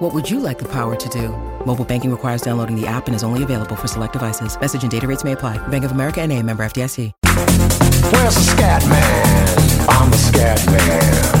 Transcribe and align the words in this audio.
What 0.00 0.14
would 0.14 0.30
you 0.30 0.40
like 0.40 0.58
the 0.58 0.64
power 0.64 0.96
to 0.96 1.08
do? 1.10 1.28
Mobile 1.66 1.84
banking 1.84 2.10
requires 2.10 2.40
downloading 2.40 2.74
the 2.74 2.86
app 2.86 3.06
and 3.06 3.14
is 3.14 3.22
only 3.22 3.42
available 3.42 3.76
for 3.76 3.86
select 3.86 4.14
devices. 4.14 4.58
Message 4.58 4.82
and 4.82 4.90
data 4.90 5.06
rates 5.06 5.24
may 5.24 5.32
apply. 5.32 5.58
Bank 5.68 5.84
of 5.84 5.90
America 5.90 6.22
and 6.22 6.32
a 6.32 6.42
member 6.42 6.62
FDIC. 6.62 7.12
Where's 8.10 8.34
the 8.34 8.40
scat 8.40 8.82
man? 8.88 9.58
I'm 9.90 10.10
the 10.10 10.16
scat 10.16 10.66
man. 10.68 11.39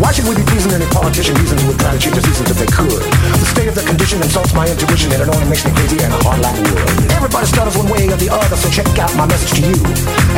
Why 0.00 0.12
should 0.12 0.28
we 0.28 0.34
be 0.34 0.42
pleasing 0.42 0.72
any 0.72 0.86
politician 0.86 1.34
reason 1.36 1.58
who 1.58 1.68
would 1.68 1.78
try 1.78 1.92
to 1.92 1.98
change 1.98 2.16
the 2.16 2.22
seasons 2.22 2.50
if 2.50 2.58
they 2.58 2.66
could? 2.66 3.02
The 3.42 3.48
state 3.48 3.68
of 3.68 3.74
the 3.74 3.82
condition 3.82 4.22
insults 4.22 4.54
my 4.54 4.66
intuition 4.66 5.12
and 5.12 5.22
it 5.22 5.28
only 5.28 5.46
makes 5.48 5.64
me 5.64 5.72
crazy 5.72 5.98
and 6.02 6.12
hard 6.24 6.40
like 6.40 6.56
wood. 6.56 7.12
Everybody 7.12 7.46
stutters 7.46 7.76
one 7.76 7.88
way 7.90 8.08
or 8.08 8.16
the 8.16 8.30
other, 8.30 8.56
so 8.56 8.70
check 8.70 8.86
out 8.98 9.14
my 9.16 9.26
message 9.26 9.60
to 9.60 9.68
you. 9.68 9.76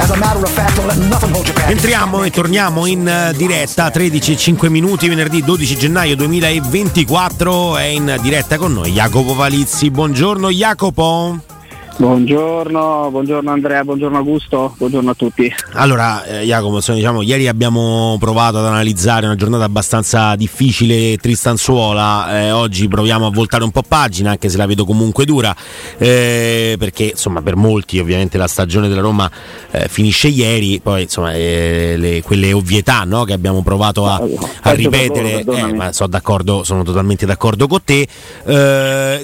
As 0.01 0.11
a 0.11 0.17
matter 0.17 0.43
of 0.43 0.51
fact, 0.51 0.77
don't 0.77 0.89
let 0.89 0.99
nothing 1.09 1.31
hold 1.31 1.47
you 1.47 1.55
back. 1.55 1.71
Entriamo 1.71 2.25
e 2.25 2.31
torniamo 2.31 2.87
in 2.87 3.07
eh, 3.07 3.33
diretta 3.37 3.91
13 3.91 4.33
e 4.33 4.37
5 4.37 4.69
minuti 4.69 5.09
venerdì 5.09 5.43
12 5.43 5.77
gennaio 5.77 6.17
2024 6.17 7.77
è 7.79 7.85
in 7.85 8.17
diretta 8.21 8.59
con 8.59 8.73
noi 8.73 8.93
Jacopo 8.93 9.35
Valizzi. 9.35 9.91
Buongiorno 9.91 10.51
Jacopo. 10.51 11.54
Buongiorno, 11.97 13.09
buongiorno 13.13 13.53
Andrea, 13.53 13.85
buongiorno 13.85 14.19
Augusto, 14.19 14.75
buongiorno 14.77 15.11
a 15.11 15.15
tutti. 15.15 15.53
Allora, 15.75 16.25
eh, 16.25 16.45
Jacopo, 16.45 16.77
insomma, 16.77 16.99
diciamo, 16.99 17.23
ieri 17.23 17.47
abbiamo 17.47 18.17
provato 18.19 18.59
ad 18.59 18.67
analizzare 18.67 19.27
una 19.27 19.37
giornata 19.37 19.63
abbastanza 19.63 20.35
difficile 20.35 21.17
tristanzuola, 21.17 22.41
eh, 22.41 22.51
oggi 22.51 22.89
proviamo 22.89 23.27
a 23.27 23.31
voltare 23.31 23.63
un 23.63 23.71
po' 23.71 23.83
pagina, 23.87 24.31
anche 24.31 24.49
se 24.49 24.57
la 24.57 24.67
vedo 24.67 24.85
comunque 24.85 25.25
dura, 25.25 25.55
eh, 25.97 26.75
perché 26.81 27.05
insomma 27.05 27.43
per 27.43 27.55
molti 27.55 28.01
ovviamente 28.01 28.39
la 28.39 28.49
stagione 28.49 28.89
della 28.89 29.01
Roma 29.01 29.31
eh, 29.71 29.87
finisce 29.89 30.27
ieri, 30.27 30.81
poi 30.83 31.03
insomma 31.03 31.33
eh, 31.33 31.95
le, 31.97 32.23
quelle 32.23 32.53
ovvietà 32.53 33.05
no, 33.05 33.23
che 33.23 33.35
abbiamo 33.35 33.63
provato 33.63 34.07
a, 34.07 34.21
a 34.63 34.73
ripetere, 34.73 35.45
eh, 35.45 35.73
ma 35.73 35.93
sono 35.93 36.09
d'accordo, 36.09 36.65
sono 36.65 36.83
totalmente 36.83 37.25
d'accordo 37.25 37.69
con 37.69 37.85
te. 37.85 38.09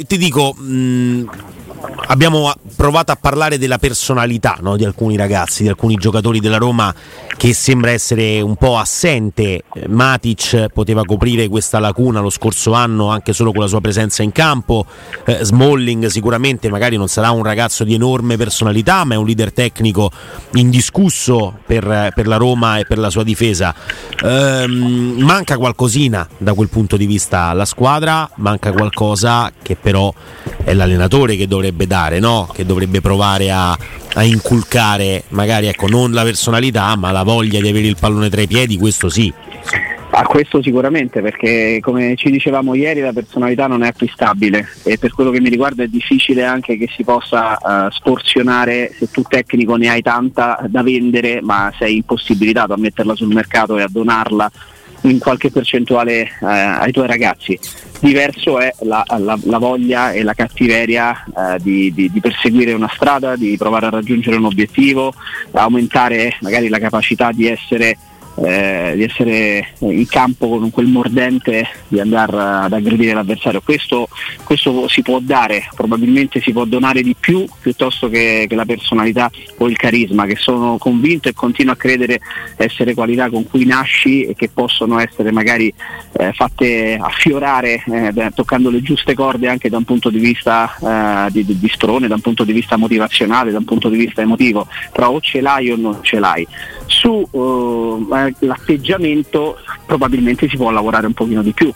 ti 0.07 0.19
dico... 0.19 0.55
Mh, 0.57 1.25
abbiamo 2.07 2.53
provato 2.77 3.13
a 3.13 3.17
parlare 3.17 3.59
della 3.59 3.79
personalità 3.79 4.59
no? 4.61 4.77
di 4.77 4.85
alcuni 4.85 5.17
ragazzi, 5.17 5.63
di 5.63 5.69
alcuni 5.69 5.95
giocatori 5.95 6.41
della 6.41 6.57
Roma 6.57 6.95
che 7.37 7.55
sembra 7.55 7.91
essere 7.91 8.41
un 8.41 8.57
po' 8.57 8.77
assente. 8.79 9.63
Matic 9.89 10.67
poteva 10.73 11.05
coprire 11.05 11.49
questa 11.49 11.79
lacuna 11.79 12.21
lo 12.21 12.31
scorso 12.31 12.73
anno 12.73 13.09
anche 13.09 13.33
solo 13.33 13.53
con 13.53 13.63
la 13.63 13.67
sua 13.67 13.81
presenza 13.81 14.23
in 14.23 14.33
campo. 14.33 14.85
Eh, 15.25 15.39
Smalling 15.43 16.07
sicuramente 16.07 16.69
magari 16.69 16.97
non 16.97 17.09
sarà 17.09 17.31
un 17.31 17.43
ragazzo 17.43 17.85
di 17.85 17.95
enorme 17.95 18.37
personalità, 18.37 19.05
ma 19.05 19.15
è 19.15 19.17
un 19.17 19.25
leader 19.25 19.53
tecnico 19.53 20.11
indiscusso 20.55 21.59
per, 21.65 22.13
per 22.15 22.27
la 22.27 22.37
Roma 22.37 22.79
e 22.79 22.85
per 22.85 22.99
la 22.99 23.09
sua 23.09 23.25
difesa. 23.25 23.75
Eh, 24.23 24.67
manca 24.67 25.57
qualcosina 25.57 26.29
da 26.37 26.53
quel 26.53 26.69
punto 26.69 26.97
di 26.97 27.07
vista 27.07 27.45
alla 27.45 27.65
squadra, 27.65 28.29
manca 28.37 28.73
qualcosa 28.73 29.51
che 29.63 29.77
però 29.77 30.13
è 30.63 30.75
l'allenatore 30.75 31.37
che 31.37 31.47
dovrebbe 31.47 31.70
dare, 31.73 32.19
no? 32.19 32.49
che 32.53 32.65
dovrebbe 32.65 33.01
provare 33.01 33.51
a, 33.51 33.77
a 34.15 34.23
inculcare 34.23 35.25
magari 35.29 35.67
ecco, 35.67 35.87
non 35.87 36.13
la 36.13 36.23
personalità 36.23 36.97
ma 36.97 37.11
la 37.11 37.23
voglia 37.23 37.61
di 37.61 37.69
avere 37.69 37.87
il 37.87 37.97
pallone 37.99 38.29
tra 38.29 38.41
i 38.41 38.47
piedi, 38.47 38.77
questo 38.77 39.09
sì. 39.09 39.33
A 40.13 40.25
questo 40.25 40.61
sicuramente, 40.61 41.21
perché 41.23 41.79
come 41.81 42.17
ci 42.17 42.31
dicevamo 42.31 42.75
ieri 42.75 43.01
la 43.01 43.13
personalità 43.13 43.69
non 43.69 43.85
è 43.85 43.89
acquistabile 43.89 44.67
e 44.83 44.99
per 44.99 45.13
quello 45.13 45.31
che 45.31 45.41
mi 45.41 45.49
riguarda 45.49 45.85
è 45.85 45.87
difficile 45.87 46.45
anche 46.45 46.77
che 46.77 46.89
si 46.95 47.05
possa 47.05 47.57
uh, 47.61 47.91
sporzionare 47.91 48.93
se 48.99 49.09
tu 49.09 49.23
tecnico 49.23 49.77
ne 49.77 49.89
hai 49.89 50.03
tanta 50.03 50.59
da 50.69 50.83
vendere 50.83 51.41
ma 51.43 51.73
sei 51.79 51.97
impossibilitato 51.97 52.73
a 52.73 52.77
metterla 52.77 53.15
sul 53.15 53.33
mercato 53.33 53.79
e 53.79 53.83
a 53.83 53.89
donarla 53.89 54.51
in 55.03 55.19
qualche 55.19 55.51
percentuale 55.51 56.31
uh, 56.41 56.47
ai 56.47 56.93
tuoi 56.93 57.07
ragazzi. 57.07 57.59
Diverso 58.01 58.59
è 58.59 58.73
la, 58.81 59.05
la, 59.19 59.39
la, 59.43 59.59
voglia 59.59 60.13
e 60.13 60.23
la 60.23 60.33
cattiveria 60.33 61.23
eh, 61.25 61.59
di, 61.61 61.93
di, 61.93 62.11
di, 62.11 62.21
perseguire 62.21 62.73
una 62.73 62.91
strada, 62.95 63.37
di 63.37 63.59
provare 63.59 63.87
a 63.87 63.91
raggiungere 63.91 64.37
un 64.37 64.47
obiettivo, 64.47 65.13
aumentare 65.53 66.35
magari 66.41 66.69
la 66.69 66.79
capacità 66.79 67.31
di 67.31 67.47
essere 67.47 67.99
eh, 68.43 68.93
di 68.97 69.05
essere 69.05 69.75
in 69.81 70.07
campo 70.07 70.49
con 70.59 70.71
quel 70.71 70.87
mordente 70.87 71.69
di 71.89 72.01
andare 72.01 72.37
ad 72.37 72.73
aggredire 72.73 73.13
l'avversario. 73.13 73.61
Questo, 73.61 74.09
questo, 74.45 74.89
si 74.89 75.03
può 75.03 75.19
dare, 75.21 75.69
probabilmente 75.75 76.41
si 76.41 76.53
può 76.53 76.65
donare 76.65 77.03
di 77.03 77.15
più 77.19 77.45
piuttosto 77.61 78.09
che, 78.09 78.47
che, 78.49 78.55
la 78.55 78.65
personalità 78.65 79.31
o 79.59 79.69
il 79.69 79.77
carisma, 79.77 80.27
che 80.27 80.37
sono 80.37 80.79
convinto 80.79 81.29
e 81.29 81.33
continuo 81.33 81.73
a 81.73 81.77
credere 81.77 82.21
essere 82.57 82.95
qualità 82.95 83.29
con 83.29 83.47
cui 83.49 83.65
nasci 83.65 84.25
e 84.25 84.35
che 84.35 84.49
possono 84.49 84.99
essere 84.99 85.33
magari 85.33 85.73
eh, 86.13 86.33
fatte 86.33 86.99
affiorare 87.01 87.83
eh, 87.87 88.31
toccando 88.35 88.71
le 88.71 88.83
giuste 88.83 89.15
corde 89.15 89.49
anche 89.49 89.69
da 89.69 89.77
un 89.77 89.85
punto 89.85 90.11
di 90.11 90.19
vista 90.19 91.27
eh, 91.27 91.31
di, 91.31 91.45
di, 91.45 91.69
sprone, 91.69 92.09
da 92.09 92.15
un 92.15 92.21
punto 92.21 92.45
di 92.45 92.53
vista 92.53 92.77
motivazionale, 92.77 93.51
da 93.51 93.59
un 93.59 93.65
punto 93.65 93.89
di 93.89 93.97
vista 93.97 94.23
emotivo, 94.23 94.67
però 94.93 95.11
o 95.11 95.21
ce 95.21 95.41
l'hai 95.41 95.71
o 95.71 95.77
non 95.77 95.99
ce 96.03 96.19
l'hai. 96.19 96.47
Su 96.87 97.27
uh, 97.31 98.07
l'atteggiamento 98.41 99.59
probabilmente 99.87 100.49
si 100.49 100.57
può 100.57 100.71
lavorare 100.71 101.07
un 101.07 101.15
pochino 101.15 101.43
di 101.43 101.53
più. 101.53 101.73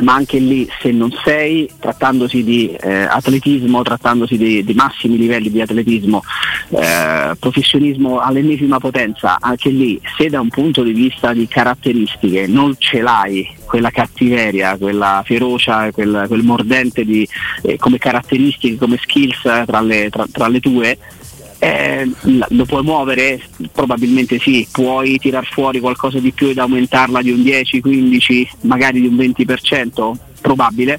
Ma 0.00 0.14
anche 0.14 0.38
lì 0.38 0.66
se 0.80 0.92
non 0.92 1.12
sei, 1.24 1.68
trattandosi 1.78 2.42
di 2.42 2.70
eh, 2.70 3.02
atletismo, 3.02 3.82
trattandosi 3.82 4.38
di, 4.38 4.64
di, 4.64 4.72
massimi 4.72 5.18
livelli 5.18 5.50
di 5.50 5.60
atletismo, 5.60 6.22
eh, 6.70 7.36
professionismo 7.38 8.18
all'ennesima 8.18 8.78
potenza, 8.78 9.36
anche 9.38 9.68
lì 9.68 10.00
se 10.16 10.30
da 10.30 10.40
un 10.40 10.48
punto 10.48 10.82
di 10.82 10.92
vista 10.92 11.34
di 11.34 11.46
caratteristiche 11.46 12.46
non 12.46 12.76
ce 12.78 13.02
l'hai 13.02 13.46
quella 13.66 13.90
cattiveria, 13.90 14.78
quella 14.78 15.22
ferocia, 15.24 15.90
quel, 15.92 16.24
quel 16.28 16.42
mordente 16.44 17.04
di, 17.04 17.28
eh, 17.62 17.76
come 17.76 17.98
caratteristiche, 17.98 18.78
come 18.78 18.98
skills 19.02 19.42
tra 19.66 19.80
le, 19.82 20.08
tra, 20.08 20.26
tra 20.32 20.48
le 20.48 20.60
tue, 20.60 20.98
eh, 21.62 22.10
lo 22.48 22.64
puoi 22.64 22.82
muovere? 22.82 23.40
Probabilmente 23.70 24.38
sì, 24.38 24.66
puoi 24.72 25.18
tirar 25.18 25.44
fuori 25.44 25.78
qualcosa 25.78 26.18
di 26.18 26.32
più 26.32 26.48
ed 26.48 26.58
aumentarla 26.58 27.20
di 27.20 27.30
un 27.30 27.42
10, 27.42 27.80
15, 27.82 28.50
magari 28.62 29.00
di 29.00 29.06
un 29.06 29.16
20%? 29.16 30.12
Probabile, 30.40 30.98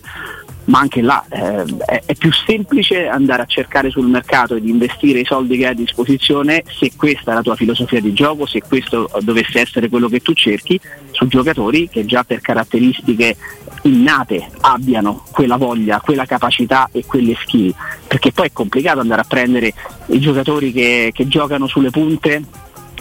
ma 0.72 0.80
anche 0.80 1.02
là 1.02 1.24
eh, 1.30 1.66
è, 1.86 2.02
è, 2.06 2.16
più 2.16 2.32
semplice 2.32 3.08
andare 3.08 3.42
a 3.42 3.46
cercare 3.46 3.90
sul 3.90 4.08
mercato 4.08 4.56
ed 4.56 4.66
investire 4.66 5.20
i 5.20 5.26
soldi 5.26 5.58
che 5.58 5.66
hai 5.66 5.72
a 5.72 5.76
disposizione 5.76 6.64
se 6.66 6.94
questa 6.96 7.32
è 7.32 7.34
la 7.34 7.42
tua 7.42 7.58
filosofia 7.58 8.00
di 8.00 8.14
gioco, 8.14 8.46
se 8.46 8.62
questo 8.66 9.10
dovesse 9.20 9.60
essere 9.60 9.90
quello 9.90 10.08
che 10.08 10.22
tu 10.22 10.32
cerchi, 10.34 10.80
su 11.12 11.28
giocatori 11.28 11.90
che 11.90 12.06
già 12.06 12.24
per 12.24 12.40
caratteristiche 12.40 13.36
innate 13.84 14.48
abbiano 14.62 15.26
quella 15.32 15.58
voglia, 15.58 16.00
quella 16.00 16.26
capacità 16.26 16.88
e 16.94 17.04
quelle 17.06 17.36
skill, 17.42 17.74
perché 18.08 18.32
poi 18.32 18.48
è 18.48 18.54
complicato 18.54 19.02
andare 19.02 19.22
a 19.22 19.26
prendere 19.28 19.74
i 20.08 20.20
giocatori 20.22 20.72
che, 20.72 21.12
che 21.14 21.28
giocano 21.28 21.68
sulle 21.68 21.90
punte 21.90 22.44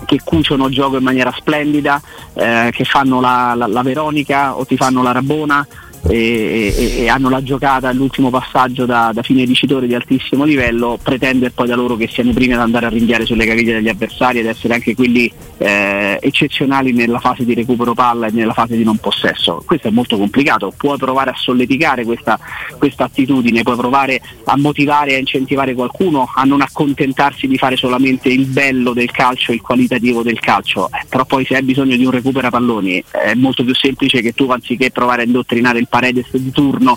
che 0.07 0.19
cuciono 0.25 0.67
il 0.67 0.73
gioco 0.73 0.97
in 0.97 1.05
maniera 1.05 1.31
splendida, 1.37 2.01
eh, 2.33 2.71
che 2.73 2.85
fanno 2.85 3.21
la, 3.21 3.53
la, 3.55 3.67
la 3.67 3.83
Veronica 3.83 4.57
o 4.57 4.65
ti 4.65 4.77
fanno 4.77 5.03
la 5.03 5.13
Rabona 5.13 5.65
e, 6.11 6.75
e, 6.77 7.03
e, 7.03 7.09
hanno 7.09 7.29
la 7.29 7.43
giocata 7.43 7.89
all'ultimo 7.89 8.31
passaggio 8.31 8.85
da, 8.85 9.13
da 9.15 9.23
fine 9.23 9.45
dicitore 9.45 9.87
di 9.87 9.95
altissimo 9.95 10.45
livello, 10.45 10.99
pretendere 11.01 11.53
poi 11.53 11.69
da 11.69 11.77
loro 11.77 11.97
che 11.97 12.09
siano 12.09 12.31
i 12.31 12.35
primi 12.35 12.55
ad 12.55 12.61
andare 12.61 12.87
a 12.87 12.89
ringhiare 12.89 13.25
sulle 13.25 13.47
caviglie 13.47 13.75
degli 13.75 13.89
avversari 13.89 14.41
ed 14.41 14.47
essere 14.47 14.75
anche 14.75 14.95
quelli 14.95 15.31
eh, 15.59 16.19
eccezionali 16.21 16.93
nella 16.93 17.21
fase 17.21 17.45
di 17.45 17.55
recupero 17.55 17.95
palla 17.95 18.27
e 18.27 18.31
nella 18.33 18.53
fase 18.53 18.77
di 18.77 18.83
non 18.83 18.97
possesso. 18.97 19.63
Questo 19.65 19.89
è 19.89 19.91
molto 19.91 20.17
complicato, 20.17 20.73
puoi 20.77 20.99
provare 20.99 21.31
a 21.31 21.35
solleticare 21.37 22.05
questa, 22.05 22.39
questa 22.77 23.05
attitudine, 23.05 23.63
puoi 23.63 23.77
provare 23.77 24.21
a 24.45 24.57
motivare 24.57 25.15
a 25.15 25.19
incentivare 25.19 25.75
qualcuno 25.75 26.29
a 26.35 26.43
non 26.45 26.61
accontentarsi 26.61 27.47
di 27.47 27.57
fare 27.57 27.77
solamente 27.77 28.29
il 28.29 28.47
bello 28.47 28.93
del 28.93 29.11
calcio, 29.11 29.53
il 29.53 29.61
qualitativo 29.61 30.23
del 30.23 30.41
calcio, 30.41 30.89
eh, 30.89 31.05
però 31.09 31.25
poi 31.25 31.45
se 31.45 31.55
hai 31.57 31.63
bisogno 31.63 31.97
di 31.97 32.05
un 32.05 32.11
recupero 32.11 32.51
palloni 32.51 33.03
è 33.11 33.35
molto 33.35 33.63
più 33.63 33.75
semplice 33.75 34.21
che 34.21 34.33
tu 34.33 34.51
anziché 34.51 34.91
provare 34.91 35.23
a 35.23 35.25
indottrinare 35.27 35.79
il 35.79 35.89
Paredes 36.01 36.31
di 36.33 36.51
turno 36.51 36.97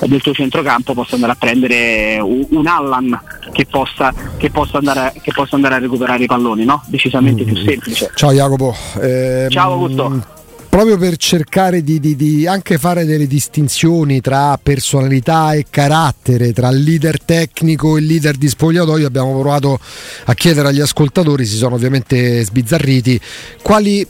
del 0.00 0.20
tuo 0.20 0.34
centrocampo 0.34 0.92
possa 0.92 1.14
andare 1.14 1.32
a 1.32 1.36
prendere 1.36 2.18
un 2.20 2.66
Allan 2.66 3.18
che 3.50 3.64
possa, 3.64 4.12
che 4.36 4.50
possa, 4.50 4.78
andare, 4.78 5.00
a, 5.00 5.12
che 5.20 5.32
possa 5.32 5.56
andare 5.56 5.76
a 5.76 5.78
recuperare 5.78 6.22
i 6.22 6.26
palloni, 6.26 6.64
no? 6.64 6.82
decisamente 6.86 7.44
mm. 7.44 7.46
più 7.46 7.56
semplice. 7.56 8.10
Ciao 8.14 8.32
Jacopo. 8.32 8.76
Eh, 9.00 9.46
Ciao 9.48 9.72
Augusto. 9.72 10.22
proprio 10.68 10.98
per 10.98 11.16
cercare 11.16 11.82
di, 11.82 11.98
di, 11.98 12.14
di, 12.14 12.46
anche 12.46 12.76
fare 12.76 13.06
delle 13.06 13.26
distinzioni 13.26 14.20
tra 14.20 14.58
personalità 14.62 15.54
e 15.54 15.66
carattere, 15.70 16.52
tra 16.52 16.70
leader 16.70 17.22
tecnico 17.22 17.96
e 17.96 18.02
leader 18.02 18.36
di 18.36 18.48
spogliatoio, 18.48 19.06
abbiamo 19.06 19.32
provato 19.32 19.78
a 20.24 20.34
chiedere 20.34 20.68
agli 20.68 20.80
ascoltatori, 20.80 21.46
si 21.46 21.56
sono 21.56 21.76
ovviamente 21.76 22.44
sbizzarriti, 22.44 23.18
quali 23.62 24.06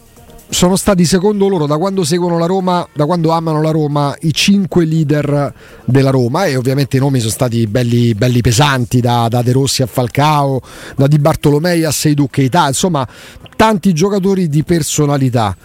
sono 0.53 0.77
stati 0.77 1.07
secondo 1.07 1.49
loro 1.49 1.65
da 1.65 1.79
quando 1.79 2.05
seguono 2.05 2.37
la 2.37 2.45
Roma, 2.45 2.87
da 2.93 3.07
quando 3.07 3.31
amano 3.31 3.63
la 3.63 3.71
Roma, 3.71 4.15
i 4.21 4.35
cinque 4.35 4.85
leader 4.85 5.53
della 5.87 6.11
Roma 6.11 6.45
e 6.45 6.57
ovviamente 6.57 6.99
i 6.99 7.01
nomi 7.01 7.21
sono 7.21 7.31
stati 7.31 7.67
belli, 7.67 8.15
belli 8.15 8.43
pesanti 8.43 9.01
da, 9.01 9.29
da, 9.29 9.41
De 9.41 9.51
Rossi 9.53 9.81
a 9.81 9.87
Falcao, 9.87 10.61
da 10.95 11.07
Di 11.07 11.19
Bartolomei 11.19 11.85
a 11.85 11.91
Seidu 11.91 12.29
Keita, 12.29 12.69
insomma 12.69 13.09
tanti 13.57 13.95
giocatori 13.95 14.51
di 14.51 14.63
personalità. 14.63 15.57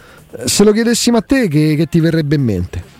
Se 0.45 0.63
lo 0.63 0.72
chiedessimo 0.72 1.18
a 1.18 1.22
te 1.22 1.50
che, 1.50 1.75
che 1.75 1.88
ti 1.88 2.00
verrebbe 2.00 2.36
in 2.36 2.44
mente? 2.44 2.96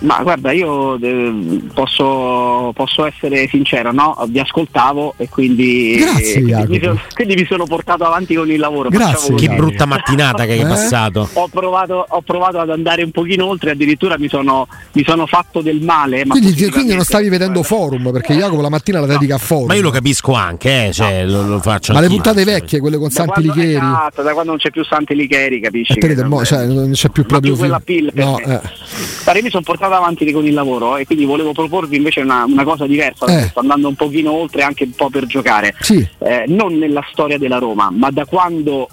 Ma 0.00 0.20
guarda, 0.22 0.52
io 0.52 0.96
eh, 1.00 1.60
posso, 1.74 2.72
posso, 2.72 3.04
essere 3.04 3.48
sincero, 3.48 3.90
no? 3.90 4.16
vi 4.28 4.38
ascoltavo 4.38 5.14
e 5.16 5.28
quindi, 5.28 5.96
Grazie, 5.98 6.42
quindi, 6.42 6.66
mi 6.68 6.80
sono, 6.80 7.00
quindi, 7.14 7.34
mi 7.34 7.46
sono, 7.46 7.64
portato 7.64 8.04
avanti 8.04 8.34
con 8.34 8.48
il 8.48 8.60
lavoro. 8.60 8.90
Grazie, 8.90 9.34
che 9.34 9.48
brutta 9.48 9.86
mattinata 9.86 10.44
che 10.44 10.52
hai 10.52 10.60
eh? 10.60 10.66
passato. 10.66 11.28
Ho 11.32 11.48
provato, 11.48 12.06
ho 12.08 12.20
provato, 12.20 12.60
ad 12.60 12.70
andare 12.70 13.02
un 13.02 13.10
pochino 13.10 13.46
oltre, 13.46 13.72
addirittura 13.72 14.16
mi 14.18 14.28
sono, 14.28 14.68
mi 14.92 15.02
sono 15.02 15.26
fatto 15.26 15.62
del 15.62 15.80
male. 15.80 16.24
Quindi, 16.26 16.70
quindi, 16.70 16.94
non 16.94 17.02
stavi 17.02 17.28
vedendo 17.28 17.64
forum 17.64 18.12
perché 18.12 18.34
Jacopo 18.34 18.60
la 18.60 18.70
mattina 18.70 19.00
la 19.00 19.06
dedica 19.06 19.34
a 19.34 19.38
forum. 19.38 19.66
Ma 19.66 19.74
io 19.74 19.82
lo 19.82 19.90
capisco 19.90 20.32
anche, 20.32 20.86
eh, 20.86 20.92
cioè, 20.92 21.24
no. 21.24 21.42
lo, 21.42 21.48
lo, 21.48 21.60
faccio. 21.60 21.92
Ma 21.92 22.00
le 22.00 22.08
puntate 22.08 22.44
vecchie, 22.44 22.78
quelle 22.78 22.98
con 22.98 23.10
Santi 23.10 23.42
quando, 23.42 23.52
Licheri. 23.52 23.74
Esatto, 23.74 24.22
da 24.22 24.32
quando 24.32 24.50
non 24.50 24.60
c'è 24.60 24.70
più 24.70 24.84
Santi 24.84 25.16
Licheri, 25.16 25.60
capisci? 25.60 25.98
Eh, 25.98 26.14
non, 26.14 26.44
cioè, 26.44 26.66
non 26.66 26.92
c'è 26.92 27.08
più 27.08 27.26
proprio. 27.26 27.52
Più 27.52 27.60
quella 27.60 27.80
pill 27.80 28.10
no, 28.14 28.38
eh. 28.38 29.42
mi 29.42 29.50
sono 29.50 29.62
portato 29.62 29.87
avanti 29.96 30.30
con 30.32 30.46
il 30.46 30.54
lavoro 30.54 30.96
e 30.96 31.06
quindi 31.06 31.24
volevo 31.24 31.52
proporvi 31.52 31.96
invece 31.96 32.20
una, 32.20 32.44
una 32.44 32.64
cosa 32.64 32.86
diversa, 32.86 33.26
eh. 33.26 33.48
sto 33.48 33.60
andando 33.60 33.88
un 33.88 33.94
pochino 33.94 34.32
oltre 34.32 34.62
anche 34.62 34.84
un 34.84 34.92
po' 34.92 35.10
per 35.10 35.26
giocare, 35.26 35.74
sì. 35.80 36.06
eh, 36.18 36.44
non 36.48 36.76
nella 36.76 37.04
storia 37.10 37.38
della 37.38 37.58
Roma, 37.58 37.90
ma 37.90 38.10
da 38.10 38.24
quando 38.24 38.88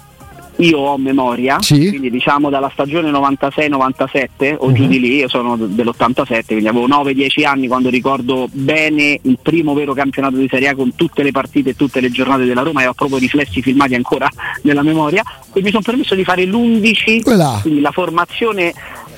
io 0.56 0.78
ho 0.78 0.96
memoria, 0.96 1.60
sì. 1.60 1.88
quindi 1.88 2.10
diciamo 2.10 2.48
dalla 2.48 2.70
stagione 2.72 3.10
96-97 3.10 4.56
o 4.56 4.66
uh-huh. 4.66 4.72
giù 4.72 4.86
di 4.86 5.00
lì, 5.00 5.16
io 5.16 5.28
sono 5.28 5.56
dell'87, 5.56 6.46
quindi 6.46 6.68
avevo 6.68 6.88
9-10 6.88 7.46
anni 7.46 7.66
quando 7.66 7.90
ricordo 7.90 8.48
bene 8.50 9.18
il 9.22 9.38
primo 9.42 9.74
vero 9.74 9.92
campionato 9.92 10.36
di 10.36 10.48
Serie 10.48 10.68
A 10.68 10.74
con 10.74 10.94
tutte 10.94 11.22
le 11.22 11.30
partite 11.30 11.70
e 11.70 11.76
tutte 11.76 12.00
le 12.00 12.10
giornate 12.10 12.44
della 12.44 12.62
Roma 12.62 12.82
e 12.82 12.86
ho 12.86 12.94
proprio 12.94 13.18
riflessi 13.18 13.60
filmati 13.60 13.94
ancora 13.94 14.28
nella 14.62 14.82
memoria 14.82 15.22
e 15.52 15.60
mi 15.60 15.70
sono 15.70 15.82
permesso 15.82 16.14
di 16.14 16.24
fare 16.24 16.44
l'11, 16.44 17.22
Quella. 17.22 17.58
quindi 17.60 17.80
la 17.80 17.90
formazione 17.90 18.72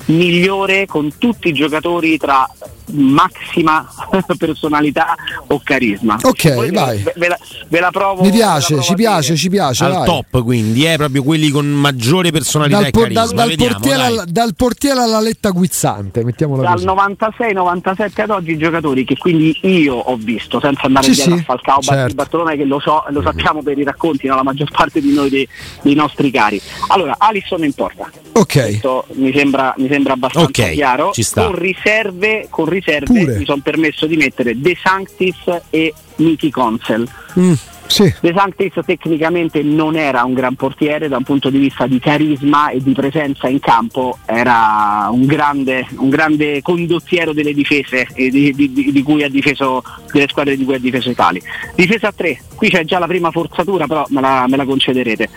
migliore 0.09 0.85
con 0.85 1.17
tutti 1.17 1.49
i 1.49 1.53
giocatori 1.53 2.17
tra 2.17 2.49
massima 2.91 3.87
personalità 4.37 5.15
o 5.47 5.61
carisma. 5.63 6.17
Ok, 6.21 6.53
Volete, 6.53 6.73
vai. 6.73 6.97
Ve, 6.99 7.13
ve, 7.15 7.27
la, 7.27 7.37
ve, 7.67 7.79
la, 7.79 7.91
provo. 7.91 8.23
Mi 8.23 8.31
piace, 8.31 8.81
ci 8.81 8.93
piace, 8.95 9.35
ci 9.35 9.49
piace. 9.49 9.83
Al 9.83 9.93
vai. 9.93 10.05
top, 10.05 10.43
quindi, 10.43 10.85
è 10.85 10.93
eh, 10.93 10.97
proprio 10.97 11.23
quelli 11.23 11.49
con 11.49 11.67
maggiore 11.67 12.31
personalità 12.31 12.81
dal, 12.81 12.91
por- 12.91 13.09
e 13.09 13.13
dal, 13.13 13.29
dal, 13.29 13.55
portiere 13.55 14.03
alla, 14.03 14.23
dal, 14.25 14.55
portiere 14.55 14.99
alla, 14.99 15.19
letta 15.19 15.49
guizzante, 15.49 16.23
mettiamola 16.23 16.73
Dal 16.73 16.81
96-97 16.81 18.21
ad 18.21 18.29
oggi 18.29 18.51
i 18.51 18.57
giocatori 18.57 19.05
che 19.05 19.17
quindi 19.17 19.57
io 19.61 19.95
ho 19.95 20.15
visto, 20.15 20.59
senza 20.59 20.85
andare 20.85 21.05
sì, 21.05 21.13
dietro 21.13 21.35
sì, 21.35 21.39
a 21.41 21.43
Falcao 21.43 21.81
certo. 21.81 22.13
Bartolomei 22.15 22.57
che 22.57 22.65
lo 22.65 22.79
so, 22.79 23.03
lo 23.09 23.21
sappiamo 23.21 23.61
per 23.61 23.77
i 23.77 23.83
racconti, 23.83 24.27
no? 24.27 24.35
la 24.35 24.43
maggior 24.43 24.71
parte 24.71 25.01
di 25.01 25.13
noi 25.13 25.29
dei, 25.29 25.47
dei 25.81 25.93
nostri 25.95 26.31
cari. 26.31 26.59
Allora, 26.87 27.15
Alisson 27.17 27.63
in 27.63 27.73
porta. 27.73 28.09
Ok. 28.31 28.61
Questo 28.61 29.05
mi 29.13 29.31
sembra, 29.33 29.73
mi 29.77 29.87
sembra 29.87 29.98
abbastanza 30.07 30.49
okay, 30.49 30.73
chiaro. 30.73 31.11
Ci 31.11 31.23
sta. 31.23 31.45
Con 31.45 31.55
riserve, 31.55 32.47
con 32.49 32.65
riserve 32.65 33.37
mi 33.37 33.45
sono 33.45 33.61
permesso 33.61 34.05
di 34.05 34.17
mettere 34.17 34.59
De 34.59 34.77
Sanctis 34.81 35.37
e 35.69 35.93
Miki 36.17 36.49
Consel. 36.49 37.07
Mm, 37.39 37.53
sì. 37.89 38.13
De 38.21 38.33
Sanctis 38.35 38.73
tecnicamente 38.85 39.63
non 39.63 39.95
era 39.95 40.23
un 40.23 40.33
gran 40.33 40.53
portiere 40.53 41.07
da 41.07 41.17
un 41.17 41.23
punto 41.23 41.49
di 41.49 41.57
vista 41.57 41.87
di 41.87 41.99
carisma 41.99 42.69
e 42.69 42.81
di 42.81 42.93
presenza 42.93 43.47
in 43.47 43.59
campo, 43.59 44.19
era 44.25 45.09
un 45.11 45.25
grande, 45.25 45.87
un 45.97 46.09
grande 46.09 46.61
condottiero 46.61 47.33
delle 47.33 47.53
difese 47.53 48.07
di, 48.13 48.53
di, 48.53 48.91
di, 48.91 49.03
cui 49.03 49.23
ha 49.23 49.29
difeso, 49.29 49.81
delle 50.11 50.27
squadre 50.27 50.55
di 50.55 50.65
cui 50.65 50.75
ha 50.75 50.79
difeso 50.79 51.09
Italia. 51.09 51.41
Difesa 51.75 52.09
a 52.09 52.13
tre, 52.15 52.39
qui 52.55 52.69
c'è 52.69 52.85
già 52.85 52.99
la 52.99 53.07
prima 53.07 53.31
forzatura, 53.31 53.87
però 53.87 54.05
me 54.09 54.21
la, 54.21 54.45
me 54.47 54.55
la 54.55 54.65
concederete. 54.65 55.29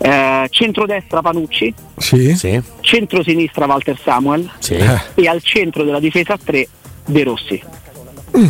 Eh, 0.00 0.46
centrodestra 0.50 1.20
Panucci, 1.22 1.74
sì. 1.96 2.34
Sì. 2.36 2.62
centro-sinistra 2.80 3.66
Walter 3.66 3.98
Samuel 4.00 4.48
Sì. 4.60 4.74
e 4.74 5.26
al 5.28 5.42
centro 5.42 5.82
della 5.82 5.98
difesa 5.98 6.34
a 6.34 6.38
tre 6.42 6.68
De 7.04 7.24
Rossi. 7.24 7.60
Mm. 8.36 8.48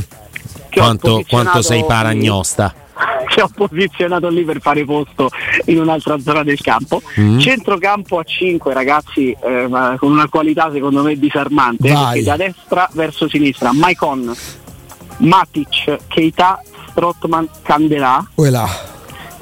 Quanto, 0.71 1.25
quanto 1.29 1.63
sei 1.63 1.85
paragnosta. 1.85 2.75
Che 3.29 3.43
ho 3.43 3.51
posizionato 3.55 4.29
lì 4.29 4.43
per 4.43 4.61
fare 4.61 4.85
posto 4.85 5.29
in 5.67 5.79
un'altra 5.79 6.19
zona 6.19 6.43
del 6.43 6.59
campo. 6.61 7.01
Mm. 7.21 7.39
Centrocampo 7.39 8.19
a 8.19 8.25
5, 8.25 8.73
ragazzi, 8.73 9.31
eh, 9.31 9.69
con 9.99 10.11
una 10.11 10.29
qualità 10.29 10.71
secondo 10.73 11.03
me 11.03 11.17
disarmante. 11.17 11.93
Da 12.25 12.37
destra 12.37 12.89
verso 12.93 13.29
sinistra, 13.29 13.73
Maicon, 13.73 14.35
Matic, 15.19 15.99
Keita, 16.09 16.61
Strottman, 16.91 17.49
Candelà 17.63 18.27
Quella. 18.35 18.97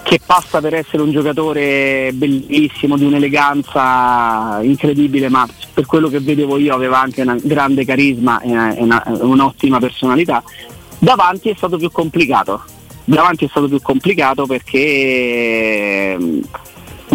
Che 0.07 0.21
passa 0.25 0.61
per 0.61 0.73
essere 0.73 1.03
un 1.03 1.11
giocatore 1.11 2.13
bellissimo, 2.15 2.97
di 2.97 3.05
un'eleganza 3.05 4.61
incredibile, 4.63 5.29
ma 5.29 5.45
per 5.75 5.85
quello 5.85 6.09
che 6.09 6.21
vedevo 6.21 6.59
io 6.59 6.75
aveva 6.75 7.01
anche 7.01 7.23
un 7.23 7.37
grande 7.43 7.85
carisma 7.85 8.41
e 8.41 8.51
una- 8.79 9.03
un'ottima 9.05 9.81
personalità. 9.81 10.45
Davanti 11.01 11.49
è 11.49 11.55
stato 11.57 11.77
più 11.77 11.91
complicato. 11.91 12.63
Davanti 13.03 13.47
è 13.47 13.49
stato 13.49 13.67
più 13.67 13.83
complicato 13.83 14.47
perché 14.47 16.17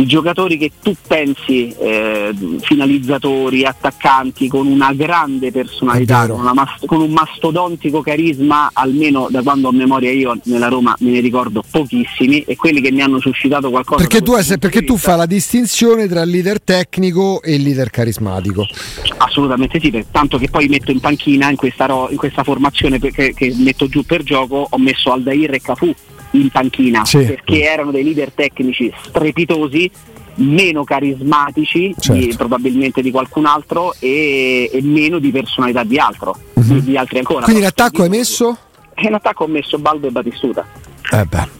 i 0.01 0.05
giocatori 0.05 0.57
che 0.57 0.71
tu 0.81 0.95
pensi 1.07 1.69
eh, 1.69 2.33
finalizzatori, 2.61 3.65
attaccanti 3.65 4.47
con 4.47 4.67
una 4.67 4.93
grande 4.93 5.51
personalità, 5.51 6.27
con, 6.27 6.39
una 6.39 6.53
mas- 6.53 6.83
con 6.85 7.01
un 7.01 7.11
mastodontico 7.11 8.01
carisma, 8.01 8.71
almeno 8.73 9.27
da 9.29 9.41
quando 9.41 9.67
ho 9.67 9.71
memoria 9.71 10.11
io 10.11 10.37
nella 10.45 10.67
Roma 10.67 10.95
me 10.99 11.11
ne 11.11 11.19
ricordo 11.19 11.63
pochissimi 11.69 12.41
e 12.41 12.55
quelli 12.55 12.81
che 12.81 12.91
mi 12.91 13.01
hanno 13.01 13.19
suscitato 13.19 13.69
qualcosa. 13.69 14.01
Perché 14.01 14.21
tu, 14.21 14.33
punto 14.33 14.57
perché 14.57 14.83
tu 14.83 14.97
fai 14.97 15.17
la 15.17 15.25
distinzione 15.25 16.07
tra 16.07 16.23
leader 16.23 16.61
tecnico 16.61 17.41
e 17.41 17.57
leader 17.57 17.89
carismatico. 17.89 18.65
Assolutamente 19.17 19.79
sì, 19.79 19.91
per- 19.91 20.05
tanto 20.09 20.37
che 20.37 20.49
poi 20.49 20.67
metto 20.67 20.91
in 20.91 20.99
panchina 20.99 21.49
in 21.49 21.55
questa, 21.55 21.85
ro- 21.85 22.07
in 22.09 22.17
questa 22.17 22.43
formazione 22.43 22.99
che, 22.99 23.33
che 23.33 23.53
metto 23.57 23.87
giù 23.87 24.03
per 24.03 24.23
gioco, 24.23 24.67
ho 24.69 24.77
messo 24.77 25.11
Aldair 25.11 25.53
e 25.53 25.61
Cafu 25.61 25.93
in 26.31 26.49
panchina 26.49 27.03
Sì. 27.05 27.19
perché 27.25 27.61
erano 27.63 27.91
dei 27.91 28.03
leader 28.03 28.31
tecnici 28.31 28.91
strepitosi, 29.05 29.89
meno 30.35 30.83
carismatici 30.83 31.93
Certo. 31.99 32.13
di- 32.19 32.33
probabilmente 32.35 33.01
di 33.01 33.11
qualcun 33.11 33.45
altro 33.45 33.93
e, 33.99 34.69
e 34.71 34.81
meno 34.81 35.19
di 35.19 35.29
personalità 35.31 35.83
di 35.83 35.97
altro, 35.97 36.35
Mhm. 36.53 36.63
di, 36.79 36.83
di 36.83 36.97
altri 36.97 37.17
ancora. 37.19 37.43
Quindi 37.43 37.61
in 37.63 37.69
Però 37.73 37.85
attacco 37.85 38.03
hai 38.03 38.09
messo? 38.09 38.57
E 38.93 39.07
in 39.07 39.13
attacco 39.13 39.43
ho 39.43 39.47
messo 39.47 39.77
Baldo 39.77 40.07
e 40.07 40.11
Batistuta. 40.11 40.65
Eh 41.11 41.25
beh. 41.25 41.59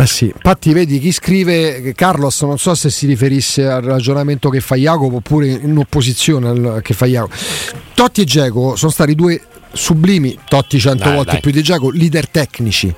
Eh 0.00 0.06
sì, 0.06 0.26
infatti 0.26 0.72
vedi 0.72 1.00
chi 1.00 1.10
scrive 1.10 1.82
che 1.82 1.92
Carlos 1.92 2.40
non 2.42 2.56
so 2.56 2.72
se 2.76 2.88
si 2.88 3.04
riferisse 3.06 3.66
al 3.66 3.82
ragionamento 3.82 4.48
che 4.48 4.60
fa 4.60 4.76
Jacopo 4.76 5.16
oppure 5.16 5.48
in 5.48 5.76
opposizione 5.76 6.48
al 6.48 6.80
che 6.82 6.94
fa 6.94 7.06
Jacopo. 7.06 7.34
Totti 7.94 8.20
e 8.20 8.24
Geco 8.24 8.76
sono 8.76 8.92
stati 8.92 9.16
due 9.16 9.42
sublimi, 9.72 10.38
Totti 10.48 10.78
cento 10.78 11.02
Dai, 11.02 11.14
volte 11.16 11.32
dai. 11.32 11.40
più 11.40 11.50
di 11.50 11.62
Geco, 11.62 11.90
leader 11.90 12.28
tecnici. 12.28 12.94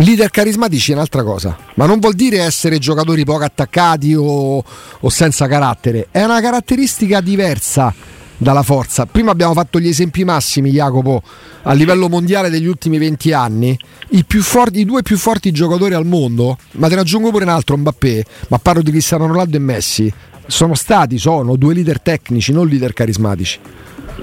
Leader 0.00 0.30
carismatici 0.30 0.92
è 0.92 0.94
un'altra 0.94 1.24
cosa, 1.24 1.56
ma 1.74 1.84
non 1.84 1.98
vuol 1.98 2.14
dire 2.14 2.38
essere 2.38 2.78
giocatori 2.78 3.24
poco 3.24 3.42
attaccati 3.42 4.14
o, 4.14 4.62
o 5.00 5.08
senza 5.08 5.48
carattere, 5.48 6.06
è 6.12 6.22
una 6.22 6.40
caratteristica 6.40 7.20
diversa 7.20 7.92
dalla 8.36 8.62
forza. 8.62 9.06
Prima 9.06 9.32
abbiamo 9.32 9.54
fatto 9.54 9.80
gli 9.80 9.88
esempi 9.88 10.22
massimi, 10.22 10.70
Jacopo, 10.70 11.20
a 11.62 11.72
livello 11.72 12.08
mondiale 12.08 12.48
degli 12.48 12.66
ultimi 12.66 12.96
20 12.96 13.32
anni. 13.32 13.76
I, 14.10 14.24
forti, 14.40 14.78
I 14.78 14.84
due 14.84 15.02
più 15.02 15.18
forti 15.18 15.50
giocatori 15.50 15.94
al 15.94 16.06
mondo, 16.06 16.56
ma 16.74 16.86
te 16.86 16.94
ne 16.94 17.00
aggiungo 17.00 17.30
pure 17.30 17.42
un 17.42 17.50
altro, 17.50 17.76
Mbappé, 17.76 18.24
ma 18.50 18.58
parlo 18.58 18.82
di 18.82 18.92
Cristiano 18.92 19.26
Ronaldo 19.26 19.56
e 19.56 19.60
Messi, 19.60 20.12
sono 20.46 20.74
stati, 20.74 21.18
sono 21.18 21.56
due 21.56 21.74
leader 21.74 22.00
tecnici, 22.00 22.52
non 22.52 22.68
leader 22.68 22.92
carismatici. 22.92 23.58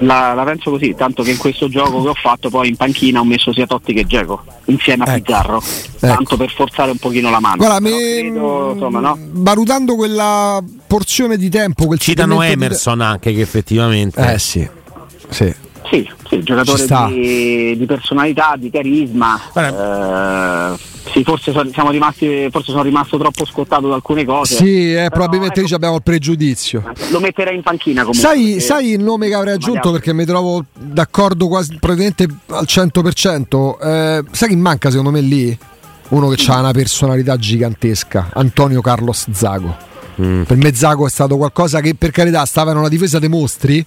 La, 0.00 0.34
la 0.34 0.44
penso 0.44 0.70
così, 0.70 0.94
tanto 0.94 1.22
che 1.22 1.30
in 1.30 1.38
questo 1.38 1.68
gioco 1.68 2.02
che 2.02 2.08
ho 2.08 2.14
fatto 2.14 2.50
poi 2.50 2.68
in 2.68 2.76
panchina 2.76 3.20
ho 3.20 3.24
messo 3.24 3.52
sia 3.52 3.66
Totti 3.66 3.94
che 3.94 4.04
Geco 4.06 4.44
insieme 4.66 5.04
a 5.04 5.14
Ecco. 5.14 5.22
Pizzarro, 5.22 5.62
tanto 5.98 6.36
per 6.36 6.50
forzare 6.50 6.90
un 6.90 6.98
pochino 6.98 7.30
la 7.30 7.40
mano. 7.40 7.56
Guarda, 7.56 7.80
me- 7.80 7.90
credo, 7.90 8.72
insomma, 8.74 9.00
no? 9.00 9.18
valutando 9.32 9.94
quella 9.94 10.62
porzione 10.86 11.36
di 11.38 11.48
tempo, 11.48 11.86
quel 11.86 11.98
Citano 11.98 12.34
segmento 12.34 12.56
di- 12.58 12.64
Emerson 12.64 13.00
anche 13.00 13.32
che 13.32 13.40
effettivamente. 13.40 14.32
Eh 14.34 14.38
sì, 14.38 14.68
sì. 15.30 15.54
Sì, 15.90 16.08
sì, 16.28 16.42
giocatore 16.42 16.84
di, 17.08 17.76
di, 17.76 17.86
personalità, 17.86 18.54
di 18.58 18.70
carisma. 18.70 19.40
Eh, 19.54 20.76
sì, 21.12 21.22
forse, 21.22 21.52
so, 21.52 21.64
siamo 21.72 21.90
rimasti, 21.90 22.48
forse 22.50 22.72
sono 22.72 22.82
rimasto 22.82 23.16
troppo 23.18 23.44
scottato 23.44 23.88
da 23.88 23.94
alcune 23.94 24.24
cose. 24.24 24.56
Sì, 24.56 24.94
eh, 24.94 25.08
probabilmente 25.10 25.60
ecco, 25.60 25.68
lì 25.68 25.74
abbiamo 25.74 25.96
il 25.96 26.02
pregiudizio. 26.02 26.82
Lo 27.10 27.20
metterei 27.20 27.54
in 27.54 27.62
panchina 27.62 28.02
comunque. 28.02 28.20
Sai, 28.20 28.60
sai 28.60 28.90
il 28.92 29.02
nome 29.02 29.28
che 29.28 29.34
avrei 29.34 29.54
aggiunto 29.54 29.92
perché 29.92 30.12
mi 30.12 30.24
trovo 30.24 30.64
d'accordo 30.72 31.46
quasi 31.46 31.76
praticamente 31.78 32.26
al 32.48 32.64
100%. 32.66 33.78
Eh, 33.80 34.24
sai 34.30 34.48
chi 34.48 34.56
manca 34.56 34.90
secondo 34.90 35.10
me 35.10 35.20
lì? 35.20 35.56
Uno 36.08 36.28
che 36.28 36.44
ha 36.50 36.60
una 36.60 36.72
personalità 36.72 37.36
gigantesca, 37.36 38.30
Antonio 38.34 38.80
Carlos 38.80 39.26
Zago. 39.32 39.76
Mm. 40.20 40.42
Per 40.42 40.56
me 40.56 40.74
Zago 40.74 41.06
è 41.06 41.10
stato 41.10 41.36
qualcosa 41.36 41.80
che 41.80 41.94
per 41.94 42.10
carità 42.10 42.44
stava 42.44 42.70
in 42.70 42.78
una 42.78 42.88
difesa 42.88 43.18
dei 43.18 43.28
mostri 43.28 43.84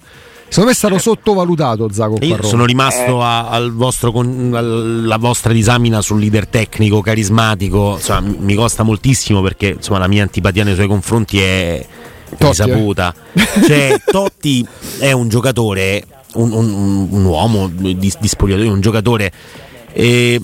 Secondo 0.50 0.70
me 0.70 0.72
è 0.72 0.74
stato 0.74 0.98
sottovalutato 0.98 1.88
Zago. 1.92 2.16
Io 2.22 2.42
sono 2.42 2.64
rimasto 2.64 3.22
a, 3.22 3.48
al 3.48 3.72
vostro, 3.72 4.12
alla 4.18 5.16
vostra 5.16 5.52
disamina 5.52 6.02
sul 6.02 6.18
leader 6.18 6.48
tecnico, 6.48 7.00
carismatico. 7.00 7.92
Insomma, 7.94 8.34
mi 8.36 8.56
costa 8.56 8.82
moltissimo 8.82 9.42
perché 9.42 9.68
insomma, 9.68 10.00
la 10.00 10.08
mia 10.08 10.24
antipatia 10.24 10.64
nei 10.64 10.74
suoi 10.74 10.88
confronti 10.88 11.38
è 11.38 11.86
Totti, 12.30 12.46
risaputa. 12.46 13.14
Eh. 13.32 13.46
Cioè, 13.64 14.02
Totti 14.10 14.66
è 14.98 15.12
un 15.12 15.28
giocatore, 15.28 16.04
un, 16.34 16.50
un, 16.50 17.08
un 17.10 17.24
uomo 17.24 17.68
di, 17.68 17.96
di 17.96 18.28
spogliatoio, 18.28 18.72
un 18.72 18.80
giocatore 18.80 19.32
eh, 19.92 20.40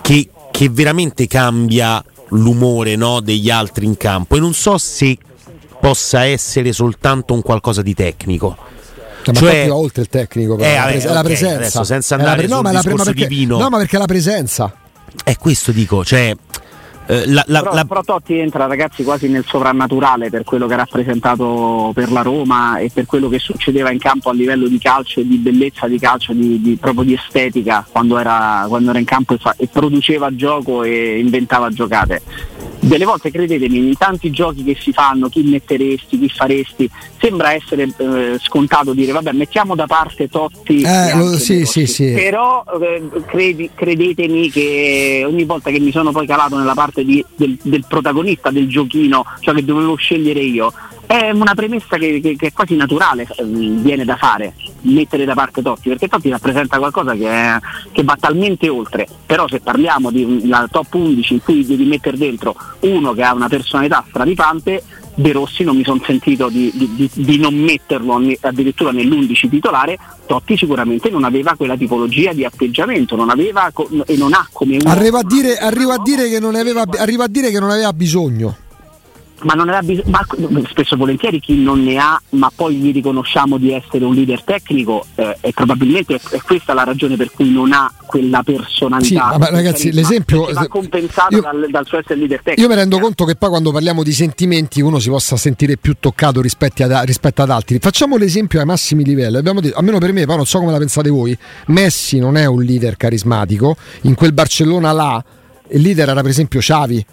che, 0.00 0.30
che, 0.50 0.68
veramente 0.70 1.26
cambia 1.26 2.02
l'umore 2.28 2.96
no, 2.96 3.20
degli 3.20 3.50
altri 3.50 3.84
in 3.84 3.98
campo. 3.98 4.36
E 4.36 4.40
non 4.40 4.54
so 4.54 4.78
se 4.78 5.18
possa 5.78 6.24
essere 6.24 6.72
soltanto 6.72 7.34
un 7.34 7.42
qualcosa 7.42 7.82
di 7.82 7.92
tecnico 7.92 8.72
cioè, 9.32 9.44
ma 9.44 9.50
cioè, 9.50 9.70
oltre 9.70 10.02
il 10.02 10.08
tecnico, 10.08 10.56
però, 10.56 10.68
eh, 10.68 11.02
la, 11.02 11.10
okay, 11.10 11.22
presenza. 11.22 11.56
Adesso, 11.56 11.84
senza 11.84 12.14
andare 12.16 12.38
pre- 12.38 12.46
no, 12.48 12.62
ma 12.62 12.72
la, 12.72 12.82
ma 12.84 12.94
perché, 13.04 13.26
divino. 13.26 13.58
No, 13.58 13.68
ma 13.68 13.78
perché 13.78 13.98
la 13.98 14.06
presenza. 14.06 14.72
È 15.24 15.36
questo 15.36 15.72
dico, 15.72 16.04
cioè 16.04 16.34
eh, 17.08 17.24
la, 17.28 17.44
la, 17.46 17.60
però, 17.60 17.74
la... 17.74 17.84
però, 17.84 18.02
Totti 18.02 18.36
entra 18.36 18.66
ragazzi 18.66 19.04
quasi 19.04 19.28
nel 19.28 19.44
sovrannaturale 19.46 20.28
per 20.28 20.42
quello 20.42 20.66
che 20.66 20.74
ha 20.74 20.78
rappresentato 20.78 21.92
per 21.94 22.10
la 22.10 22.22
Roma 22.22 22.78
e 22.78 22.90
per 22.92 23.06
quello 23.06 23.28
che 23.28 23.38
succedeva 23.38 23.92
in 23.92 23.98
campo 23.98 24.30
a 24.30 24.32
livello 24.32 24.66
di 24.66 24.78
calcio 24.78 25.20
e 25.20 25.26
di 25.26 25.36
bellezza 25.36 25.86
di 25.86 26.00
calcio, 26.00 26.32
di, 26.32 26.60
di, 26.60 26.76
proprio 26.76 27.04
di 27.04 27.14
estetica 27.14 27.86
quando 27.88 28.18
era, 28.18 28.64
quando 28.66 28.90
era 28.90 28.98
in 28.98 29.04
campo 29.04 29.34
e, 29.34 29.38
fa, 29.38 29.54
e, 29.56 29.68
produceva 29.68 30.34
gioco 30.34 30.82
e 30.82 31.20
inventava 31.20 31.70
giocate. 31.70 32.22
Delle 32.86 33.04
volte 33.04 33.32
credetemi, 33.32 33.78
in 33.78 33.96
tanti 33.96 34.30
giochi 34.30 34.62
che 34.62 34.76
si 34.78 34.92
fanno, 34.92 35.28
chi 35.28 35.42
metteresti, 35.42 36.20
chi 36.20 36.28
faresti, 36.28 36.88
sembra 37.18 37.52
essere 37.52 37.88
eh, 37.96 38.38
scontato 38.40 38.92
dire 38.92 39.10
vabbè 39.10 39.32
mettiamo 39.32 39.74
da 39.74 39.86
parte 39.86 40.28
Totti, 40.28 40.82
eh, 40.82 41.16
lo, 41.16 41.36
sì, 41.36 41.64
sì, 41.64 41.84
sì. 41.86 42.12
però 42.12 42.62
eh, 42.80 43.02
credi, 43.26 43.70
credetemi 43.74 44.50
che 44.50 45.24
ogni 45.26 45.42
volta 45.42 45.70
che 45.70 45.80
mi 45.80 45.90
sono 45.90 46.12
poi 46.12 46.26
calato 46.26 46.56
nella 46.56 46.74
parte 46.74 47.04
di, 47.04 47.24
del, 47.34 47.58
del, 47.60 47.84
protagonista 47.88 48.50
del 48.50 48.68
giochino, 48.68 49.24
cioè 49.40 49.54
che 49.54 49.64
dovevo 49.64 49.96
scegliere 49.96 50.40
io, 50.40 50.72
è 51.06 51.30
una 51.30 51.54
premessa 51.54 51.96
che, 51.96 52.20
che, 52.20 52.36
che 52.36 52.48
è 52.48 52.52
quasi 52.52 52.74
naturale, 52.74 53.26
eh, 53.36 53.44
viene 53.44 54.04
da 54.04 54.16
fare, 54.16 54.54
mettere 54.82 55.24
da 55.24 55.34
parte 55.34 55.62
Totti, 55.62 55.88
perché 55.88 56.08
Totti 56.08 56.28
rappresenta 56.28 56.78
qualcosa 56.78 57.14
che, 57.14 57.28
è, 57.28 57.58
che 57.92 58.02
va 58.02 58.16
talmente 58.18 58.68
oltre, 58.68 59.06
però 59.24 59.46
se 59.48 59.60
parliamo 59.60 60.10
di 60.10 60.40
una 60.42 60.66
top 60.70 60.94
11 60.94 61.32
in 61.34 61.42
cui 61.42 61.64
devi 61.64 61.84
mettere 61.84 62.16
dentro 62.16 62.56
uno 62.80 63.12
che 63.12 63.22
ha 63.22 63.32
una 63.32 63.48
personalità 63.48 64.04
straripante, 64.08 64.82
De 65.18 65.32
Rossi 65.32 65.64
non 65.64 65.76
mi 65.76 65.84
sono 65.84 66.02
sentito 66.04 66.50
di, 66.50 66.70
di, 66.74 67.10
di, 67.10 67.38
non 67.38 67.54
metterlo 67.54 68.20
addirittura 68.40 68.90
nell'11 68.90 69.48
titolare, 69.48 69.98
Totti 70.26 70.58
sicuramente 70.58 71.08
non 71.08 71.24
aveva 71.24 71.54
quella 71.56 71.76
tipologia 71.76 72.34
di 72.34 72.44
atteggiamento, 72.44 73.16
non 73.16 73.30
aveva 73.30 73.72
e 74.04 74.16
non 74.16 74.34
ha 74.34 74.46
come 74.52 74.76
uno. 74.76 74.90
Arriva 74.90 75.20
a 75.20 75.24
dire, 75.24 75.56
arriva 75.56 75.94
a 75.94 76.02
dire, 76.02 76.28
che, 76.28 76.38
non 76.38 76.54
aveva, 76.54 76.84
arriva 76.98 77.24
a 77.24 77.28
dire 77.28 77.50
che 77.50 77.60
non 77.60 77.70
aveva 77.70 77.94
bisogno 77.94 78.56
ma, 79.42 79.54
non 79.54 79.68
aveva 79.68 79.82
bis- 79.82 80.04
ma 80.04 80.24
spesso 80.68 80.94
e 80.94 80.96
volentieri 80.96 81.40
chi 81.40 81.56
non 81.56 81.82
ne 81.82 81.98
ha, 81.98 82.20
ma 82.30 82.50
poi 82.54 82.76
gli 82.76 82.92
riconosciamo 82.92 83.58
di 83.58 83.72
essere 83.72 84.04
un 84.04 84.14
leader 84.14 84.42
tecnico, 84.42 85.04
eh, 85.14 85.36
e 85.40 85.52
probabilmente 85.52 86.18
è 86.30 86.40
questa 86.40 86.72
la 86.72 86.84
ragione 86.84 87.16
per 87.16 87.30
cui 87.30 87.50
non 87.50 87.72
ha 87.72 87.92
quella 88.06 88.42
personalità. 88.42 89.32
Sì, 89.32 89.38
ma 89.38 89.48
ragazzi, 89.48 89.92
l'esempio 89.92 90.48
va 90.52 90.66
compensato 90.68 91.34
io, 91.34 91.40
dal, 91.42 91.66
dal, 91.70 91.86
suo 91.86 91.98
essere 91.98 92.16
leader 92.16 92.38
tecnico. 92.38 92.62
Io 92.62 92.68
mi 92.68 92.74
rendo 92.74 92.98
conto 92.98 93.24
che 93.24 93.34
poi 93.34 93.48
quando 93.50 93.72
parliamo 93.72 94.02
di 94.02 94.12
sentimenti 94.12 94.80
uno 94.80 94.98
si 94.98 95.10
possa 95.10 95.36
sentire 95.36 95.76
più 95.76 95.96
toccato 96.00 96.40
rispetto 96.40 96.84
ad, 96.84 96.92
rispetto 97.04 97.42
ad 97.42 97.50
altri. 97.50 97.78
Facciamo 97.78 98.16
l'esempio 98.16 98.60
ai 98.60 98.66
massimi 98.66 99.04
livelli. 99.04 99.36
Abbiamo 99.36 99.60
detto, 99.60 99.76
almeno 99.76 99.98
per 99.98 100.12
me, 100.12 100.24
poi 100.24 100.36
non 100.36 100.46
so 100.46 100.60
come 100.60 100.72
la 100.72 100.78
pensate 100.78 101.10
voi. 101.10 101.36
Messi 101.66 102.18
non 102.18 102.36
è 102.36 102.46
un 102.46 102.62
leader 102.62 102.96
carismatico. 102.96 103.76
In 104.02 104.14
quel 104.14 104.32
Barcellona 104.32 104.92
là, 104.92 105.22
il 105.68 105.80
leader 105.80 106.08
era 106.08 106.22
per 106.22 106.30
esempio 106.30 106.60
Xavi, 106.60 107.04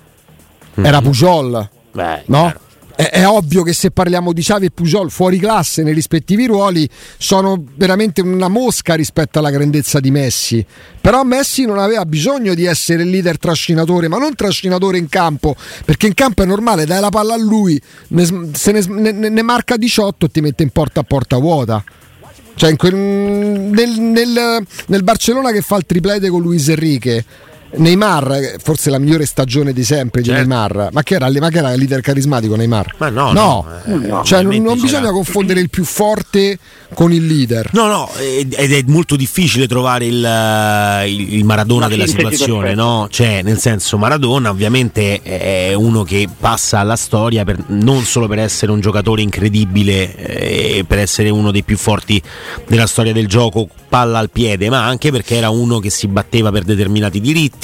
era 0.75 1.00
mhm. 1.00 1.03
Pujol 1.03 1.70
Beh, 1.94 2.24
no? 2.28 2.54
È, 2.96 3.10
è, 3.10 3.28
ovvio 3.28 3.64
che 3.64 3.74
se 3.74 3.90
parliamo 3.90 4.34
di 4.34 4.42
Xavi 4.42 4.68
e 4.68 4.72
Pujol 4.72 5.10
fuori 5.10 5.40
classe 5.40 5.82
nei 5.82 5.96
rispettivi 5.96 6.46
ruoli 6.46 6.88
sono 7.18 7.64
veramente 7.76 8.22
una 8.22 8.50
mosca 8.50 8.94
rispetto 8.94 9.40
alla 9.40 9.50
grandezza 9.50 10.00
di 10.00 10.12
Messi. 10.12 10.64
Però 11.02 11.24
Messi 11.24 11.66
non 11.66 11.80
aveva 11.80 12.06
bisogno 12.06 12.54
di 12.54 12.66
essere 12.66 13.02
il 13.02 13.10
leader 13.10 13.40
trascinatore, 13.40 14.08
ma 14.08 14.18
non 14.20 14.36
trascinatore 14.36 15.00
in 15.00 15.10
campo, 15.10 15.56
perché 15.86 16.06
in 16.06 16.14
campo 16.14 16.44
è 16.44 16.46
normale, 16.46 16.86
dai 16.86 17.02
la 17.02 17.10
palla 17.10 17.34
a 17.34 17.38
lui, 17.38 17.82
ne, 18.10 18.26
se 18.54 18.72
ne, 18.72 19.12
ne, 19.12 19.12
ne 19.30 19.42
marca 19.42 19.76
18 19.76 20.28
e 20.28 20.30
ti 20.30 20.42
mette 20.42 20.62
in 20.62 20.70
porta 20.70 21.00
a 21.00 21.04
porta 21.04 21.38
vuota. 21.38 21.84
Cioè, 22.56 22.76
quel, 22.76 22.94
nel, 22.94 24.00
nel, 24.00 24.64
nel 24.86 25.04
Barcellona 25.04 25.52
che 25.52 25.62
fa 25.62 25.78
il 25.78 25.86
triplete 25.88 26.30
con 26.30 26.42
Luis 26.42 26.70
Enrique 26.70 27.26
Neymar, 27.75 28.56
forse 28.62 28.89
la 28.89 29.00
migliore 29.00 29.25
stagione 29.25 29.74
di 29.74 29.84
sempre 29.84 30.22
di 30.22 30.30
certo. 30.30 30.48
Neymar, 30.48 30.89
ma 30.92 31.03
che, 31.03 31.15
era, 31.15 31.30
ma 31.39 31.50
che 31.50 31.58
era 31.58 31.72
il 31.72 31.80
leader 31.80 32.01
carismatico 32.01 32.56
Neymar? 32.56 32.96
Ma 32.98 33.10
no, 33.10 33.32
no, 33.32 33.65
no, 33.86 34.03
eh, 34.03 34.08
no 34.08 34.24
cioè 34.24 34.44
non, 34.44 34.62
non 34.62 34.80
bisogna 34.80 35.12
confondere 35.12 35.60
il 35.60 35.70
più 35.70 35.84
forte 35.84 36.58
con 36.94 37.12
il 37.12 37.25
leader. 37.25 37.70
No, 37.74 37.88
no, 37.88 38.10
ed 38.15 38.53
è 38.53 38.84
molto 38.88 39.15
difficile 39.15 39.68
trovare 39.68 40.06
il, 40.06 40.24
eh, 40.24 41.12
il 41.12 41.44
Maradona 41.44 41.88
della 41.88 42.06
situazione, 42.06 42.74
no? 42.75 43.08
Cioè, 43.10 43.42
nel 43.42 43.58
senso, 43.58 43.98
Maradona 43.98 44.50
ovviamente 44.50 45.22
è 45.22 45.74
uno 45.74 46.03
che 46.03 46.27
passa 46.39 46.80
alla 46.80 46.96
storia 46.96 47.44
per, 47.44 47.63
non 47.68 48.03
solo 48.03 48.27
per 48.27 48.39
essere 48.39 48.72
un 48.72 48.80
giocatore 48.80 49.22
incredibile, 49.22 50.15
eh, 50.15 50.86
per 50.88 51.00
essere 51.00 51.30
uno 51.30 51.51
dei 51.51 51.63
più 51.63 51.77
forti 51.77 52.22
della 52.68 52.88
storia 52.88 53.13
del 53.13 53.27
gioco, 53.27 53.68
palla 53.89 54.20
al 54.20 54.30
piede, 54.30 54.70
ma 54.70 54.86
anche 54.86 55.12
perché 55.12 55.36
era 55.36 55.50
uno 55.50 55.80
che 55.80 55.89
si 55.89 56.08
batteva 56.08 56.51
per 56.51 56.63
determinati 56.63 57.20
diritti, 57.20 57.62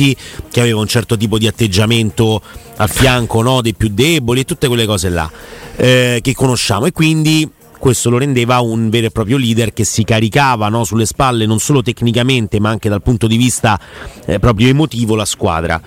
che 0.52 0.60
aveva 0.60 0.80
un 0.80 0.88
certo 0.88 1.18
tipo 1.18 1.38
di 1.38 1.48
atteggiamento 1.48 2.42
al 2.78 2.90
fianco 2.90 3.42
no, 3.42 3.62
dei 3.62 3.74
più 3.74 3.90
deboli 3.90 4.42
e 4.42 4.46
tutte 4.46 4.68
quelle 4.68 4.86
cose 4.86 5.10
là 5.10 5.30
eh, 5.76 6.20
che 6.22 6.34
conosciamo 6.34 6.86
e 6.86 6.92
quindi 6.92 7.50
questo 7.80 8.10
lo 8.10 8.18
rendeva 8.18 8.60
un 8.60 8.90
vero 8.90 9.08
e 9.08 9.10
proprio 9.10 9.38
leader 9.38 9.74
che 9.74 9.86
si 9.86 10.04
caricava 10.04 10.68
no, 10.68 10.84
sulle 10.84 11.06
spalle 11.06 11.46
non 11.46 11.60
solo 11.60 11.82
tecnicamente 11.82 12.60
ma 12.60 12.70
anche 12.70 12.90
dal 12.90 13.02
punto 13.02 13.26
di 13.26 13.38
vista 13.38 13.80
eh, 14.26 14.38
proprio 14.38 14.68
emotivo 14.68 15.16
la 15.16 15.26
squadra. 15.26 15.82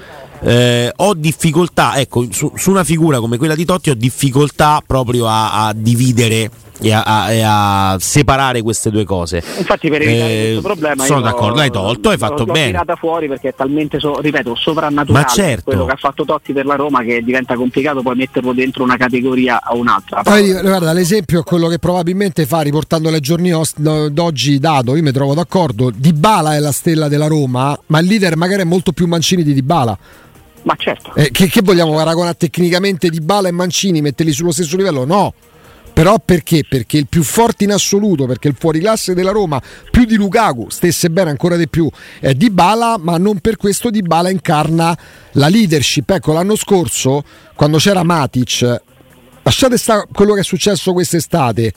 Eh, 0.44 0.92
ho 0.96 1.14
difficoltà, 1.14 2.00
ecco, 2.00 2.26
su, 2.32 2.50
su, 2.56 2.70
una 2.70 2.82
figura 2.82 3.20
come 3.20 3.36
quella 3.36 3.54
di 3.54 3.64
Totti 3.64 3.90
ho 3.90 3.94
difficoltà 3.94 4.82
proprio 4.84 5.28
a, 5.28 5.66
a 5.66 5.72
dividere 5.72 6.50
e 6.82 6.92
a, 6.92 7.32
e 7.32 7.42
a, 7.44 7.96
separare 7.98 8.62
queste 8.62 8.90
due 8.90 9.04
cose. 9.04 9.42
Infatti, 9.58 9.88
per 9.88 10.02
evitare 10.02 10.32
eh, 10.32 10.42
questo 10.44 10.62
problema, 10.62 11.04
sono 11.04 11.20
d'accordo, 11.20 11.56
l'hai 11.56 11.70
tolto, 11.70 12.10
hai 12.10 12.18
fatto 12.18 12.44
l'ho 12.44 12.52
bene. 12.52 12.64
L'ho 12.66 12.70
tirata 12.70 12.96
fuori 12.96 13.28
perché 13.28 13.48
è 13.50 13.54
talmente, 13.54 13.98
so, 13.98 14.20
ripeto, 14.20 14.54
sovrannaturale 14.54 15.24
Ma 15.24 15.30
certo. 15.30 15.64
quello 15.64 15.84
che 15.86 15.92
ha 15.92 15.96
fatto 15.96 16.24
Totti 16.24 16.52
per 16.52 16.66
la 16.66 16.74
Roma 16.74 17.02
che 17.02 17.22
diventa 17.22 17.54
complicato 17.54 18.02
poi 18.02 18.16
metterlo 18.16 18.52
dentro 18.52 18.82
una 18.82 18.96
categoria 18.96 19.60
o 19.68 19.76
un'altra. 19.76 20.22
Poi, 20.22 20.52
guarda, 20.52 20.92
l'esempio 20.92 21.40
è 21.40 21.44
quello 21.44 21.68
che 21.68 21.78
probabilmente 21.78 22.46
fa 22.46 22.60
riportando 22.60 23.10
le 23.10 23.20
giorni 23.20 23.52
d'oggi 23.76 24.58
dato, 24.58 24.96
io 24.96 25.02
mi 25.02 25.12
trovo 25.12 25.34
d'accordo. 25.34 25.90
Di 25.94 26.12
Bala 26.12 26.54
è 26.54 26.58
la 26.58 26.72
stella 26.72 27.08
della 27.08 27.26
Roma, 27.26 27.78
ma 27.86 27.98
il 27.98 28.06
leader 28.06 28.36
magari 28.36 28.62
è 28.62 28.66
molto 28.66 28.92
più 28.92 29.06
Mancini 29.06 29.42
di 29.42 29.54
Di 29.54 29.62
Bala. 29.62 29.96
Ma 30.62 30.74
certo. 30.76 31.14
Eh, 31.14 31.30
che, 31.32 31.48
che 31.48 31.60
vogliamo 31.62 31.92
paragonare 31.94 32.36
tecnicamente 32.36 33.08
Di 33.08 33.20
Bala 33.20 33.48
e 33.48 33.52
Mancini, 33.52 34.00
metterli 34.00 34.32
sullo 34.32 34.52
stesso 34.52 34.76
livello? 34.76 35.04
No 35.04 35.34
però 35.92 36.18
perché? 36.24 36.64
Perché 36.66 36.96
il 36.96 37.06
più 37.06 37.22
forte 37.22 37.64
in 37.64 37.72
assoluto, 37.72 38.26
perché 38.26 38.48
il 38.48 38.56
fuoriclasse 38.58 39.14
della 39.14 39.30
Roma, 39.30 39.60
più 39.90 40.04
di 40.04 40.16
Lukaku, 40.16 40.70
stesse 40.70 41.10
bene 41.10 41.30
ancora 41.30 41.56
di 41.56 41.68
più, 41.68 41.88
è 42.18 42.32
Di 42.32 42.50
Bala, 42.50 42.96
ma 42.98 43.18
non 43.18 43.40
per 43.40 43.56
questo 43.56 43.90
Di 43.90 44.02
Bala 44.02 44.30
incarna 44.30 44.96
la 45.32 45.48
leadership. 45.48 46.10
Ecco, 46.10 46.32
l'anno 46.32 46.56
scorso, 46.56 47.22
quando 47.54 47.76
c'era 47.76 48.02
Matic, 48.02 48.80
lasciate 49.42 49.76
stare 49.76 50.06
quello 50.10 50.32
che 50.34 50.40
è 50.40 50.44
successo 50.44 50.92
quest'estate, 50.92 51.72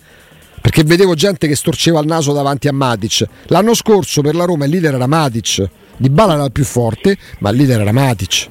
perché 0.61 0.83
vedevo 0.83 1.13
gente 1.13 1.47
che 1.47 1.55
storceva 1.55 1.99
il 1.99 2.07
naso 2.07 2.31
davanti 2.31 2.69
a 2.69 2.73
Matic. 2.73 3.27
L'anno 3.47 3.73
scorso 3.73 4.21
per 4.21 4.35
la 4.35 4.45
Roma 4.45 4.65
il 4.65 4.71
leader 4.71 4.95
era 4.95 5.07
Matic, 5.07 5.69
Di 5.97 6.09
Bala 6.09 6.35
era 6.35 6.45
il 6.45 6.51
più 6.53 6.63
forte, 6.63 7.17
ma 7.39 7.49
il 7.49 7.57
leader 7.57 7.81
era 7.81 7.91
Matic. 7.91 8.47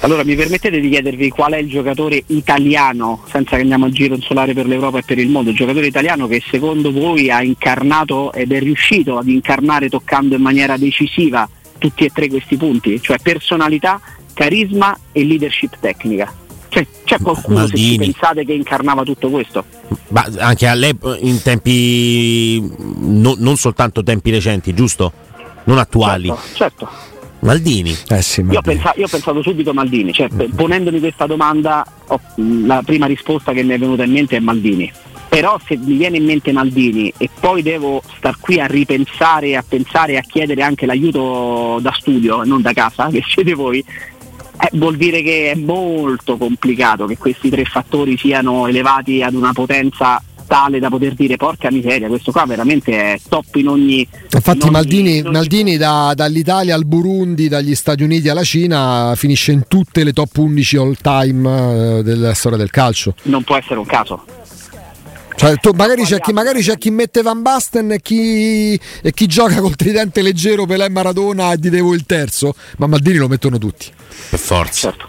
Allora 0.00 0.22
mi 0.24 0.36
permettete 0.36 0.80
di 0.80 0.90
chiedervi 0.90 1.28
qual 1.30 1.52
è 1.52 1.58
il 1.58 1.68
giocatore 1.68 2.22
italiano, 2.26 3.24
senza 3.30 3.56
che 3.56 3.62
andiamo 3.62 3.86
a 3.86 3.90
giro 3.90 4.14
insolare 4.14 4.54
per 4.54 4.66
l'Europa 4.66 4.98
e 4.98 5.02
per 5.02 5.18
il 5.18 5.28
mondo, 5.28 5.50
il 5.50 5.56
giocatore 5.56 5.86
italiano 5.86 6.26
che 6.26 6.42
secondo 6.48 6.92
voi 6.92 7.30
ha 7.30 7.42
incarnato 7.42 8.32
ed 8.32 8.52
è 8.52 8.60
riuscito 8.60 9.18
ad 9.18 9.28
incarnare 9.28 9.88
toccando 9.88 10.36
in 10.36 10.42
maniera 10.42 10.76
decisiva 10.76 11.48
tutti 11.78 12.04
e 12.04 12.10
tre 12.10 12.28
questi 12.28 12.56
punti, 12.56 13.00
cioè 13.02 13.18
personalità, 13.18 14.00
carisma 14.34 14.96
e 15.12 15.24
leadership 15.24 15.76
tecnica. 15.80 16.32
Cioè, 16.68 16.86
c'è 17.04 17.18
qualcuno 17.20 17.66
se 17.66 17.76
ci 17.76 17.96
pensate 17.96 18.44
che 18.44 18.52
incarnava 18.52 19.02
tutto 19.02 19.30
questo? 19.30 19.64
Ma 20.08 20.28
anche 20.38 20.66
a 20.66 20.74
lei 20.74 20.96
in 21.20 21.42
tempi 21.42 22.60
no, 22.60 23.34
non 23.38 23.56
soltanto 23.56 24.02
tempi 24.02 24.30
recenti, 24.30 24.74
giusto? 24.74 25.12
Non 25.64 25.78
attuali. 25.78 26.28
Certo, 26.28 26.54
certo. 26.54 26.88
Maldini. 27.40 27.96
Eh 28.08 28.22
sì, 28.22 28.42
Maldini. 28.42 28.52
Io, 28.52 28.58
ho 28.58 28.62
pensato, 28.62 28.98
io, 28.98 29.06
ho 29.06 29.08
pensato, 29.08 29.42
subito 29.42 29.70
a 29.70 29.72
Maldini, 29.74 30.12
cioè, 30.12 30.28
mm. 30.32 30.54
ponendomi 30.54 30.98
questa 30.98 31.26
domanda 31.26 31.84
ho, 32.06 32.20
la 32.36 32.82
prima 32.84 33.06
risposta 33.06 33.52
che 33.52 33.62
mi 33.62 33.74
è 33.74 33.78
venuta 33.78 34.04
in 34.04 34.12
mente 34.12 34.36
è 34.36 34.40
Maldini. 34.40 34.90
Però 35.28 35.60
se 35.64 35.76
mi 35.76 35.96
viene 35.96 36.16
in 36.16 36.24
mente 36.24 36.52
Maldini 36.52 37.12
e 37.18 37.28
poi 37.38 37.62
devo 37.62 38.02
star 38.16 38.38
qui 38.40 38.58
a 38.60 38.66
ripensare, 38.66 39.56
a 39.56 39.64
pensare 39.66 40.12
e 40.12 40.16
a 40.16 40.22
chiedere 40.22 40.62
anche 40.62 40.86
l'aiuto 40.86 41.78
da 41.82 41.92
studio, 41.92 42.44
non 42.44 42.62
da 42.62 42.72
casa, 42.72 43.08
che 43.12 43.22
siete 43.26 43.54
voi, 43.54 43.78
eh, 43.78 44.70
vuol 44.72 44.96
dire 44.96 45.22
che 45.22 45.52
è 45.52 45.54
molto 45.54 46.36
complicato 46.36 47.06
che 47.06 47.18
questi 47.18 47.50
tre 47.50 47.64
fattori 47.64 48.16
siano 48.16 48.66
elevati 48.66 49.22
ad 49.22 49.34
una 49.34 49.52
potenza 49.52 50.20
tale 50.48 50.80
da 50.80 50.88
poter 50.88 51.14
dire 51.14 51.36
porca 51.36 51.70
miseria, 51.70 52.08
questo 52.08 52.32
qua 52.32 52.44
veramente 52.46 52.92
è 52.92 53.20
top 53.28 53.54
in 53.54 53.68
ogni... 53.68 54.08
Infatti 54.30 54.56
in 54.56 54.62
ogni, 54.62 54.72
Maldini, 54.72 55.16
in 55.18 55.26
ogni... 55.26 55.34
Maldini 55.34 55.76
da, 55.76 56.12
dall'Italia 56.16 56.74
al 56.74 56.84
Burundi, 56.84 57.46
dagli 57.46 57.76
Stati 57.76 58.02
Uniti 58.02 58.28
alla 58.28 58.42
Cina, 58.42 59.12
finisce 59.14 59.52
in 59.52 59.64
tutte 59.68 60.02
le 60.02 60.12
top 60.12 60.36
11 60.36 60.76
all 60.76 60.96
time 61.00 61.98
eh, 61.98 62.02
della 62.02 62.34
storia 62.34 62.58
del 62.58 62.70
calcio. 62.70 63.14
Non 63.24 63.44
può 63.44 63.56
essere 63.56 63.78
un 63.78 63.86
caso. 63.86 64.24
Cioè, 65.38 65.54
tu, 65.58 65.70
magari, 65.70 66.02
c'è 66.02 66.18
chi, 66.18 66.32
magari, 66.32 66.62
c'è 66.62 66.76
chi, 66.76 66.90
mette 66.90 67.22
Van 67.22 67.42
Basten 67.42 67.92
e 67.92 68.00
chi, 68.00 68.74
e 68.74 69.12
chi 69.12 69.26
gioca 69.28 69.60
col 69.60 69.76
tridente 69.76 70.20
leggero 70.20 70.66
Pelé 70.66 70.88
Maradona 70.88 71.52
e 71.52 71.58
di 71.58 71.70
Devo 71.70 71.94
il 71.94 72.04
terzo, 72.06 72.56
ma 72.78 72.88
Maldini 72.88 73.18
lo 73.18 73.28
mettono 73.28 73.56
tutti. 73.56 73.86
Per 74.30 74.38
forza. 74.38 74.90
Certo, 74.90 75.06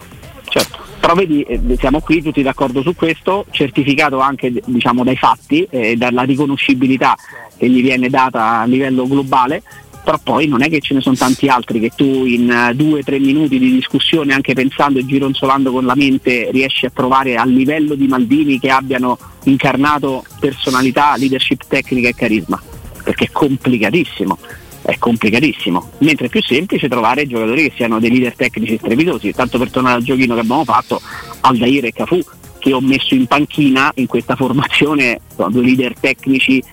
certo. 0.49 0.88
Però 0.99 1.13
vedi, 1.13 1.41
eh, 1.43 1.59
siamo 1.77 2.01
qui 2.01 2.21
tutti 2.21 2.41
d'accordo 2.41 2.81
su 2.81 2.95
questo, 2.95 3.45
certificato 3.51 4.19
anche 4.19 4.51
diciamo, 4.65 5.03
dai 5.03 5.15
fatti 5.15 5.65
e 5.69 5.95
dalla 5.95 6.23
riconoscibilità 6.23 7.15
che 7.57 7.69
gli 7.69 7.81
viene 7.81 8.09
data 8.09 8.59
a 8.59 8.65
livello 8.65 9.07
globale 9.07 9.63
però 10.09 10.19
poi 10.23 10.47
non 10.47 10.63
è 10.63 10.69
che 10.69 10.79
ce 10.79 10.95
ne 10.95 11.01
sono 11.01 11.15
tanti 11.15 11.47
altri 11.47 11.79
che 11.79 11.91
tu 11.95 12.25
in 12.25 12.49
uh, 12.49 12.73
due 12.73 13.01
o 13.01 13.03
tre 13.03 13.19
minuti 13.19 13.59
di 13.59 13.71
discussione, 13.71 14.33
anche 14.33 14.53
pensando 14.53 14.97
e 14.97 15.05
gironzolando 15.05 15.71
con 15.71 15.85
la 15.85 15.93
mente, 15.95 16.49
riesci 16.51 16.87
a 16.87 16.91
trovare 16.91 17.35
a 17.35 17.45
livello 17.45 17.93
di 17.93 18.07
Maldini 18.07 18.59
che 18.59 18.71
abbiano 18.71 19.19
incarnato 19.43 20.23
personalità, 20.39 21.15
leadership 21.15 21.61
tecnica 21.67 22.07
e 22.07 22.15
carisma, 22.15 22.59
perché 23.03 23.25
è 23.25 23.29
complicatissimo. 23.31 24.37
È 24.81 24.97
complicatissimo, 24.97 25.91
mentre 25.99 26.27
è 26.27 26.29
più 26.29 26.41
semplice 26.41 26.87
trovare 26.87 27.27
giocatori 27.27 27.69
che 27.69 27.73
siano 27.75 27.99
dei 27.99 28.09
leader 28.09 28.35
tecnici 28.35 28.77
strepitosi. 28.77 29.33
Tanto 29.33 29.57
per 29.57 29.69
tornare 29.69 29.97
al 29.97 30.03
giochino 30.03 30.33
che 30.33 30.41
abbiamo 30.41 30.63
fatto, 30.63 31.01
Aldair 31.41 31.85
e 31.85 31.91
Cafu, 31.91 32.21
che 32.59 32.73
ho 32.73 32.81
messo 32.81 33.13
in 33.13 33.25
panchina 33.27 33.91
in 33.95 34.07
questa 34.07 34.35
formazione, 34.35 35.19
sono 35.35 35.49
due 35.49 35.63
leader 35.63 35.93
tecnici 35.99 36.63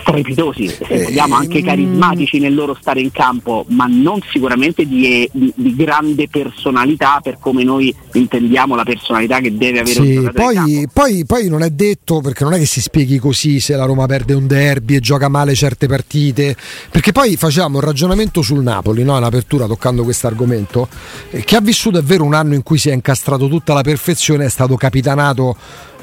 strepitosi, 0.00 0.68
se 0.68 0.84
eh, 0.88 1.02
vogliamo 1.04 1.34
anche 1.34 1.60
mm. 1.60 1.64
carismatici 1.64 2.38
nel 2.38 2.54
loro 2.54 2.76
stare 2.80 3.00
in 3.00 3.10
campo, 3.10 3.64
ma 3.68 3.86
non 3.86 4.20
sicuramente 4.30 4.86
di, 4.86 5.28
di, 5.32 5.52
di, 5.54 5.74
grande 5.74 6.28
personalità 6.28 7.20
per 7.22 7.38
come 7.38 7.64
noi 7.64 7.94
intendiamo 8.12 8.74
la 8.74 8.84
personalità 8.84 9.40
che 9.40 9.56
deve 9.56 9.80
avere 9.80 10.02
sì, 10.02 10.16
un 10.16 10.30
poi, 10.32 10.88
poi, 10.92 11.24
poi, 11.24 11.48
non 11.48 11.62
è 11.62 11.70
detto, 11.70 12.20
perché 12.20 12.44
non 12.44 12.54
è 12.54 12.58
che 12.58 12.66
si 12.66 12.80
spieghi 12.80 13.18
così 13.18 13.60
se 13.60 13.76
la 13.76 13.84
Roma 13.84 14.06
perde 14.06 14.34
un 14.34 14.46
derby 14.46 14.96
e 14.96 15.00
gioca 15.00 15.28
male 15.28 15.54
certe 15.54 15.86
partite, 15.86 16.56
perché 16.90 17.12
poi 17.12 17.36
facciamo 17.36 17.78
un 17.78 17.84
ragionamento 17.84 18.42
sul 18.42 18.62
Napoli, 18.62 19.02
no? 19.02 19.16
in 19.16 19.24
apertura 19.24 19.66
toccando 19.66 20.04
questo 20.04 20.26
argomento, 20.26 20.88
eh, 21.30 21.44
che 21.44 21.56
ha 21.56 21.60
vissuto 21.60 21.98
è 21.98 22.02
vero 22.02 22.24
un 22.24 22.34
anno 22.34 22.54
in 22.54 22.62
cui 22.62 22.78
si 22.78 22.88
è 22.90 22.92
incastrato 22.92 23.48
tutta 23.48 23.74
la 23.74 23.82
perfezione, 23.82 24.46
è 24.46 24.50
stato 24.50 24.76
capitanato 24.76 25.56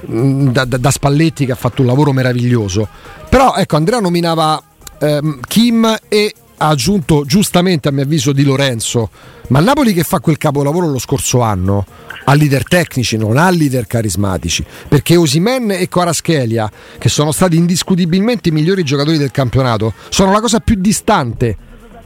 da, 0.06 0.66
da, 0.66 0.78
da 0.78 0.92
Spalletti 0.92 1.46
che 1.46 1.52
ha 1.54 1.56
fatto 1.56 1.82
un 1.82 1.88
lavoro 1.88 2.12
meraviglioso 2.12 2.88
però 3.34 3.56
ecco, 3.56 3.78
Andrea 3.78 4.00
nominava 4.00 4.62
ehm, 5.00 5.40
Kim 5.48 5.98
e 6.08 6.36
ha 6.58 6.68
aggiunto 6.68 7.26
giustamente 7.26 7.88
a 7.88 7.92
mio 7.92 8.04
avviso 8.04 8.32
Di 8.32 8.44
Lorenzo, 8.44 9.10
ma 9.48 9.60
Napoli 9.60 9.92
che 9.92 10.04
fa 10.04 10.20
quel 10.20 10.38
capolavoro 10.38 10.88
lo 10.88 11.00
scorso 11.00 11.42
anno 11.42 11.84
ha 12.26 12.34
leader 12.36 12.64
tecnici, 12.64 13.18
non 13.18 13.38
ha 13.38 13.50
leader 13.50 13.88
carismatici, 13.88 14.64
perché 14.88 15.16
Osimen 15.16 15.72
e 15.72 15.90
Quaraschelia, 15.90 16.72
che 17.00 17.10
sono 17.10 17.32
stati 17.32 17.58
indiscutibilmente 17.58 18.50
i 18.50 18.52
migliori 18.52 18.84
giocatori 18.84 19.18
del 19.18 19.32
campionato, 19.32 19.94
sono 20.10 20.32
la 20.32 20.40
cosa 20.40 20.60
più 20.60 20.76
distante 20.76 21.58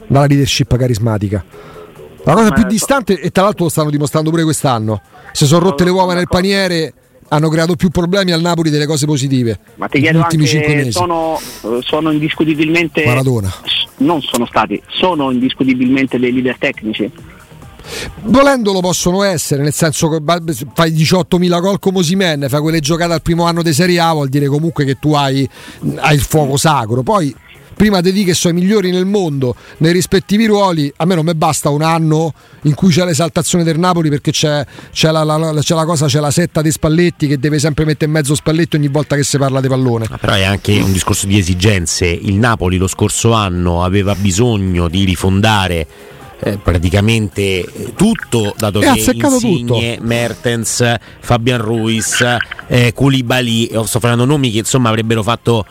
dalla 0.06 0.24
leadership 0.24 0.74
carismatica. 0.76 1.44
La 2.24 2.34
cosa 2.34 2.52
più 2.52 2.64
distante, 2.64 3.20
e 3.20 3.30
tra 3.30 3.42
l'altro 3.42 3.64
lo 3.64 3.70
stanno 3.70 3.90
dimostrando 3.90 4.30
pure 4.30 4.44
quest'anno. 4.44 5.02
Se 5.32 5.44
sono 5.44 5.66
rotte 5.66 5.84
le 5.84 5.90
uova 5.90 6.14
nel 6.14 6.26
paniere 6.26 6.94
hanno 7.28 7.48
creato 7.48 7.76
più 7.76 7.90
problemi 7.90 8.32
al 8.32 8.40
Napoli 8.40 8.70
delle 8.70 8.86
cose 8.86 9.06
positive. 9.06 9.58
Ma 9.76 9.88
ti 9.88 10.00
chiedo 10.00 10.18
ultimi 10.18 10.48
anche, 10.48 10.74
mesi. 10.74 10.92
Sono, 10.92 11.40
sono 11.80 12.10
indiscutibilmente 12.10 13.04
Maradona. 13.04 13.52
Non 13.98 14.22
sono 14.22 14.46
stati, 14.46 14.80
sono 14.88 15.30
indiscutibilmente 15.30 16.18
dei 16.18 16.32
leader 16.32 16.56
tecnici. 16.58 17.10
Volendolo 18.22 18.80
possono 18.80 19.22
essere, 19.22 19.62
nel 19.62 19.72
senso 19.72 20.08
che 20.08 20.18
fai 20.74 20.92
18.000 20.92 21.60
gol 21.60 21.78
come 21.78 21.98
Osimen, 21.98 22.46
fai 22.48 22.60
quelle 22.60 22.80
giocate 22.80 23.14
al 23.14 23.22
primo 23.22 23.44
anno 23.44 23.62
di 23.62 23.72
Serie 23.72 23.98
A, 23.98 24.12
vuol 24.12 24.28
dire 24.28 24.46
comunque 24.46 24.84
che 24.84 24.98
tu 24.98 25.14
hai, 25.14 25.48
hai 25.96 26.14
il 26.14 26.20
fuoco 26.20 26.56
sacro. 26.56 27.02
Poi 27.02 27.34
prima 27.78 28.00
di 28.00 28.10
dire 28.10 28.26
che 28.26 28.34
sono 28.34 28.58
i 28.58 28.60
migliori 28.60 28.90
nel 28.90 29.06
mondo 29.06 29.54
nei 29.78 29.92
rispettivi 29.92 30.46
ruoli, 30.46 30.92
a 30.96 31.04
me 31.04 31.14
non 31.14 31.24
mi 31.24 31.32
basta 31.34 31.70
un 31.70 31.82
anno 31.82 32.34
in 32.62 32.74
cui 32.74 32.90
c'è 32.90 33.04
l'esaltazione 33.04 33.62
del 33.62 33.78
Napoli 33.78 34.08
perché 34.10 34.32
c'è, 34.32 34.66
c'è, 34.92 35.12
la, 35.12 35.22
la, 35.22 35.54
c'è 35.60 35.76
la, 35.76 35.84
cosa, 35.84 36.06
c'è 36.06 36.18
la 36.18 36.32
setta 36.32 36.60
di 36.60 36.72
Spalletti 36.72 37.28
che 37.28 37.38
deve 37.38 37.60
sempre 37.60 37.84
mettere 37.84 38.06
in 38.06 38.10
mezzo 38.10 38.34
Spalletti 38.34 38.74
ogni 38.74 38.88
volta 38.88 39.14
che 39.14 39.22
si 39.22 39.38
parla 39.38 39.60
di 39.60 39.68
pallone. 39.68 40.06
Ma 40.10 40.18
però 40.18 40.32
è 40.32 40.42
anche 40.42 40.72
un 40.80 40.92
discorso 40.92 41.28
di 41.28 41.38
esigenze. 41.38 42.06
Il 42.06 42.34
Napoli 42.34 42.78
lo 42.78 42.88
scorso 42.88 43.32
anno 43.32 43.84
aveva 43.84 44.16
bisogno 44.16 44.88
di 44.88 45.04
rifondare 45.04 45.86
eh, 46.40 46.58
praticamente 46.58 47.64
tutto, 47.96 48.54
dato 48.56 48.80
e 48.80 48.92
che 48.92 49.26
Insigne, 49.26 49.94
tutto. 49.94 50.06
Mertens, 50.06 50.94
Fabian 51.20 51.60
Ruiz, 51.60 52.24
eh, 52.66 52.92
Koulibaly, 52.94 53.70
sto 53.84 54.00
facendo 54.00 54.24
nomi 54.24 54.50
che 54.50 54.58
insomma 54.58 54.88
avrebbero 54.88 55.22
fatto 55.22 55.64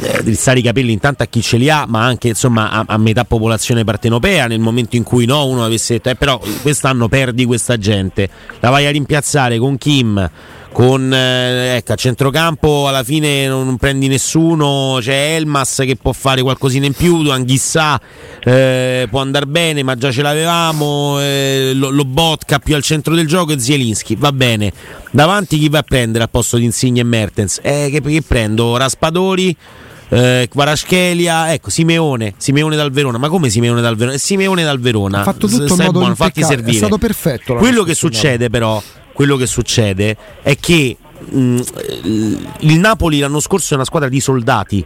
eh, 0.00 0.22
drizzare 0.22 0.58
i 0.58 0.62
capelli 0.62 0.92
intanto 0.92 1.22
a 1.22 1.26
chi 1.26 1.42
ce 1.42 1.56
li 1.56 1.68
ha, 1.68 1.84
ma 1.86 2.04
anche 2.04 2.28
insomma 2.28 2.70
a, 2.70 2.84
a, 2.86 2.96
metà 2.96 3.24
popolazione 3.24 3.84
partenopea 3.84 4.46
nel 4.46 4.60
momento 4.60 4.96
in 4.96 5.02
cui 5.02 5.24
no, 5.24 5.46
uno 5.46 5.64
avesse 5.64 5.94
detto 5.94 6.10
eh, 6.10 6.16
però 6.16 6.40
quest'anno 6.62 7.08
perdi 7.08 7.44
questa 7.44 7.76
gente, 7.76 8.28
la 8.60 8.70
vai 8.70 8.86
a 8.86 8.90
rimpiazzare 8.90 9.58
con 9.58 9.78
Kim 9.78 10.30
con 10.74 11.14
eh, 11.14 11.76
ecco, 11.76 11.92
a 11.92 11.94
centrocampo 11.94 12.88
alla 12.88 13.04
fine 13.04 13.46
non 13.46 13.76
prendi 13.76 14.08
nessuno, 14.08 14.98
c'è 15.00 15.36
Elmas 15.36 15.82
che 15.86 15.94
può 15.94 16.12
fare 16.12 16.42
qualcosina 16.42 16.84
in 16.84 16.94
più, 16.94 17.30
Anghissà 17.30 18.00
eh, 18.42 19.06
può 19.08 19.20
andare 19.20 19.46
bene, 19.46 19.84
ma 19.84 19.94
già 19.94 20.10
ce 20.10 20.22
l'avevamo, 20.22 21.20
eh, 21.20 21.70
lo, 21.76 21.90
lo, 21.90 22.04
Botka 22.04 22.58
più 22.58 22.74
al 22.74 22.82
centro 22.82 23.14
del 23.14 23.28
gioco 23.28 23.52
e 23.52 23.60
Zielinski, 23.60 24.16
va 24.16 24.32
bene. 24.32 24.72
Davanti 25.12 25.60
chi 25.60 25.68
va 25.68 25.78
a 25.78 25.82
prendere 25.84 26.24
al 26.24 26.30
posto 26.30 26.56
di 26.56 26.64
Insigne 26.64 27.02
e 27.02 27.04
Mertens? 27.04 27.60
Eh, 27.62 27.88
che, 27.92 28.02
che 28.02 28.22
prendo? 28.22 28.76
Raspadori? 28.76 29.56
eh, 30.08 30.48
Kvaratskhelia, 30.50 31.52
ecco 31.52 31.70
Simeone, 31.70 32.34
Simeone 32.36 32.74
dal 32.74 32.90
Verona, 32.90 33.18
ma 33.18 33.28
come 33.28 33.48
Simeone 33.48 33.80
dal 33.80 33.96
Verona? 33.96 34.18
Simeone 34.18 34.64
dal 34.64 34.80
Verona. 34.80 35.20
Ha 35.20 35.22
fatto 35.22 35.46
tutto 35.46 35.74
Stai 35.74 35.86
modo 35.86 36.00
buono, 36.00 36.14
fatti 36.16 36.42
servire. 36.42 36.72
È 36.72 36.76
stato 36.78 36.98
perfetto. 36.98 37.54
Quello 37.54 37.84
che 37.84 37.94
succede 37.94 38.50
però 38.50 38.82
quello 39.14 39.36
che 39.36 39.46
succede 39.46 40.14
è 40.42 40.58
che 40.58 40.96
mh, 41.30 41.38
mm, 41.38 42.36
il 42.58 42.78
Napoli 42.78 43.20
l'anno 43.20 43.40
scorso 43.40 43.72
è 43.72 43.76
una 43.76 43.86
squadra 43.86 44.10
di 44.10 44.20
soldati. 44.20 44.84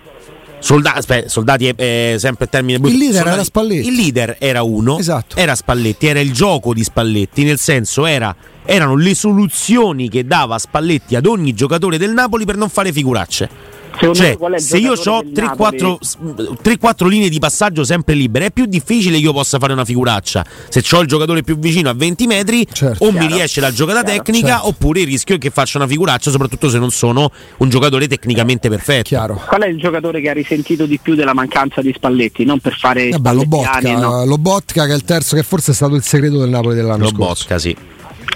Solda- 0.60 0.94
aspetta, 0.94 1.28
soldati 1.28 1.66
è, 1.68 1.74
è 2.14 2.18
sempre 2.18 2.44
il 2.44 2.50
termine 2.50 2.78
brutto. 2.78 2.92
Il 2.92 2.98
leader 3.00 3.16
soldati. 3.16 3.36
era 3.36 3.44
Spalletti. 3.44 3.88
Il 3.88 3.94
leader 3.94 4.36
era 4.38 4.62
uno, 4.62 4.98
esatto. 4.98 5.36
era 5.36 5.54
Spalletti, 5.54 6.06
era 6.06 6.20
il 6.20 6.32
gioco 6.32 6.74
di 6.74 6.84
Spalletti, 6.84 7.44
nel 7.44 7.58
senso 7.58 8.06
era, 8.06 8.34
erano 8.64 8.96
le 8.96 9.14
soluzioni 9.14 10.08
che 10.08 10.24
dava 10.26 10.58
Spalletti 10.58 11.16
ad 11.16 11.26
ogni 11.26 11.54
giocatore 11.54 11.96
del 11.96 12.12
Napoli 12.12 12.44
per 12.44 12.56
non 12.56 12.68
fare 12.68 12.92
figuracce. 12.92 13.76
Cioè, 13.98 14.36
se 14.56 14.78
io 14.78 14.92
ho 14.92 15.22
3-4 15.22 17.06
linee 17.06 17.28
di 17.28 17.38
passaggio 17.38 17.84
sempre 17.84 18.14
libere, 18.14 18.46
è 18.46 18.50
più 18.50 18.66
difficile 18.66 19.16
che 19.16 19.22
io 19.22 19.32
possa 19.32 19.58
fare 19.58 19.72
una 19.72 19.84
figuraccia. 19.84 20.44
Se 20.68 20.82
ho 20.94 21.00
il 21.00 21.08
giocatore 21.08 21.42
più 21.42 21.58
vicino 21.58 21.90
a 21.90 21.94
20 21.94 22.26
metri, 22.26 22.66
certo. 22.70 23.04
o 23.04 23.10
Chiaro. 23.10 23.26
mi 23.26 23.32
riesce 23.32 23.60
la 23.60 23.72
giocata 23.72 24.02
Chiaro. 24.02 24.22
tecnica, 24.22 24.48
certo. 24.48 24.68
oppure 24.68 25.04
rischio 25.04 25.38
che 25.38 25.50
faccia 25.50 25.78
una 25.78 25.86
figuraccia, 25.86 26.30
soprattutto 26.30 26.68
se 26.68 26.78
non 26.78 26.90
sono 26.90 27.30
un 27.58 27.68
giocatore 27.68 28.06
tecnicamente 28.06 28.68
perfetto. 28.68 29.08
Chiaro. 29.08 29.42
Qual 29.46 29.62
è 29.62 29.66
il 29.68 29.78
giocatore 29.78 30.20
che 30.20 30.30
ha 30.30 30.34
risentito 30.34 30.86
di 30.86 30.98
più 30.98 31.14
della 31.14 31.34
mancanza 31.34 31.80
di 31.80 31.92
Spalletti? 31.94 32.44
Non 32.44 32.60
per 32.60 32.76
fare. 32.76 33.08
Eh 33.08 33.18
beh, 33.18 33.32
Lobotka, 33.32 33.80
no. 33.98 34.24
Lobotka, 34.24 34.86
che 34.86 34.92
è 34.92 34.94
il 34.94 35.04
terzo, 35.04 35.34
che 35.34 35.42
forse 35.42 35.72
è 35.72 35.74
stato 35.74 35.94
il 35.94 36.02
segreto 36.02 36.38
del 36.38 36.48
Napoli 36.48 36.74
dell'anno 36.74 37.04
Lobotka, 37.04 37.58
scorso. 37.58 37.58
sì. 37.58 37.76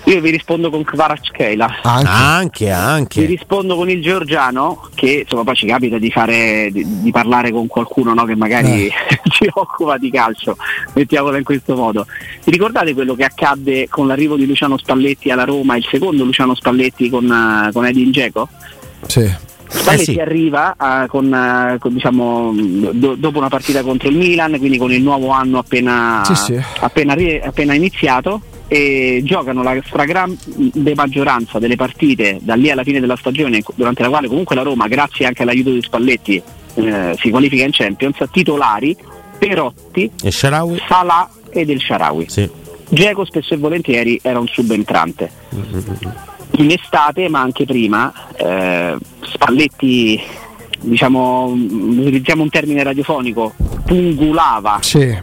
Io 0.05 0.21
vi 0.21 0.31
rispondo 0.31 0.69
con 0.69 0.83
Kvaratskheila. 0.83 1.81
Anche, 1.83 2.09
anche. 2.09 2.71
anche. 2.71 3.21
Vi 3.21 3.27
rispondo 3.27 3.77
con 3.77 3.89
il 3.89 4.03
georgiano, 4.03 4.89
che 4.95 5.21
insomma 5.23 5.45
poi 5.45 5.55
ci 5.55 5.67
capita 5.67 5.99
di, 5.99 6.11
fare, 6.11 6.71
di, 6.73 6.85
di 7.03 7.11
parlare 7.13 7.53
con 7.53 7.69
qualcuno 7.69 8.13
no, 8.13 8.25
che 8.25 8.35
magari 8.35 8.87
eh. 8.87 8.93
si 9.31 9.49
occupa 9.53 9.99
di 9.99 10.11
calcio, 10.11 10.57
mettiamola 10.95 11.39
in 11.39 11.45
questo 11.45 11.77
modo. 11.77 12.07
Vi 12.45 12.51
ricordate 12.51 12.95
quello 12.95 13.15
che 13.15 13.25
accadde 13.25 13.89
con 13.89 14.09
l'arrivo 14.09 14.37
di 14.37 14.47
Luciano 14.47 14.77
Spalletti 14.77 15.31
alla 15.31 15.45
Roma, 15.45 15.77
il 15.77 15.87
secondo 15.89 16.25
Luciano 16.25 16.55
Spalletti 16.55 17.09
con, 17.09 17.25
uh, 17.25 17.73
con 17.73 17.87
Edin 17.87 18.11
Dzeko? 18.11 18.49
Sì. 19.07 19.33
Spalletti 19.69 20.11
eh 20.11 20.15
sì. 20.15 20.21
arriva 20.21 20.77
uh, 20.79 21.07
con, 21.07 21.27
uh, 21.27 21.79
con, 21.79 21.95
diciamo, 21.95 22.53
do, 22.93 23.15
dopo 23.15 23.39
una 23.39 23.49
partita 23.49 23.83
contro 23.83 24.09
il 24.09 24.17
Milan, 24.17 24.59
quindi 24.59 24.79
con 24.79 24.93
il 24.93 25.01
nuovo 25.01 25.31
anno 25.31 25.59
appena, 25.59 26.23
sì, 26.25 26.35
sì. 26.35 26.61
appena, 26.81 27.15
appena 27.45 27.73
iniziato 27.73 28.43
e 28.69 29.21
giocano 29.25 29.63
la 29.63 29.79
stragrande 29.85 30.95
maggioranza 30.95 31.59
delle 31.59 31.77
partite 31.77 32.39
da 32.41 32.55
lì 32.55 32.71
alla 32.71 32.85
fine 32.85 33.01
della 33.01 33.17
stagione, 33.17 33.63
durante 33.75 34.03
la 34.03 34.09
quale 34.09 34.29
comunque 34.29 34.57
la 34.57 34.63
Roma, 34.63 34.89
grazie 34.89 35.27
anche 35.27 35.43
all'aiuto 35.43 35.71
di 35.71 35.83
Spalletti, 35.83 36.43
eh, 36.75 37.17
si 37.19 37.31
qualifica 37.31 37.65
in 37.65 37.71
Champions, 37.73 38.17
titolari 38.31 38.97
Perotti, 39.39 40.11
Salah 40.89 41.29
ed 41.51 41.71
El 41.71 41.81
Sharawi. 41.81 42.27
Sì. 42.29 42.49
Geco 42.89 43.25
spesso 43.25 43.55
e 43.55 43.57
volentieri 43.57 44.19
era 44.23 44.39
un 44.39 44.47
subentrante. 44.47 45.31
In 46.57 46.71
estate, 46.71 47.29
ma 47.29 47.41
anche 47.41 47.65
prima, 47.65 48.13
eh, 48.37 48.97
Spalletti, 49.21 50.21
diciamo, 50.81 51.47
utilizziamo 51.47 52.43
un 52.43 52.51
termine 52.51 52.83
radiofonico, 52.83 53.55
pungulava 53.85 54.79
sì. 54.83 55.17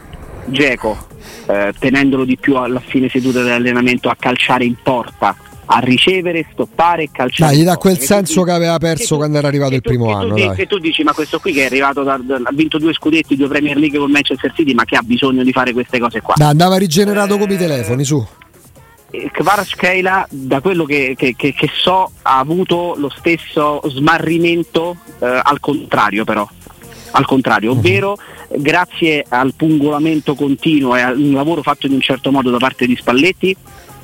Geco 0.46 1.08
eh, 1.46 1.72
tenendolo 1.78 2.24
di 2.24 2.36
più 2.36 2.56
alla 2.56 2.80
fine 2.80 3.08
seduta 3.08 3.42
dell'allenamento 3.42 4.08
a 4.08 4.16
calciare 4.18 4.64
in 4.64 4.76
porta 4.82 5.36
a 5.72 5.78
ricevere, 5.78 6.46
stoppare 6.52 7.04
e 7.04 7.10
calciare. 7.12 7.52
Dai, 7.52 7.60
gli 7.60 7.64
dà 7.64 7.76
quel 7.76 7.98
senso 7.98 8.42
che, 8.42 8.50
aveva 8.50 8.78
perso 8.78 9.16
tu, 9.16 9.22
che, 9.22 9.38
era 9.38 9.46
arrivato 9.46 9.74
il 9.74 9.82
primo 9.82 10.06
tu, 10.06 10.10
anno. 10.10 10.34
Tu, 10.34 10.66
tu 10.66 10.78
dici, 10.78 11.04
ma 11.04 11.12
questo 11.12 11.38
qui 11.38 11.52
che 11.52 11.62
è 11.62 11.66
arrivato 11.66 12.02
da, 12.02 12.18
da, 12.20 12.40
ha 12.42 12.52
vinto 12.52 12.78
due 12.78 12.92
scudetti, 12.92 13.36
due 13.36 13.46
Premier 13.46 13.76
League 13.76 13.98
con 13.98 14.10
Manchester 14.10 14.52
City, 14.52 14.74
ma 14.74 14.84
che 14.84 14.96
ha 14.96 15.02
bisogno 15.02 15.44
di 15.44 15.52
fare 15.52 15.72
queste 15.72 16.00
cose 16.00 16.20
qua? 16.20 16.34
Da, 16.36 16.48
andava 16.48 16.76
rigenerato 16.76 17.36
eh, 17.36 17.38
come 17.38 17.54
i 17.54 17.56
telefoni, 17.56 18.04
su. 18.04 18.26
Eh, 19.12 19.30
Kvaratskheila, 19.30 20.26
da 20.28 20.60
quello 20.60 20.84
che, 20.84 21.14
che, 21.16 21.34
che, 21.36 21.54
che, 21.54 21.70
so, 21.72 22.10
ha 22.22 22.38
avuto 22.38 22.96
lo 22.96 23.10
stesso 23.16 23.80
smarrimento 23.86 24.96
eh, 25.20 25.40
al 25.40 25.60
contrario 25.60 26.24
però 26.24 26.48
al 27.12 27.26
contrario, 27.26 27.72
ovvero 27.72 28.16
grazie 28.56 29.24
al 29.28 29.54
pungolamento 29.54 30.34
continuo 30.34 30.96
e 30.96 31.00
a 31.00 31.12
un 31.12 31.32
lavoro 31.32 31.62
fatto 31.62 31.86
in 31.86 31.92
un 31.92 32.00
certo 32.00 32.30
modo 32.30 32.50
da 32.50 32.58
parte 32.58 32.86
di 32.86 32.96
Spalletti 32.96 33.56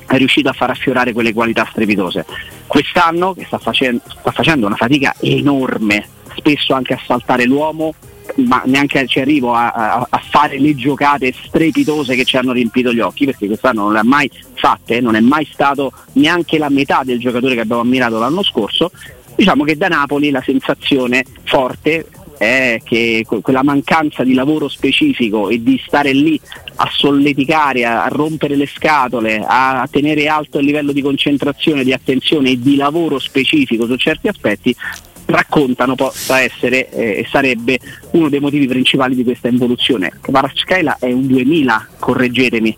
è 0.07 0.17
riuscito 0.17 0.49
a 0.49 0.53
far 0.53 0.69
affiorare 0.69 1.13
quelle 1.13 1.33
qualità 1.33 1.67
strepitose. 1.69 2.25
Quest'anno 2.65 3.33
che 3.33 3.43
sta, 3.45 3.57
facendo, 3.57 4.01
sta 4.07 4.31
facendo 4.31 4.65
una 4.65 4.75
fatica 4.75 5.13
enorme, 5.19 6.07
spesso 6.35 6.73
anche 6.73 6.93
a 6.93 6.99
saltare 7.05 7.45
l'uomo, 7.45 7.93
ma 8.35 8.61
neanche 8.65 9.05
ci 9.07 9.19
arrivo 9.19 9.53
a, 9.53 9.71
a, 9.71 10.07
a, 10.09 10.21
fare 10.29 10.59
le 10.59 10.75
giocate 10.75 11.33
strepitose 11.33 12.15
che 12.15 12.25
ci 12.25 12.37
hanno 12.37 12.51
riempito 12.51 12.93
gli 12.93 12.99
occhi, 12.99 13.25
perché 13.25 13.47
quest'anno 13.47 13.83
non 13.83 13.93
le 13.93 13.99
ha 13.99 14.03
mai 14.03 14.29
fatte, 14.53 15.01
non 15.01 15.15
è 15.15 15.19
mai 15.19 15.47
stato 15.51 15.91
neanche 16.13 16.57
la 16.57 16.69
metà 16.69 17.01
del 17.03 17.19
giocatore 17.19 17.55
che 17.55 17.61
abbiamo 17.61 17.81
ammirato 17.81 18.19
l'anno 18.19 18.43
scorso. 18.43 18.91
Diciamo 19.35 19.63
che 19.63 19.77
da 19.77 19.87
Napoli 19.87 20.29
la 20.29 20.41
sensazione 20.41 21.23
forte 21.43 22.07
è 22.37 22.79
che 22.83 23.25
quella 23.41 23.63
mancanza 23.63 24.23
di 24.23 24.33
lavoro 24.33 24.67
specifico 24.67 25.49
e 25.49 25.61
di 25.61 25.81
stare 25.85 26.11
lì 26.11 26.39
a 26.75 26.89
solleticare, 26.91 27.85
a, 27.85 28.03
a 28.03 28.07
rompere 28.07 28.55
le 28.55 28.67
scatole, 28.67 29.39
a, 29.39 29.81
a, 29.81 29.87
tenere 29.87 30.27
alto 30.27 30.59
il 30.59 30.65
livello 30.65 30.91
di 30.91 31.01
concentrazione, 31.01 31.83
di 31.83 31.93
attenzione 31.93 32.51
e 32.51 32.59
di 32.59 32.75
lavoro 32.75 33.19
specifico 33.19 33.85
su 33.85 33.95
certi 33.95 34.27
aspetti, 34.27 34.75
raccontano 35.25 35.95
possa 35.95 36.39
essere 36.41 36.89
eh, 36.89 37.19
e 37.19 37.27
sarebbe 37.29 37.79
uno 38.11 38.29
dei 38.29 38.39
motivi 38.39 38.67
principali 38.67 39.15
di 39.15 39.23
questa 39.23 39.47
involuzione. 39.47 40.11
Varascaila 40.27 40.97
è 40.99 41.11
un 41.11 41.27
2000, 41.27 41.87
correggetemi, 41.99 42.77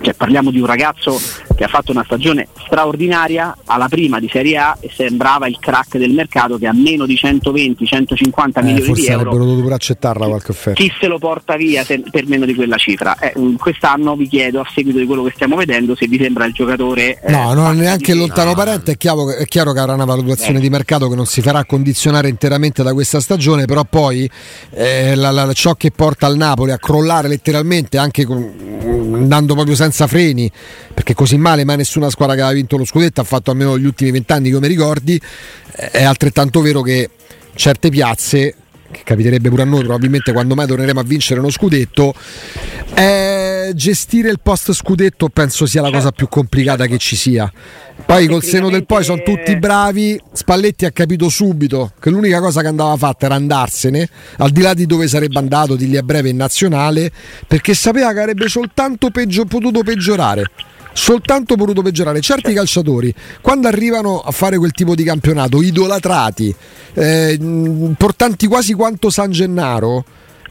cioè, 0.00 0.14
parliamo 0.14 0.50
di 0.50 0.60
un 0.60 0.66
ragazzo 0.66 1.18
che 1.56 1.64
ha 1.64 1.68
fatto 1.68 1.90
una 1.90 2.04
stagione 2.04 2.48
straordinaria 2.64 3.56
alla 3.64 3.88
prima 3.88 4.20
di 4.20 4.28
Serie 4.30 4.58
A 4.58 4.76
e 4.78 4.90
sembrava 4.94 5.48
il 5.48 5.58
crack 5.58 5.96
del 5.96 6.12
mercato 6.12 6.58
che 6.58 6.66
a 6.66 6.72
meno 6.72 7.06
di 7.06 7.14
120-150 7.14 8.58
eh, 8.58 8.62
milioni 8.62 8.92
di 8.92 9.06
euro 9.06 9.30
avrebbero 9.30 9.44
dovuto 9.44 9.74
accettarla 9.74 10.26
qualche 10.26 10.50
offerta 10.52 10.80
chi 10.80 10.92
se 11.00 11.06
lo 11.06 11.18
porta 11.18 11.56
via 11.56 11.82
se, 11.84 12.02
per 12.10 12.26
meno 12.26 12.44
di 12.44 12.54
quella 12.54 12.76
cifra 12.76 13.18
eh, 13.18 13.34
quest'anno 13.56 14.14
vi 14.14 14.28
chiedo 14.28 14.60
a 14.60 14.66
seguito 14.72 14.98
di 14.98 15.06
quello 15.06 15.24
che 15.24 15.32
stiamo 15.34 15.56
vedendo 15.56 15.96
se 15.96 16.06
vi 16.06 16.18
sembra 16.18 16.44
il 16.44 16.52
giocatore 16.52 17.20
eh, 17.20 17.30
no 17.30 17.54
non 17.54 17.76
neanche 17.76 18.14
lontano 18.14 18.50
no. 18.50 18.54
parente 18.54 18.92
è 18.92 18.96
chiaro, 18.96 19.30
è 19.34 19.44
chiaro, 19.46 19.72
che 19.72 19.80
avrà 19.80 19.94
una 19.94 20.04
valutazione 20.04 20.58
eh. 20.58 20.60
di 20.60 20.68
mercato 20.68 21.08
che 21.08 21.16
non 21.16 21.26
si 21.26 21.40
farà 21.40 21.64
condizionare 21.64 22.28
interamente 22.28 22.82
da 22.82 22.92
questa 22.92 23.20
stagione 23.20 23.64
però 23.64 23.84
poi 23.84 24.28
eh, 24.70 25.14
la, 25.14 25.30
la, 25.30 25.52
ciò 25.52 25.74
che 25.74 25.90
porta 25.90 26.26
al 26.26 26.36
Napoli 26.36 26.72
a 26.72 26.78
crollare 26.78 27.28
letteralmente 27.28 27.96
anche 27.96 28.24
con, 28.24 28.52
andando 29.14 29.54
proprio 29.54 29.74
senza 29.74 30.06
freni 30.06 30.50
perché 30.92 31.14
così 31.14 31.36
male 31.46 31.64
mai 31.64 31.76
nessuna 31.76 32.10
squadra 32.10 32.34
che 32.34 32.40
aveva 32.40 32.56
vinto 32.56 32.76
lo 32.76 32.84
scudetto 32.84 33.20
ha 33.20 33.24
fatto 33.24 33.52
almeno 33.52 33.78
gli 33.78 33.84
ultimi 33.84 34.10
vent'anni 34.10 34.50
come 34.50 34.66
ricordi. 34.66 35.20
È 35.70 36.02
altrettanto 36.02 36.60
vero 36.60 36.82
che 36.82 37.08
certe 37.54 37.88
piazze 37.88 38.54
che 38.90 39.02
capiterebbe 39.04 39.48
pure 39.48 39.62
a 39.62 39.64
noi 39.64 39.80
probabilmente 39.80 40.32
quando 40.32 40.54
mai 40.54 40.66
torneremo 40.66 41.00
a 41.00 41.02
vincere 41.02 41.40
uno 41.40 41.50
scudetto 41.50 42.14
eh, 42.94 43.72
gestire 43.74 44.30
il 44.30 44.38
post 44.40 44.72
scudetto 44.72 45.28
penso 45.28 45.66
sia 45.66 45.82
la 45.82 45.90
cosa 45.90 46.12
più 46.12 46.28
complicata 46.28 46.86
che 46.86 46.98
ci 46.98 47.16
sia. 47.16 47.50
Poi 48.04 48.26
col 48.26 48.42
seno 48.42 48.68
del 48.68 48.84
poi 48.84 49.04
sono 49.04 49.22
tutti 49.22 49.56
bravi 49.56 50.20
Spalletti 50.32 50.84
ha 50.84 50.90
capito 50.90 51.28
subito 51.28 51.92
che 51.98 52.10
l'unica 52.10 52.40
cosa 52.40 52.60
che 52.60 52.66
andava 52.66 52.96
fatta 52.96 53.26
era 53.26 53.34
andarsene 53.36 54.08
al 54.38 54.50
di 54.50 54.60
là 54.60 54.74
di 54.74 54.86
dove 54.86 55.08
sarebbe 55.08 55.38
andato 55.38 55.76
di 55.76 55.88
lì 55.88 55.96
a 55.96 56.02
breve 56.02 56.28
in 56.28 56.36
nazionale 56.36 57.10
perché 57.46 57.74
sapeva 57.74 58.12
che 58.12 58.20
avrebbe 58.20 58.48
soltanto 58.48 59.10
peggio, 59.10 59.44
potuto 59.46 59.82
peggiorare 59.82 60.44
soltanto 60.96 61.56
potuto 61.56 61.82
peggiorare. 61.82 62.20
Certi 62.20 62.54
calciatori, 62.54 63.14
quando 63.42 63.68
arrivano 63.68 64.20
a 64.20 64.30
fare 64.30 64.56
quel 64.56 64.72
tipo 64.72 64.94
di 64.94 65.04
campionato, 65.04 65.62
idolatrati, 65.62 66.54
eh, 66.94 67.36
importanti 67.38 68.46
quasi 68.46 68.72
quanto 68.72 69.10
San 69.10 69.30
Gennaro, 69.30 70.04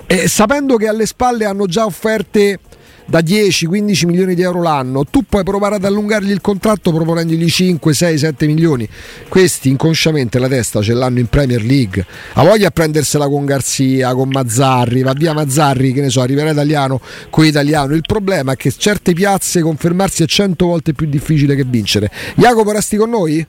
eh, 0.06 0.28
sapendo 0.28 0.78
che 0.78 0.88
alle 0.88 1.08
spalle 1.08 1.46
hanno 1.46 1.66
già 1.66 1.86
offerte 1.86 2.60
da 3.06 3.20
10-15 3.20 4.06
milioni 4.08 4.36
di 4.36 4.42
euro 4.42 4.62
l'anno, 4.62 5.06
tu 5.06 5.24
puoi 5.28 5.44
provare 5.44 5.76
ad 5.76 5.86
allungargli 5.86 6.32
il 6.32 6.42
contratto 6.42 6.92
proponendogli 6.92 7.48
5, 7.48 7.94
6, 7.94 8.18
7 8.18 8.48
milioni. 8.48 8.88
Questi 9.28 9.70
inconsciamente 9.70 10.40
la 10.40 10.48
testa 10.48 10.82
ce 10.82 10.94
l'hanno 10.94 11.20
in 11.20 11.28
Premier 11.28 11.64
League. 11.64 12.06
Ha 12.34 12.44
voglia 12.44 12.68
a 12.68 12.72
prendersela 12.72 13.28
con 13.28 13.46
Garzia, 13.46 14.14
con 14.14 14.30
Mazzarri, 14.30 15.04
va 15.04 15.14
via 15.14 15.34
Mazzarri, 15.34 15.94
che 15.94 16.02
ne 16.02 16.10
so, 16.10 16.22
arriverà 16.22 16.52
italiano 16.52 17.00
con 17.30 17.46
italiano. 17.46 17.94
Il 17.94 18.04
problema 18.06 18.54
è 18.54 18.56
che 18.56 18.74
certe 18.76 19.14
piazze 19.14 19.62
confermarsi 19.62 20.24
è 20.24 20.26
100 20.26 20.66
volte 20.66 20.94
più 20.94 21.08
difficile 21.08 21.56
che 21.56 21.64
vincere. 21.64 22.10
Jacopo 22.36 22.72
resti 22.72 22.98
con 22.98 23.10
noi? 23.10 23.46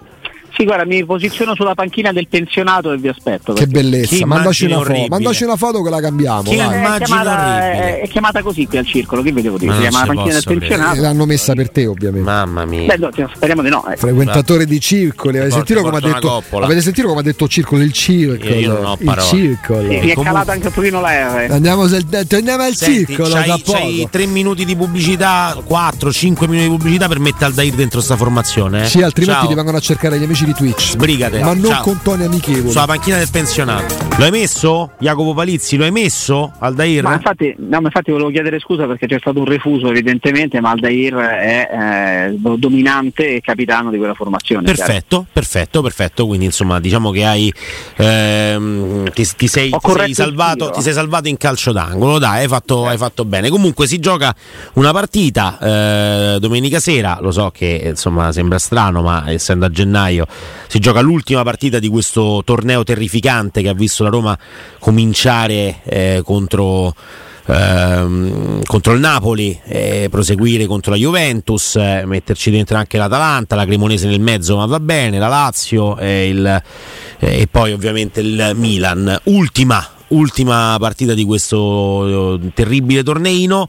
Sì, 0.54 0.64
guarda, 0.64 0.84
mi 0.84 1.04
posiziono 1.04 1.54
sulla 1.54 1.74
panchina 1.74 2.12
del 2.12 2.28
pensionato 2.28 2.92
e 2.92 2.96
vi 2.96 3.08
aspetto. 3.08 3.52
Che 3.52 3.66
bellezza, 3.66 4.24
mandaci 4.24 4.64
una, 4.66 4.82
foto, 4.82 5.06
mandaci 5.08 5.44
una, 5.44 5.56
foto, 5.56 5.82
che 5.82 5.90
la 5.90 6.00
cambiamo. 6.00 6.42
Che 6.42 6.56
è, 6.56 7.04
chiamata, 7.04 7.70
è, 7.70 8.08
chiamata, 8.08 8.42
così 8.42 8.66
qui 8.66 8.78
al 8.78 8.86
circolo, 8.86 9.22
che 9.22 9.32
vedevo 9.32 9.58
dire? 9.58 9.72
Si 9.74 9.80
chiama 9.80 10.00
la 10.00 10.06
panchina 10.06 10.32
del 10.32 10.44
pensionato. 10.44 11.00
L'hanno 11.00 11.26
messa 11.26 11.54
per 11.54 11.70
te, 11.70 11.86
ovviamente. 11.86 12.28
Mamma 12.28 12.64
mia. 12.64 12.86
Beh, 12.86 12.96
no, 12.96 13.10
speriamo 13.34 13.62
di 13.62 13.68
no. 13.68 13.86
Eh. 13.86 13.96
Frequentatore 13.96 14.64
di 14.66 14.80
circoli, 14.80 15.38
avete 15.38 15.52
sentito, 15.54 15.82
come 15.82 15.98
ha 15.98 16.00
detto, 16.00 16.42
avete 16.50 16.80
sentito 16.80 17.08
come 17.08 17.20
ha 17.20 17.24
detto 17.24 17.48
circolo? 17.48 17.82
Il 17.82 17.92
circolo. 17.92 18.50
Io, 18.50 18.60
io 18.60 18.72
non 18.72 18.84
ho 18.84 18.96
parole. 18.96 19.22
Il 19.22 19.28
circolo. 19.28 19.90
Sì, 19.90 19.98
mi 19.98 20.10
è 20.10 20.14
calata 20.14 20.52
anche 20.52 20.66
un 20.68 20.72
pochino 20.72 21.00
la 21.00 21.10
R. 21.10 21.50
Andiamo, 21.50 21.82
andiamo 21.82 22.62
al 22.62 22.74
Senti, 22.74 23.06
circolo. 23.06 23.34
C'hai, 23.34 23.62
c'hai 23.62 24.08
3 24.10 24.26
minuti 24.26 24.64
di 24.64 24.76
pubblicità, 24.76 25.56
4, 25.64 26.12
5 26.12 26.46
minuti 26.46 26.68
di 26.68 26.76
pubblicità 26.76 27.08
per 27.08 27.18
mettere 27.18 27.46
Aldair 27.46 27.74
dentro 27.74 28.00
sta 28.00 28.16
formazione. 28.16 28.84
Eh? 28.84 28.86
Sì, 28.86 29.02
altrimenti 29.02 29.48
ti 29.48 29.54
vengono 29.54 29.76
a 29.76 29.80
cercare 29.80 30.18
gli 30.18 30.24
amici 30.24 30.35
di 30.44 30.54
Twitch. 30.54 30.90
Sbriga 30.90 31.28
Brigate. 31.28 31.44
Ma 31.44 31.54
non 31.54 31.72
Ciao. 31.72 31.82
con 31.82 32.00
toni 32.02 32.24
amichevoli. 32.24 32.70
Sulla 32.70 32.86
panchina 32.86 33.18
del 33.18 33.28
pensionato. 33.30 33.94
Lo 34.18 34.24
hai 34.24 34.30
messo? 34.30 34.92
Jacopo 34.98 35.34
Palizzi, 35.34 35.76
lo 35.76 35.84
hai 35.84 35.90
messo? 35.90 36.52
Aldair? 36.58 37.02
Ma 37.02 37.14
infatti, 37.14 37.54
no, 37.58 37.80
ma 37.80 37.86
infatti 37.86 38.10
volevo 38.10 38.30
chiedere 38.30 38.58
scusa 38.58 38.86
perché 38.86 39.06
c'è 39.06 39.18
stato 39.18 39.38
un 39.38 39.44
refuso 39.44 39.88
evidentemente, 39.88 40.60
ma 40.60 40.70
Aldair 40.70 41.14
è 41.14 42.28
eh, 42.30 42.56
dominante 42.56 43.36
e 43.36 43.40
capitano 43.40 43.90
di 43.90 43.98
quella 43.98 44.14
formazione. 44.14 44.64
Perfetto, 44.64 45.06
chiaro. 45.08 45.26
perfetto, 45.32 45.82
perfetto. 45.82 46.26
Quindi 46.26 46.46
insomma 46.46 46.80
diciamo 46.80 47.10
che 47.10 47.24
hai 47.24 47.52
ehm, 47.96 49.10
ti, 49.12 49.26
ti, 49.36 49.46
sei, 49.46 49.70
ti, 49.70 49.78
sei 49.80 50.14
salvato, 50.14 50.70
ti, 50.70 50.82
sei, 50.82 50.92
salvato, 50.92 51.28
in 51.28 51.36
calcio 51.36 51.72
d'angolo. 51.72 52.18
Dai, 52.18 52.40
hai 52.40 52.48
fatto, 52.48 52.86
eh. 52.86 52.90
hai 52.90 52.98
fatto 52.98 53.24
bene. 53.24 53.48
Comunque 53.48 53.86
si 53.86 53.98
gioca 53.98 54.34
una 54.74 54.92
partita 54.92 55.58
eh, 55.60 56.38
domenica 56.40 56.80
sera. 56.80 57.18
Lo 57.20 57.30
so 57.30 57.50
che 57.50 57.82
insomma 57.86 58.32
sembra 58.32 58.58
strano, 58.58 59.02
ma 59.02 59.30
essendo 59.30 59.66
a 59.66 59.70
gennaio 59.70 60.25
si 60.66 60.78
gioca 60.78 61.00
l'ultima 61.00 61.42
partita 61.42 61.78
di 61.78 61.88
questo 61.88 62.42
torneo 62.44 62.84
terrificante 62.84 63.62
che 63.62 63.68
ha 63.68 63.74
visto 63.74 64.02
la 64.02 64.10
Roma 64.10 64.38
cominciare 64.78 65.80
eh, 65.84 66.22
contro 66.24 66.94
ehm, 67.46 68.62
contro 68.64 68.92
il 68.92 69.00
Napoli, 69.00 69.58
eh, 69.64 70.08
proseguire 70.10 70.66
contro 70.66 70.92
la 70.92 70.98
Juventus, 70.98 71.76
eh, 71.76 72.02
metterci 72.04 72.50
dentro 72.50 72.76
anche 72.76 72.98
l'Atalanta, 72.98 73.54
la 73.54 73.64
Cremonese 73.64 74.06
nel 74.06 74.20
mezzo 74.20 74.56
ma 74.56 74.66
va 74.66 74.80
bene, 74.80 75.18
la 75.18 75.28
Lazio 75.28 75.96
il, 76.00 76.62
e 77.18 77.48
poi 77.50 77.72
ovviamente 77.72 78.20
il 78.20 78.52
Milan. 78.54 79.20
Ultima, 79.24 79.86
ultima 80.08 80.76
partita 80.78 81.14
di 81.14 81.24
questo 81.24 82.34
eh, 82.34 82.50
terribile 82.54 83.02
torneino. 83.02 83.68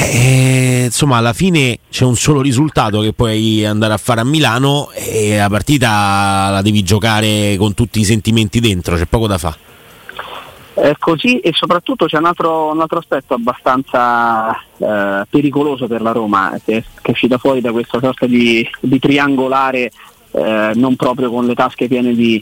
E, 0.00 0.84
insomma, 0.84 1.16
alla 1.16 1.32
fine 1.32 1.80
c'è 1.90 2.04
un 2.04 2.14
solo 2.14 2.40
risultato 2.40 3.00
che 3.00 3.12
puoi 3.12 3.66
andare 3.66 3.92
a 3.92 3.96
fare 3.96 4.20
a 4.20 4.24
Milano 4.24 4.90
e 4.92 5.36
la 5.36 5.48
partita 5.48 6.48
la 6.50 6.62
devi 6.62 6.82
giocare 6.82 7.56
con 7.58 7.74
tutti 7.74 8.00
i 8.00 8.04
sentimenti 8.04 8.60
dentro, 8.60 8.96
c'è 8.96 9.06
poco 9.06 9.26
da 9.26 9.38
fare. 9.38 9.56
È 10.74 10.94
così 10.96 11.40
e 11.40 11.50
soprattutto 11.52 12.06
c'è 12.06 12.18
un 12.18 12.26
altro, 12.26 12.70
un 12.70 12.80
altro 12.80 12.98
aspetto 12.98 13.34
abbastanza 13.34 14.52
eh, 14.76 15.26
pericoloso 15.28 15.88
per 15.88 16.00
la 16.00 16.12
Roma 16.12 16.56
che, 16.64 16.84
che, 17.02 17.08
è 17.08 17.10
uscita 17.10 17.36
fuori 17.36 17.60
da 17.60 17.72
questa 17.72 17.98
sorta 17.98 18.26
di, 18.26 18.64
di 18.78 18.98
triangolare 19.00 19.90
eh, 20.30 20.72
non 20.74 20.94
proprio 20.94 21.30
con 21.30 21.46
le 21.46 21.54
tasche 21.54 21.88
piene 21.88 22.14
di, 22.14 22.40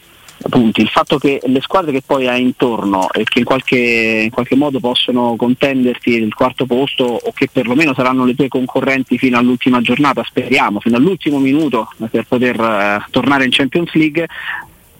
punti. 0.48 0.82
Il 0.82 0.88
fatto 0.88 1.18
che 1.18 1.40
le 1.44 1.60
squadre 1.60 1.92
che 1.92 2.02
poi 2.04 2.28
hai 2.28 2.42
intorno 2.42 3.10
e 3.10 3.24
che 3.24 3.40
in 3.40 3.44
qualche, 3.44 4.22
in 4.24 4.30
qualche, 4.30 4.56
modo 4.56 4.80
possono 4.80 5.36
contenderti 5.36 6.10
il 6.10 6.34
quarto 6.34 6.66
posto 6.66 7.04
o 7.04 7.32
che 7.32 7.48
perlomeno 7.50 7.94
saranno 7.94 8.24
le 8.24 8.34
tue 8.34 8.48
concorrenti 8.48 9.18
fino 9.18 9.38
all'ultima 9.38 9.80
giornata, 9.80 10.22
speriamo, 10.24 10.80
fino 10.80 10.96
all'ultimo 10.96 11.38
minuto 11.38 11.88
per 12.10 12.24
poter 12.26 12.60
eh, 12.60 13.04
tornare 13.10 13.44
in 13.44 13.50
Champions 13.50 13.92
League, 13.94 14.26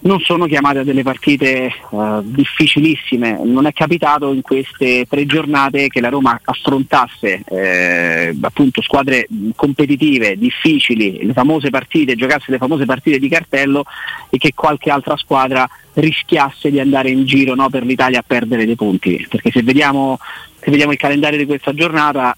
non 0.07 0.21
sono 0.21 0.47
chiamate 0.47 0.79
a 0.79 0.85
delle 0.85 1.03
partite 1.03 1.71
uh, 1.91 2.23
difficilissime. 2.23 3.41
Non 3.45 3.67
è 3.67 3.73
capitato 3.73 4.33
in 4.33 4.41
queste 4.41 5.05
tre 5.09 5.27
giornate 5.27 5.89
che 5.89 6.01
la 6.01 6.09
Roma 6.09 6.41
affrontasse 6.43 7.43
eh, 7.45 8.35
appunto 8.41 8.81
squadre 8.81 9.27
competitive, 9.55 10.39
difficili, 10.39 11.25
le 11.25 11.33
famose 11.33 11.71
partite, 11.71 12.15
giocasse 12.15 12.51
le 12.53 12.59
famose 12.59 12.85
partite 12.85 13.19
di 13.19 13.29
cartello 13.29 13.85
e 14.31 14.39
che 14.39 14.53
qualche 14.55 14.91
altra 14.91 15.17
squadra 15.17 15.69
rischiasse 15.95 16.71
di 16.71 16.79
andare 16.79 17.11
in 17.11 17.25
giro 17.25 17.55
no, 17.55 17.69
per 17.69 17.85
l'Italia 17.85 18.21
a 18.21 18.25
perdere 18.27 18.65
dei 18.65 18.77
punti. 18.77 19.27
Perché 19.29 19.51
se 19.51 19.63
vediamo, 19.63 20.19
se 20.61 20.71
vediamo 20.71 20.93
il 20.93 20.99
calendario 20.99 21.39
di 21.39 21.47
questa 21.47 21.75
giornata 21.75 22.37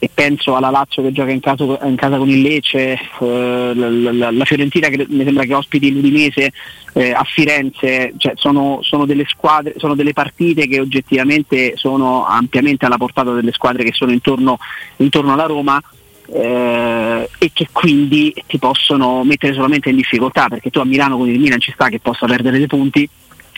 e 0.00 0.08
penso 0.12 0.54
alla 0.54 0.70
Lazio 0.70 1.02
che 1.02 1.12
gioca 1.12 1.30
in 1.30 1.40
casa, 1.40 1.64
in 1.82 1.96
casa 1.96 2.18
con 2.18 2.28
il 2.28 2.40
Lecce, 2.40 2.98
eh, 3.20 3.72
la, 3.74 4.12
la, 4.12 4.30
la, 4.30 4.44
Fiorentina 4.44 4.88
che 4.88 5.06
mi 5.08 5.24
sembra 5.24 5.44
che 5.44 5.54
ospiti 5.54 5.92
l'Udinese 5.92 6.52
eh, 6.94 7.10
a 7.10 7.24
Firenze, 7.24 8.12
cioè 8.16 8.32
sono, 8.36 8.78
sono, 8.82 9.06
delle 9.06 9.24
squadre, 9.26 9.74
sono 9.76 9.94
delle 9.94 10.12
partite 10.12 10.68
che 10.68 10.80
oggettivamente 10.80 11.72
sono 11.76 12.26
ampiamente 12.26 12.86
alla 12.86 12.96
portata 12.96 13.32
delle 13.32 13.52
squadre 13.52 13.82
che 13.82 13.92
sono 13.92 14.12
intorno, 14.12 14.58
intorno 14.96 15.32
alla 15.32 15.46
Roma. 15.46 15.80
Eh, 16.30 17.30
e 17.38 17.50
che 17.54 17.68
quindi 17.72 18.34
ti 18.46 18.58
possono 18.58 19.24
mettere 19.24 19.54
solamente 19.54 19.88
in 19.88 19.96
difficoltà 19.96 20.46
perché 20.50 20.68
tu 20.68 20.78
a 20.78 20.84
Milano 20.84 21.16
con 21.16 21.26
il 21.26 21.40
Milan 21.40 21.58
ci 21.58 21.72
sta 21.72 21.88
che 21.88 22.00
possa 22.00 22.26
perdere 22.26 22.58
dei 22.58 22.66
punti 22.66 23.08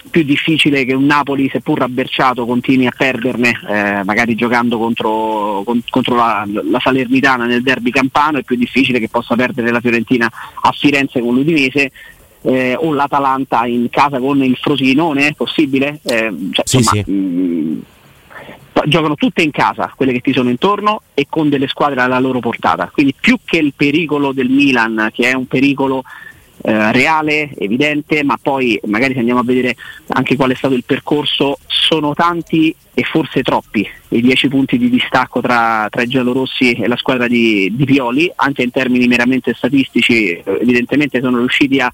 più 0.08 0.22
difficile 0.22 0.84
che 0.84 0.94
un 0.94 1.06
Napoli, 1.06 1.48
seppur 1.50 1.78
rabberciato, 1.78 2.46
continui 2.46 2.86
a 2.86 2.92
perderne, 2.96 3.60
eh, 3.68 4.04
magari 4.04 4.34
giocando 4.34 4.78
contro, 4.78 5.62
con, 5.64 5.82
contro 5.88 6.14
la, 6.16 6.46
la, 6.46 6.80
Salernitana 6.80 7.46
nel 7.46 7.62
derby 7.62 7.90
campano, 7.90 8.38
è 8.38 8.42
più 8.42 8.56
difficile 8.56 8.98
che 8.98 9.08
possa 9.08 9.36
perdere 9.36 9.70
la 9.70 9.80
Fiorentina 9.80 10.30
a 10.62 10.72
Firenze 10.72 11.20
con 11.20 11.34
l'Udinese. 11.34 11.90
Eh, 12.42 12.74
o 12.74 12.94
l'Atalanta 12.94 13.66
in 13.66 13.90
casa 13.90 14.18
con 14.18 14.42
il 14.42 14.56
Frosinone, 14.56 15.26
è 15.26 15.34
possibile? 15.34 16.00
Eh, 16.02 16.34
cioè, 16.52 16.66
sì, 16.66 16.76
insomma, 16.78 17.02
sì. 17.02 17.10
Mh, 17.10 17.14
mm, 17.14 17.80
giocano 18.86 19.14
tutte 19.14 19.42
in 19.42 19.50
casa, 19.50 19.92
quelle 19.94 20.12
che 20.12 20.20
ti 20.20 20.32
sono 20.32 20.48
intorno 20.48 21.02
e 21.12 21.26
con 21.28 21.50
delle 21.50 21.68
squadre 21.68 22.00
alla 22.00 22.18
loro 22.18 22.40
portata. 22.40 22.88
Quindi 22.90 23.14
più 23.18 23.36
che 23.44 23.58
il 23.58 23.74
pericolo 23.76 24.32
del 24.32 24.48
Milan, 24.48 25.10
che 25.12 25.28
è 25.28 25.34
un 25.34 25.46
pericolo 25.46 26.02
eh, 26.62 26.92
reale, 26.92 27.50
evidente, 27.56 28.22
ma 28.22 28.38
poi 28.40 28.78
magari 28.86 29.14
se 29.14 29.20
andiamo 29.20 29.40
a 29.40 29.44
vedere 29.44 29.76
anche 30.08 30.36
qual 30.36 30.50
è 30.50 30.54
stato 30.54 30.74
il 30.74 30.84
percorso, 30.84 31.58
sono 31.66 32.14
tanti 32.14 32.74
e 32.92 33.02
forse 33.02 33.42
troppi 33.42 33.88
i 34.08 34.20
dieci 34.20 34.48
punti 34.48 34.76
di 34.76 34.90
distacco 34.90 35.40
tra, 35.40 35.86
tra 35.90 36.02
i 36.02 36.08
giallorossi 36.08 36.72
e 36.72 36.88
la 36.88 36.96
squadra 36.96 37.28
di, 37.28 37.72
di 37.74 37.84
Pioli, 37.84 38.30
anche 38.36 38.62
in 38.62 38.70
termini 38.70 39.06
meramente 39.06 39.54
statistici, 39.54 40.40
evidentemente 40.44 41.20
sono 41.20 41.38
riusciti 41.38 41.78
a 41.80 41.90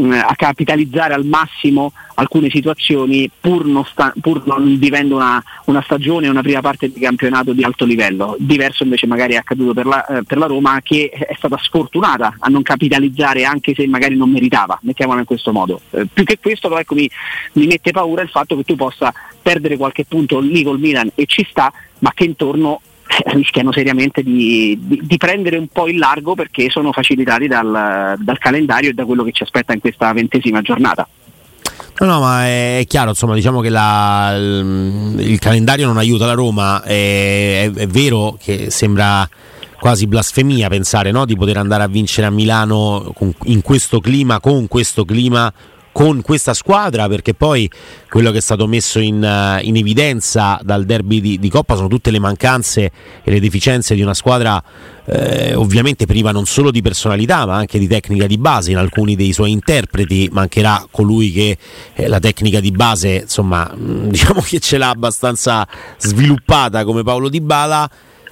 a 0.00 0.34
capitalizzare 0.36 1.12
al 1.12 1.24
massimo 1.24 1.92
alcune 2.14 2.50
situazioni 2.50 3.28
pur 3.40 3.66
non, 3.66 3.84
sta, 3.84 4.12
pur 4.20 4.46
non 4.46 4.78
vivendo 4.78 5.16
una, 5.16 5.42
una, 5.66 5.82
stagione 5.82 6.28
una 6.28 6.42
prima 6.42 6.60
parte 6.60 6.90
di 6.90 7.00
campionato 7.00 7.52
di 7.52 7.64
alto 7.64 7.84
livello. 7.84 8.36
Diverso 8.38 8.84
invece 8.84 9.06
magari 9.06 9.34
è 9.34 9.36
accaduto 9.36 9.74
per 9.74 9.86
la, 9.86 10.06
eh, 10.06 10.22
per 10.22 10.38
la 10.38 10.46
Roma 10.46 10.80
che 10.82 11.08
è 11.10 11.34
stata 11.36 11.58
sfortunata 11.58 12.36
a 12.38 12.48
non 12.48 12.62
capitalizzare 12.62 13.44
anche 13.44 13.74
se 13.74 13.86
magari 13.86 14.16
non 14.16 14.30
meritava, 14.30 14.78
mettiamola 14.82 15.20
in 15.20 15.26
questo 15.26 15.52
modo. 15.52 15.80
Eh, 15.90 16.06
più 16.06 16.24
che 16.24 16.38
questo 16.40 16.68
però 16.68 16.80
ecco, 16.80 16.94
mi, 16.94 17.08
mi 17.54 17.66
mette 17.66 17.90
paura 17.90 18.22
il 18.22 18.28
fatto 18.28 18.56
che 18.56 18.64
tu 18.64 18.76
possa 18.76 19.12
perdere 19.40 19.76
qualche 19.76 20.04
punto 20.04 20.38
lì 20.38 20.62
col 20.62 20.78
Milan 20.78 21.10
e 21.14 21.26
ci 21.26 21.46
sta, 21.48 21.72
ma 22.00 22.12
che 22.14 22.24
intorno 22.24 22.80
rischiano 23.26 23.72
seriamente 23.72 24.22
di, 24.22 24.78
di, 24.80 25.00
di, 25.02 25.16
prendere 25.16 25.56
un 25.56 25.68
po' 25.68 25.88
il 25.88 25.98
largo 25.98 26.34
perché 26.34 26.68
sono 26.70 26.92
facilitati 26.92 27.46
dal, 27.46 28.16
dal, 28.18 28.38
calendario 28.38 28.90
e 28.90 28.92
da 28.92 29.04
quello 29.04 29.24
che 29.24 29.32
ci 29.32 29.42
aspetta 29.42 29.72
in 29.72 29.80
questa 29.80 30.12
ventesima 30.12 30.60
giornata. 30.60 31.08
No, 32.00 32.06
no, 32.06 32.20
ma 32.20 32.46
è 32.46 32.84
chiaro, 32.86 33.10
insomma, 33.10 33.34
diciamo 33.34 33.60
che 33.60 33.70
la, 33.70 34.34
il, 34.36 35.14
il, 35.18 35.38
calendario 35.40 35.86
non 35.86 35.96
aiuta 35.96 36.26
la 36.26 36.34
Roma, 36.34 36.82
è, 36.82 37.64
è, 37.64 37.72
è, 37.72 37.86
vero 37.88 38.38
che 38.40 38.70
sembra 38.70 39.28
quasi 39.80 40.06
blasfemia 40.06 40.68
pensare 40.68 41.10
no, 41.10 41.24
di 41.24 41.34
poter 41.34 41.56
andare 41.56 41.82
a 41.82 41.88
vincere 41.88 42.26
a 42.26 42.30
Milano 42.30 43.12
con, 43.14 43.32
in 43.44 43.62
questo 43.62 44.00
clima, 44.00 44.38
con 44.38 44.68
questo 44.68 45.04
clima 45.04 45.52
con 45.98 46.22
questa 46.22 46.54
squadra 46.54 47.08
perché 47.08 47.34
poi 47.34 47.68
quello 48.08 48.30
che 48.30 48.38
è 48.38 48.40
stato 48.40 48.68
messo 48.68 49.00
in, 49.00 49.16
uh, 49.16 49.60
in 49.66 49.74
evidenza 49.74 50.60
dal 50.62 50.84
derby 50.84 51.20
di, 51.20 51.38
di, 51.40 51.50
Coppa 51.50 51.74
sono 51.74 51.88
tutte 51.88 52.12
le 52.12 52.20
mancanze 52.20 52.92
e 53.24 53.30
le 53.32 53.40
deficienze 53.40 53.96
di 53.96 54.00
una 54.00 54.14
squadra 54.14 54.62
eh, 55.06 55.54
ovviamente 55.56 56.06
priva 56.06 56.30
non 56.30 56.46
solo 56.46 56.70
di 56.70 56.82
personalità 56.82 57.44
ma 57.46 57.56
anche 57.56 57.80
di 57.80 57.88
tecnica 57.88 58.28
di 58.28 58.38
base. 58.38 58.70
In 58.70 58.76
alcuni 58.76 59.16
dei 59.16 59.32
suoi 59.32 59.50
interpreti 59.50 60.28
mancherà 60.30 60.86
colui 60.88 61.32
che 61.32 61.58
eh, 61.94 62.06
la 62.06 62.20
tecnica 62.20 62.60
di 62.60 62.70
base 62.70 63.22
insomma 63.22 63.68
diciamo 63.74 64.40
che 64.40 64.60
ce 64.60 64.78
l'ha 64.78 64.90
abbastanza 64.90 65.66
sviluppata 65.98 66.84
come 66.84 67.02
Paolo 67.02 67.28
Di 67.28 67.40
Bala 67.40 67.90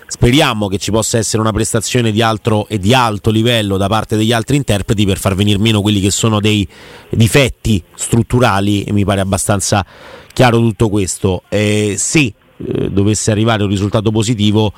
Speriamo 0.09 0.69
che 0.69 0.79
ci 0.79 0.93
possa 0.93 1.19
essere 1.19 1.43
una 1.43 1.53
prestazione 1.53 2.13
di 2.13 2.23
altro 2.23 2.69
e 2.69 2.79
di 2.79 2.95
alto 2.95 3.31
livello 3.31 3.77
da 3.77 3.89
parte 3.89 4.17
degli 4.17 4.33
altri 4.33 4.57
interpreti 4.57 5.05
per 5.05 5.19
far 5.19 5.35
venire 5.35 5.59
meno 5.59 5.81
quelli 5.81 6.01
che 6.01 6.13
sono 6.13 6.41
dei 6.41 6.67
difetti 7.11 7.83
strutturali 7.95 8.85
e 8.85 8.93
mi 8.93 9.05
pare 9.05 9.21
abbastanza 9.21 9.85
chiaro 10.33 10.59
tutto 10.59 10.89
questo. 10.89 11.43
Eh, 11.49 11.97
eh, 12.59 12.91
dovesse 12.91 13.31
arrivare 13.31 13.65
un 13.65 13.69
risultato 13.69 14.11
positivo, 14.11 14.73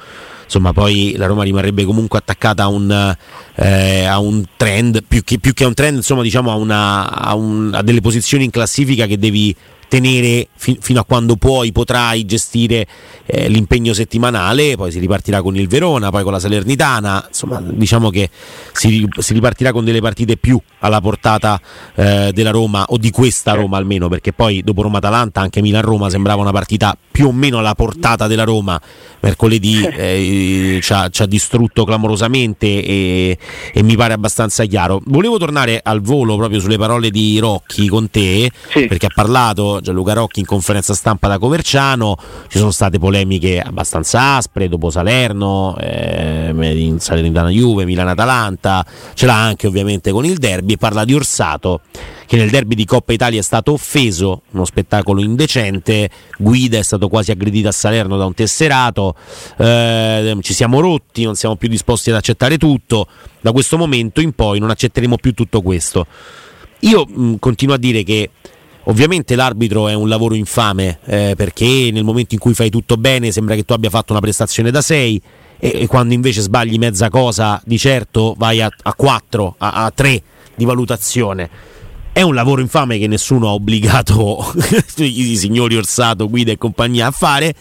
insomma 0.45 0.73
poi 0.73 1.15
la 1.17 1.27
Roma 1.27 1.45
rimarrebbe 1.45 1.85
comunque 1.85 2.19
attaccata 2.19 2.65
a 2.65 2.69
un, 2.69 3.17
eh, 3.55 4.05
a 4.05 4.19
un 4.19 4.45
trend, 4.57 5.05
più 5.07 5.23
che, 5.23 5.39
più 5.39 5.53
che, 5.53 5.65
a 5.65 5.69
un 5.69 5.75
trend, 5.75 5.97
insomma 5.97 6.23
diciamo 6.23 6.51
a, 6.51 6.55
una, 6.55 7.09
a, 7.09 7.35
un, 7.35 7.71
a 7.75 7.83
delle 7.83 8.01
posizioni 8.01 8.45
in 8.45 8.51
classifica 8.51 9.07
che 9.07 9.19
devi 9.19 9.55
tenere 9.89 10.49
fi- 10.55 10.79
fino 10.81 11.01
a 11.01 11.05
quando 11.05 11.37
puoi, 11.37 11.73
potrai 11.73 12.25
gestire 12.25 12.87
eh, 13.27 13.49
l'impegno 13.49 13.93
settimanale, 13.93 14.77
poi 14.77 14.93
si 14.93 14.99
ripartirà 14.99 15.43
con 15.43 15.57
il 15.57 15.67
Verona, 15.67 16.11
poi 16.11 16.23
con 16.23 16.33
la 16.33 16.39
Salernitana, 16.39 17.25
insomma 17.29 17.61
diciamo 17.61 18.11
che 18.11 18.31
si, 18.73 19.09
si 19.19 19.33
ripartirà 19.33 19.73
con 19.73 19.85
delle 19.85 20.01
partite 20.01 20.37
più 20.37 20.61
alla 20.81 21.01
portata 21.01 21.61
eh, 21.95 22.31
della 22.33 22.51
Roma 22.51 22.85
o 22.89 22.99
di 22.99 23.11
questa 23.11 23.53
Roma 23.53 23.79
almeno, 23.79 24.09
perché 24.09 24.33
poi 24.33 24.63
dopo 24.63 24.83
Roma-Atalanta 24.83 25.41
anche 25.41 25.61
Milan-Roma 25.61 26.11
sembrava 26.11 26.43
una 26.43 26.53
partita 26.53 26.97
più 27.11 27.29
o 27.29 27.33
meno 27.33 27.59
alla 27.59 27.75
portata 27.75 28.27
della 28.29 28.45
Roma, 28.45 28.81
mercoledì 29.21 29.85
eh, 29.85 30.79
ci, 30.81 30.93
ha, 30.93 31.09
ci, 31.09 31.23
ha, 31.23 31.27
distrutto 31.27 31.85
clamorosamente 31.85 32.67
e, 32.67 33.39
e, 33.73 33.83
mi 33.83 33.97
pare 33.97 34.13
abbastanza 34.13 34.65
chiaro. 34.67 35.01
Volevo 35.07 35.37
tornare 35.39 35.81
al 35.83 36.01
volo 36.01 36.37
proprio 36.37 36.61
sulle 36.61 36.79
parole 36.79 37.11
di 37.11 37.39
Rocchi 37.41 37.89
con 37.89 38.09
te, 38.09 38.51
sì. 38.71 38.87
perché 38.87 39.07
ha 39.07 39.13
parlato 39.13 39.78
Gianluca 39.81 40.13
Rocchi 40.13 40.41
in 40.41 40.47
conferenza 40.47 40.95
stampa 40.95 41.29
da 41.29 41.39
Coverciano, 41.39 42.17
ci 42.49 42.59
sono 42.59 42.71
state 42.71 42.99
polemiche 42.99 43.61
abbastanza 43.61 44.37
aspre 44.37 44.69
dopo 44.69 44.91
Salerno, 44.91 45.77
eh, 45.79 46.51
in 46.53 46.99
Salernitana 47.01 47.51
Juve, 47.51 47.85
Milano-Atalanta, 47.85 48.85
ce 49.15 49.27
l'ha 49.27 49.43
anche 49.43 49.67
ovviamente 49.67 50.11
con 50.11 50.25
il 50.25 50.39
derby 50.39 50.77
parla 50.77 51.05
di 51.05 51.15
Orsato 51.15 51.81
che 52.29 52.37
nel 52.37 52.51
derby 52.51 52.75
di 52.75 52.85
Coppa 52.85 53.15
Italia 53.15 53.41
è 53.41 53.43
stato 53.43 53.73
offeso, 53.73 54.43
uno 54.51 54.67
spettacolo 54.67 55.23
indecente, 55.23 56.11
Guida 56.37 56.77
è 56.77 56.83
stato 56.83 57.09
quasi 57.09 57.31
aggredito 57.31 57.69
a 57.69 57.73
Salerno 57.73 58.19
da 58.19 58.27
un 58.27 58.35
tesserato, 58.35 59.15
eh, 59.57 60.37
ci 60.43 60.53
siamo 60.53 60.81
rotti, 60.81 61.25
non 61.25 61.37
siamo 61.37 61.57
più 61.57 61.69
disposti 61.69 62.11
ad 62.11 62.17
accettare 62.17 62.59
tutto, 62.59 63.07
da 63.41 63.51
questo 63.51 63.79
momento 63.79 64.21
in 64.21 64.33
poi 64.33 64.59
non 64.59 64.69
accetteremo 64.69 65.17
più 65.17 65.33
tutto 65.33 65.63
questo. 65.63 66.07
Io 66.81 67.07
mh, 67.07 67.37
continuo 67.39 67.75
a 67.75 67.79
dire 67.79 68.03
che 68.03 68.29
Ovviamente 68.89 69.37
l'arbitro 69.37 69.89
è 69.89 69.95
un 69.95 70.09
lavoro 70.09 70.35
infame 70.35 70.99
eh, 71.05 71.35
perché 71.37 71.91
nel 71.93 72.05
momento 72.05 72.33
in 72.35 72.41
cui 72.41 72.55
fai 72.55 72.71
tutto 72.71 72.97
bene 72.97 73.31
sembra 73.31 73.55
che 73.55 73.65
tu 73.65 73.75
abbia 73.75 73.91
fatto 73.91 74.13
una 74.13 74.21
prestazione 74.21 74.71
da 74.71 74.81
6 74.81 75.23
e, 75.59 75.81
e, 75.83 75.87
quando 75.87 76.15
invece 76.15 76.41
sbagli 76.41 76.79
mezza 76.79 77.11
cosa 77.11 77.61
di 77.67 77.77
certo 77.77 78.35
vai 78.39 78.63
a, 78.63 78.71
4, 78.71 79.55
a 79.59 79.93
3 79.95 80.23
di 80.55 80.65
valutazione. 80.65 81.51
È 82.13 82.23
un 82.23 82.35
lavoro 82.35 82.63
infame 82.63 82.99
che 82.99 83.07
nessuno 83.07 83.49
ha 83.49 83.53
obbligato 83.53 84.53
i 84.97 85.37
signori 85.37 85.77
Orsato, 85.77 86.29
Guida 86.29 86.53
e 86.53 86.57
compagnia 86.57 87.09
a 87.09 87.11
fare. 87.11 87.55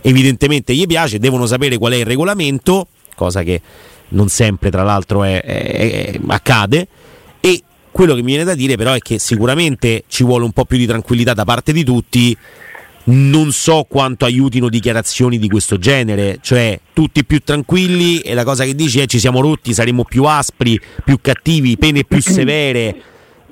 Evidentemente 0.00 0.74
gli 0.74 0.86
piace, 0.86 1.20
devono 1.20 1.46
sapere 1.46 1.78
qual 1.78 1.92
è 1.92 1.96
il 1.96 2.04
regolamento, 2.04 2.88
cosa 3.14 3.44
che 3.44 3.60
non 4.08 4.28
sempre 4.28 4.70
tra 4.70 4.82
l'altro 4.82 5.22
è, 5.22 5.40
è, 5.40 6.10
è, 6.10 6.20
accade. 6.26 6.88
Quello 7.94 8.16
che 8.16 8.22
mi 8.22 8.32
viene 8.32 8.42
da 8.42 8.56
dire 8.56 8.74
però 8.74 8.92
è 8.92 8.98
che 8.98 9.20
sicuramente 9.20 10.02
ci 10.08 10.24
vuole 10.24 10.44
un 10.44 10.50
po' 10.50 10.64
più 10.64 10.76
di 10.76 10.84
tranquillità 10.84 11.32
da 11.32 11.44
parte 11.44 11.72
di 11.72 11.84
tutti 11.84 12.36
non 13.04 13.52
so 13.52 13.86
quanto 13.88 14.24
aiutino 14.24 14.68
dichiarazioni 14.68 15.38
di 15.38 15.48
questo 15.48 15.78
genere, 15.78 16.38
cioè 16.40 16.80
tutti 16.92 17.24
più 17.24 17.38
tranquilli 17.38 18.18
e 18.18 18.34
la 18.34 18.42
cosa 18.42 18.64
che 18.64 18.74
dici 18.74 18.98
è 18.98 19.06
ci 19.06 19.20
siamo 19.20 19.40
rotti, 19.40 19.72
saremo 19.72 20.02
più 20.02 20.24
aspri, 20.24 20.80
più 21.04 21.20
cattivi, 21.20 21.76
pene 21.76 22.02
più 22.02 22.18
severe. 22.20 22.96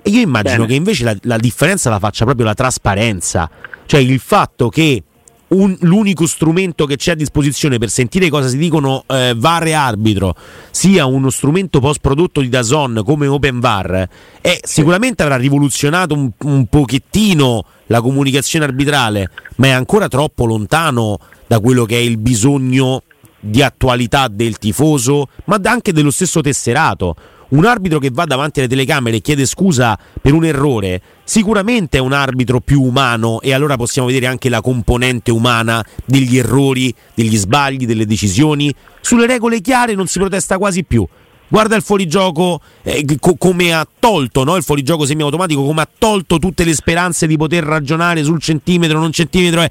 E 0.02 0.10
io 0.10 0.18
immagino 0.18 0.62
Bene. 0.62 0.66
che 0.66 0.74
invece 0.74 1.04
la, 1.04 1.16
la 1.22 1.36
differenza 1.36 1.88
la 1.88 2.00
faccia 2.00 2.24
proprio 2.24 2.44
la 2.44 2.54
trasparenza, 2.54 3.48
cioè 3.86 4.00
il 4.00 4.18
fatto 4.18 4.70
che 4.70 5.04
un, 5.52 5.76
l'unico 5.80 6.26
strumento 6.26 6.86
che 6.86 6.96
c'è 6.96 7.12
a 7.12 7.14
disposizione 7.14 7.78
per 7.78 7.90
sentire 7.90 8.28
cosa 8.28 8.48
si 8.48 8.56
dicono 8.56 9.04
eh, 9.06 9.34
VAR 9.36 9.66
e 9.66 9.72
arbitro 9.72 10.34
sia 10.70 11.06
uno 11.06 11.30
strumento 11.30 11.80
post 11.80 12.00
prodotto 12.00 12.40
di 12.40 12.48
Dazon 12.48 13.02
come 13.04 13.26
Open 13.26 13.60
VAR, 13.60 14.08
eh, 14.40 14.60
sicuramente 14.62 15.22
avrà 15.22 15.36
rivoluzionato 15.36 16.14
un, 16.14 16.30
un 16.38 16.66
pochettino 16.66 17.64
la 17.86 18.00
comunicazione 18.00 18.64
arbitrale, 18.64 19.30
ma 19.56 19.66
è 19.66 19.70
ancora 19.70 20.08
troppo 20.08 20.46
lontano 20.46 21.18
da 21.46 21.60
quello 21.60 21.84
che 21.84 21.96
è 21.96 22.00
il 22.00 22.16
bisogno 22.16 23.02
di 23.38 23.62
attualità 23.62 24.28
del 24.28 24.56
tifoso, 24.56 25.28
ma 25.46 25.60
anche 25.64 25.92
dello 25.92 26.10
stesso 26.10 26.40
tesserato. 26.40 27.14
Un 27.52 27.66
arbitro 27.66 27.98
che 27.98 28.10
va 28.10 28.24
davanti 28.24 28.60
alle 28.60 28.68
telecamere 28.68 29.16
e 29.16 29.20
chiede 29.20 29.44
scusa 29.44 29.98
per 30.20 30.32
un 30.32 30.44
errore, 30.44 31.02
sicuramente 31.22 31.98
è 31.98 32.00
un 32.00 32.14
arbitro 32.14 32.60
più 32.60 32.82
umano 32.82 33.42
e 33.42 33.52
allora 33.52 33.76
possiamo 33.76 34.08
vedere 34.08 34.26
anche 34.26 34.48
la 34.48 34.62
componente 34.62 35.30
umana 35.30 35.84
degli 36.06 36.38
errori, 36.38 36.94
degli 37.14 37.36
sbagli, 37.36 37.84
delle 37.84 38.06
decisioni. 38.06 38.74
Sulle 39.02 39.26
regole 39.26 39.60
chiare 39.60 39.94
non 39.94 40.06
si 40.06 40.18
protesta 40.18 40.56
quasi 40.56 40.82
più 40.84 41.06
guarda 41.52 41.76
il 41.76 41.82
fuorigioco 41.82 42.62
eh, 42.82 43.04
co- 43.20 43.36
come 43.36 43.74
ha 43.74 43.86
tolto 43.98 44.42
no? 44.42 44.56
il 44.56 44.62
fuorigioco 44.62 45.04
semiautomatico, 45.04 45.62
come 45.62 45.82
ha 45.82 45.88
tolto 45.98 46.38
tutte 46.38 46.64
le 46.64 46.72
speranze 46.72 47.26
di 47.26 47.36
poter 47.36 47.62
ragionare 47.62 48.24
sul 48.24 48.40
centimetro, 48.40 48.98
non 48.98 49.12
centimetro. 49.12 49.60
Eh. 49.60 49.70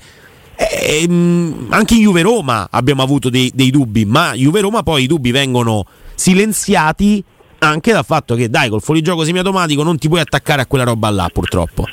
Eh, 0.56 1.08
mm, 1.10 1.72
anche 1.72 1.96
in 1.96 2.02
Juve 2.02 2.22
Roma 2.22 2.67
abbiamo 2.70 3.02
avuto 3.02 3.32
dei, 3.32 3.52
dei 3.56 3.72
dubbi, 3.72 4.06
ma 4.06 4.34
Juve 4.34 4.62
Roma 4.62 4.84
poi 4.84 5.04
i 5.04 5.08
dubbi 5.08 5.32
vengono 5.32 5.88
silenziati 6.13 7.24
anche 7.63 7.91
dal 7.91 8.06
fatto 8.06 8.36
che 8.36 8.50
dai 8.50 8.69
col 8.69 8.82
fuorigioco 8.82 9.24
semiautomatico 9.24 9.84
non 9.84 9.97
ti 9.97 10.08
puoi 10.08 10.19
attaccare 10.19 10.62
a 10.62 10.65
quella 10.65 10.84
roba 10.84 11.10
là 11.10 11.30
purtroppo. 11.32 11.88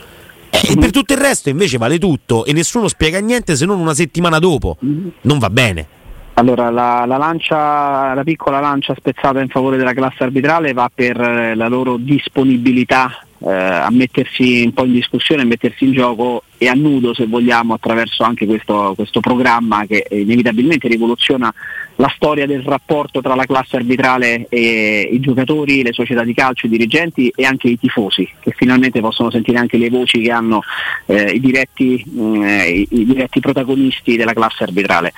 E 0.50 0.76
per 0.78 0.90
tutto 0.90 1.12
il 1.12 1.18
resto 1.18 1.50
invece 1.50 1.76
vale 1.76 1.98
tutto 1.98 2.44
e 2.44 2.52
nessuno 2.52 2.88
spiega 2.88 3.18
niente 3.20 3.54
se 3.54 3.66
non 3.66 3.78
una 3.78 3.94
settimana 3.94 4.38
dopo. 4.38 4.76
Non 4.80 5.38
va 5.38 5.50
bene. 5.50 5.96
Allora, 6.34 6.70
la, 6.70 7.04
la, 7.04 7.16
lancia, 7.16 8.14
la, 8.14 8.22
piccola 8.22 8.60
lancia 8.60 8.94
spezzata 8.96 9.40
in 9.40 9.48
favore 9.48 9.76
della 9.76 9.92
classe 9.92 10.22
arbitrale 10.22 10.72
va 10.72 10.88
per 10.92 11.20
eh, 11.20 11.56
la 11.56 11.66
loro 11.66 11.96
disponibilità 11.96 13.24
eh, 13.40 13.50
a 13.50 13.88
mettersi 13.90 14.62
un 14.64 14.72
po' 14.72 14.84
in 14.84 14.92
discussione, 14.92 15.42
a 15.42 15.46
mettersi 15.46 15.84
in 15.84 15.92
gioco 15.92 16.44
e 16.58 16.68
a 16.68 16.74
nudo 16.74 17.14
se 17.14 17.26
vogliamo 17.26 17.74
attraverso 17.74 18.24
anche 18.24 18.44
questo, 18.44 18.92
questo 18.96 19.20
programma 19.20 19.86
che 19.86 20.06
inevitabilmente 20.10 20.88
rivoluziona 20.88 21.54
la 21.98 22.12
storia 22.14 22.46
del 22.46 22.62
rapporto 22.62 23.20
tra 23.20 23.34
la 23.34 23.44
classe 23.44 23.76
arbitrale 23.76 24.46
e 24.48 25.08
i 25.12 25.20
giocatori, 25.20 25.82
le 25.82 25.92
società 25.92 26.22
di 26.22 26.34
calcio, 26.34 26.66
i 26.66 26.70
dirigenti 26.70 27.32
e 27.34 27.44
anche 27.44 27.68
i 27.68 27.78
tifosi, 27.78 28.28
che 28.40 28.52
finalmente 28.56 29.00
possono 29.00 29.30
sentire 29.30 29.58
anche 29.58 29.78
le 29.78 29.90
voci 29.90 30.20
che 30.20 30.30
hanno 30.30 30.62
eh, 31.06 31.32
i, 31.32 31.40
diretti, 31.40 32.04
eh, 32.16 32.86
i, 32.88 33.04
diretti, 33.04 33.40
protagonisti 33.40 34.16
della 34.16 34.32
classe 34.32 34.62
arbitrale. 34.62 35.12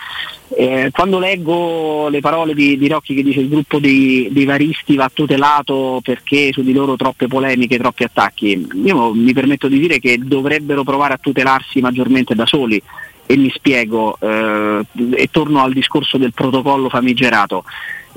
Eh, 0.57 0.90
quando 0.90 1.20
leggo 1.20 2.09
le 2.09 2.20
parole 2.20 2.55
di, 2.55 2.76
di, 2.76 2.88
Rocchi 2.88 3.14
che 3.14 3.22
dice 3.22 3.40
il 3.40 3.48
gruppo 3.48 3.79
dei, 3.79 4.29
dei, 4.33 4.44
varisti 4.44 4.96
va 4.96 5.09
tutelato 5.12 6.00
perché 6.03 6.50
su 6.53 6.62
di 6.62 6.72
loro 6.72 6.96
troppe 6.96 7.29
polemiche, 7.29 7.79
troppi 7.79 8.03
attacchi, 8.03 8.66
io 8.85 9.14
mi 9.14 9.33
permetto 9.33 9.68
di 9.68 9.79
dire 9.79 10.00
che 10.00 10.18
dovrebbero 10.18 10.83
provare 10.83 11.14
a 11.14 11.18
tutelarsi 11.31 11.81
maggiormente 11.81 12.35
da 12.35 12.47
soli 12.47 12.83
e 13.31 13.37
mi 13.37 13.51
spiego 13.55 14.19
eh, 14.21 14.85
e 15.14 15.29
torno 15.31 15.62
al 15.62 15.73
discorso 15.73 16.19
del 16.19 16.33
protocollo 16.33 16.88
famigerato. 16.88 17.64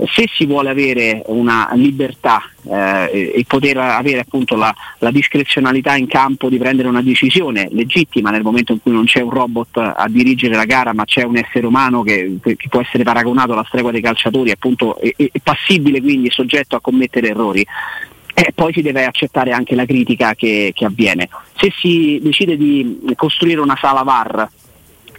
Se 0.10 0.28
si 0.34 0.47
vuole 0.47 0.71
avere 0.71 1.21
una 1.28 1.69
libertà 1.73 2.41
eh, 2.67 3.32
e 3.36 3.45
poter 3.47 3.78
avere 3.78 4.21
appunto 4.21 4.56
la, 4.56 4.73
la, 4.97 5.12
discrezionalità 5.12 5.95
in 5.95 6.08
campo 6.08 6.49
di 6.49 6.58
prendere 6.58 6.88
una 6.88 7.04
decisione 7.04 7.67
legittima 7.69 8.32
nel 8.32 8.41
momento 8.41 8.71
in 8.71 8.82
cui 8.82 8.91
non 8.91 9.06
c'è 9.06 9.21
un 9.21 9.30
robot 9.30 9.78
a 9.78 10.08
dirigere 10.10 10.56
la 10.56 10.65
gara 10.65 10.93
ma 10.93 11.06
c'è 11.06 11.21
un 11.21 11.38
essere 11.38 11.67
umano 11.67 12.02
che, 12.02 12.39
che 12.41 12.67
può 12.67 12.82
essere 12.82 13.04
paragonato 13.04 13.54
alla 13.54 13.65
stregua 13.67 13.91
dei 13.91 14.02
calciatori 14.02 14.49
appunto 14.49 14.97
è, 14.97 15.13
è 15.15 15.39
passibile 15.43 16.02
quindi 16.02 16.32
soggetto 16.32 16.76
a 16.76 16.82
commettere 16.82 17.28
errori 17.28 17.63
e 18.33 18.51
poi 18.53 18.73
si 18.73 18.81
deve 18.81 19.05
accettare 19.05 19.51
anche 19.51 19.75
la 19.75 19.85
critica 19.85 20.33
che, 20.33 20.71
che, 20.73 20.85
avviene. 20.85 21.29
Se 21.55 21.71
si 21.77 22.19
decide 22.21 22.57
di 22.57 23.13
costruire 23.15 23.61
una 23.61 23.77
sala 23.79 24.01
VAR 24.01 24.49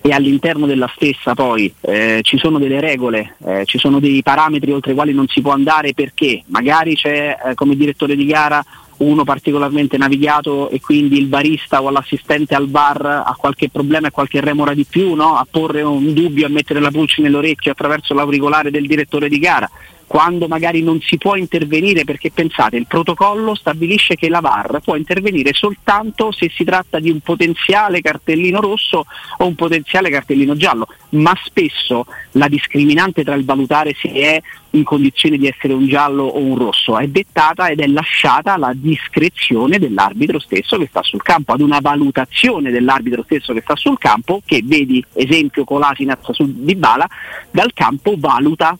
e 0.00 0.12
all'interno 0.12 0.66
della 0.66 0.90
stessa 0.94 1.34
poi 1.34 1.72
eh, 1.80 2.20
ci 2.22 2.36
sono 2.36 2.58
delle 2.58 2.80
regole, 2.80 3.36
eh, 3.46 3.62
ci 3.64 3.78
sono 3.78 4.00
dei 4.00 4.22
parametri 4.22 4.72
oltre 4.72 4.92
i 4.92 4.94
quali 4.94 5.14
non 5.14 5.28
si 5.28 5.40
può 5.40 5.52
andare 5.52 5.94
perché 5.94 6.42
magari 6.48 6.94
c'è 6.96 7.36
eh, 7.42 7.54
come 7.54 7.76
direttore 7.76 8.16
di 8.16 8.26
gara 8.26 8.62
uno 8.96 9.24
particolarmente 9.24 9.96
navigato 9.96 10.70
e 10.70 10.80
quindi 10.80 11.18
il 11.18 11.26
barista 11.26 11.82
o 11.82 11.90
l'assistente 11.90 12.54
al 12.54 12.68
bar 12.68 13.04
ha 13.04 13.34
qualche 13.36 13.68
problema 13.68 14.08
e 14.08 14.10
qualche 14.10 14.40
remora 14.40 14.74
di 14.74 14.84
più, 14.84 15.14
no? 15.14 15.36
a 15.36 15.46
porre 15.50 15.82
un 15.82 16.12
dubbio, 16.12 16.46
a 16.46 16.50
mettere 16.50 16.80
la 16.80 16.90
pulce 16.90 17.22
nell'orecchio 17.22 17.72
attraverso 17.72 18.14
l'auricolare 18.14 18.70
del 18.70 18.86
direttore 18.86 19.28
di 19.28 19.38
gara 19.38 19.68
quando 20.06 20.48
magari 20.48 20.82
non 20.82 21.00
si 21.00 21.18
può 21.18 21.36
intervenire 21.36 22.04
perché 22.04 22.30
pensate 22.30 22.76
il 22.76 22.86
protocollo 22.86 23.54
stabilisce 23.54 24.14
che 24.14 24.28
la 24.28 24.40
VAR 24.40 24.80
può 24.82 24.96
intervenire 24.96 25.52
soltanto 25.52 26.32
se 26.32 26.50
si 26.54 26.64
tratta 26.64 26.98
di 26.98 27.10
un 27.10 27.20
potenziale 27.20 28.00
cartellino 28.00 28.60
rosso 28.60 29.04
o 29.38 29.46
un 29.46 29.54
potenziale 29.54 30.10
cartellino 30.10 30.56
giallo, 30.56 30.86
ma 31.10 31.32
spesso 31.42 32.06
la 32.32 32.48
discriminante 32.48 33.24
tra 33.24 33.34
il 33.34 33.44
valutare 33.44 33.94
se 33.94 34.10
è 34.10 34.40
in 34.70 34.84
condizione 34.84 35.36
di 35.36 35.46
essere 35.46 35.72
un 35.72 35.86
giallo 35.86 36.24
o 36.24 36.38
un 36.38 36.56
rosso 36.56 36.98
è 36.98 37.06
dettata 37.06 37.68
ed 37.68 37.80
è 37.80 37.86
lasciata 37.86 38.54
alla 38.54 38.72
discrezione 38.74 39.78
dell'arbitro 39.78 40.38
stesso 40.38 40.76
che 40.78 40.86
sta 40.88 41.02
sul 41.02 41.22
campo, 41.22 41.52
ad 41.52 41.60
una 41.60 41.78
valutazione 41.80 42.70
dell'arbitro 42.70 43.22
stesso 43.22 43.52
che 43.52 43.60
sta 43.62 43.76
sul 43.76 43.98
campo 43.98 44.42
che 44.44 44.62
vedi 44.64 45.04
esempio 45.12 45.64
Colasinaz 45.64 46.30
su 46.32 46.44
Dybala 46.46 47.08
dal 47.50 47.72
campo 47.72 48.14
valuta 48.16 48.76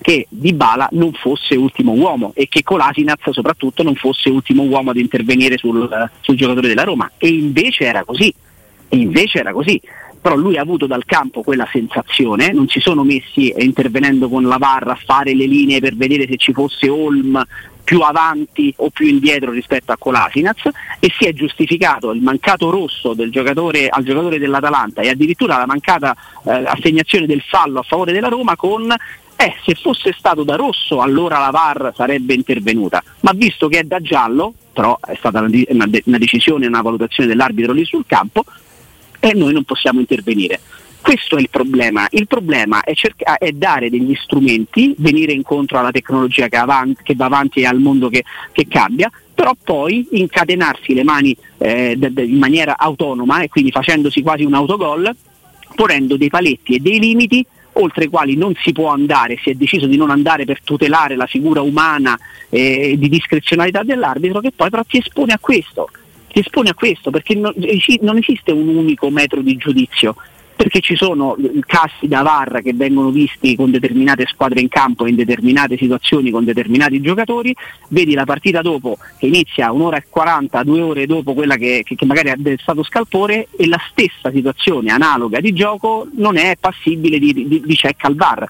che 0.00 0.26
Dybala 0.28 0.88
non 0.92 1.12
fosse 1.12 1.56
ultimo 1.56 1.92
uomo 1.92 2.32
e 2.34 2.48
che 2.48 2.62
Colasinac 2.62 3.28
soprattutto 3.32 3.82
non 3.82 3.94
fosse 3.94 4.30
ultimo 4.30 4.62
uomo 4.62 4.90
ad 4.90 4.96
intervenire 4.96 5.56
sul, 5.58 5.88
sul 6.20 6.36
giocatore 6.36 6.68
della 6.68 6.84
Roma. 6.84 7.10
E 7.18 7.28
invece 7.28 7.84
era 7.84 8.04
così 8.04 8.32
e 8.88 8.96
invece 8.96 9.38
era 9.38 9.52
così. 9.52 9.80
Però 10.20 10.36
lui 10.36 10.58
ha 10.58 10.60
avuto 10.60 10.86
dal 10.86 11.06
campo 11.06 11.42
quella 11.42 11.66
sensazione, 11.72 12.52
non 12.52 12.68
si 12.68 12.78
sono 12.78 13.04
messi 13.04 13.54
intervenendo 13.56 14.28
con 14.28 14.42
la 14.44 14.58
VAR 14.58 14.88
a 14.88 14.98
fare 15.02 15.34
le 15.34 15.46
linee 15.46 15.80
per 15.80 15.96
vedere 15.96 16.26
se 16.26 16.36
ci 16.36 16.52
fosse 16.52 16.90
Olm 16.90 17.42
più 17.82 18.00
avanti 18.02 18.72
o 18.76 18.90
più 18.90 19.06
indietro 19.06 19.50
rispetto 19.50 19.92
a 19.92 19.96
Colasinac 19.98 20.68
e 21.00 21.10
si 21.18 21.24
è 21.24 21.32
giustificato 21.32 22.12
il 22.12 22.20
mancato 22.20 22.70
rosso 22.70 23.16
giocatore, 23.30 23.88
al 23.88 24.04
giocatore 24.04 24.38
dell'Atalanta 24.38 25.00
e 25.00 25.08
addirittura 25.08 25.56
la 25.56 25.66
mancata 25.66 26.14
eh, 26.44 26.52
assegnazione 26.66 27.26
del 27.26 27.42
fallo 27.42 27.80
a 27.80 27.82
favore 27.82 28.12
della 28.12 28.28
Roma 28.28 28.54
con 28.54 28.94
eh, 29.40 29.54
se 29.64 29.74
fosse 29.74 30.14
stato 30.16 30.44
da 30.44 30.54
rosso 30.54 31.00
allora 31.00 31.38
la 31.38 31.48
VAR 31.48 31.94
sarebbe 31.96 32.34
intervenuta, 32.34 33.02
ma 33.20 33.32
visto 33.34 33.68
che 33.68 33.78
è 33.78 33.82
da 33.84 33.98
giallo, 34.00 34.52
però 34.70 34.98
è 35.00 35.14
stata 35.16 35.40
una, 35.40 35.88
una 36.04 36.18
decisione, 36.18 36.66
una 36.66 36.82
valutazione 36.82 37.26
dell'arbitro 37.26 37.72
lì 37.72 37.86
sul 37.86 38.04
campo, 38.06 38.44
eh, 39.18 39.32
noi 39.32 39.54
non 39.54 39.64
possiamo 39.64 40.00
intervenire. 40.00 40.60
Questo 41.00 41.38
è 41.38 41.40
il 41.40 41.48
problema. 41.48 42.06
Il 42.10 42.26
problema 42.26 42.82
è, 42.82 42.92
cerca- 42.92 43.38
è, 43.38 43.50
dare 43.52 43.88
degli 43.88 44.14
strumenti, 44.14 44.94
venire 44.98 45.32
incontro 45.32 45.78
alla 45.78 45.90
tecnologia 45.90 46.48
che, 46.48 46.58
avanti, 46.58 47.02
che 47.02 47.14
va 47.14 47.24
avanti 47.24 47.60
e 47.60 47.66
al 47.66 47.78
mondo 47.78 48.10
che, 48.10 48.22
che, 48.52 48.66
cambia, 48.68 49.10
però 49.34 49.52
poi 49.64 50.06
incatenarsi 50.10 50.92
le 50.92 51.02
mani 51.02 51.34
eh, 51.56 51.94
de- 51.96 52.12
de- 52.12 52.24
in 52.24 52.36
maniera 52.36 52.76
autonoma 52.76 53.40
e 53.40 53.48
quindi 53.48 53.70
facendosi 53.70 54.20
quasi 54.20 54.44
un 54.44 54.52
autogol, 54.52 55.16
ponendo 55.74 56.18
dei 56.18 56.28
paletti 56.28 56.74
e 56.74 56.80
dei 56.80 56.98
limiti 56.98 57.46
oltre 57.74 58.04
i 58.04 58.08
quali 58.08 58.36
non 58.36 58.54
si 58.60 58.72
può 58.72 58.88
andare, 58.88 59.38
si 59.42 59.50
è 59.50 59.54
deciso 59.54 59.86
di 59.86 59.96
non 59.96 60.10
andare 60.10 60.44
per 60.44 60.60
tutelare 60.62 61.16
la 61.16 61.26
figura 61.26 61.60
umana 61.60 62.18
eh, 62.48 62.96
di 62.98 63.08
discrezionalità 63.08 63.82
dell'arbitro, 63.82 64.40
che 64.40 64.52
poi 64.54 64.70
però 64.70 64.82
ti 64.84 64.98
espone 64.98 65.32
a 65.32 65.38
questo. 65.38 65.88
ti 66.32 66.40
espone 66.40 66.70
a 66.70 66.74
questo 66.74 67.10
perché 67.10 67.34
non, 67.34 67.52
non 68.00 68.16
esiste 68.16 68.52
un 68.52 68.68
unico 68.68 69.10
metro 69.10 69.40
di 69.40 69.56
giudizio 69.56 70.14
perché 70.60 70.80
ci 70.80 70.94
sono 70.94 71.38
casi 71.64 72.06
da 72.06 72.20
VAR 72.20 72.60
che 72.62 72.74
vengono 72.74 73.08
visti 73.08 73.56
con 73.56 73.70
determinate 73.70 74.26
squadre 74.26 74.60
in 74.60 74.68
campo 74.68 75.06
in 75.06 75.14
determinate 75.14 75.78
situazioni 75.78 76.30
con 76.30 76.44
determinati 76.44 77.00
giocatori, 77.00 77.56
vedi 77.88 78.12
la 78.12 78.26
partita 78.26 78.60
dopo 78.60 78.98
che 79.18 79.24
inizia 79.24 79.72
un'ora 79.72 79.96
e 79.96 80.04
40, 80.06 80.62
due 80.62 80.82
ore 80.82 81.06
dopo 81.06 81.32
quella 81.32 81.56
che, 81.56 81.82
che, 81.82 81.96
magari 82.04 82.28
è 82.28 82.54
stato 82.58 82.82
scalpore 82.82 83.48
e 83.56 83.66
la 83.68 83.80
stessa 83.88 84.30
situazione 84.30 84.90
analoga 84.90 85.40
di 85.40 85.54
gioco 85.54 86.06
non 86.16 86.36
è 86.36 86.58
passibile 86.60 87.18
di, 87.18 87.32
di, 87.32 87.62
di 87.64 87.74
check 87.74 88.04
al 88.04 88.14
VAR 88.14 88.46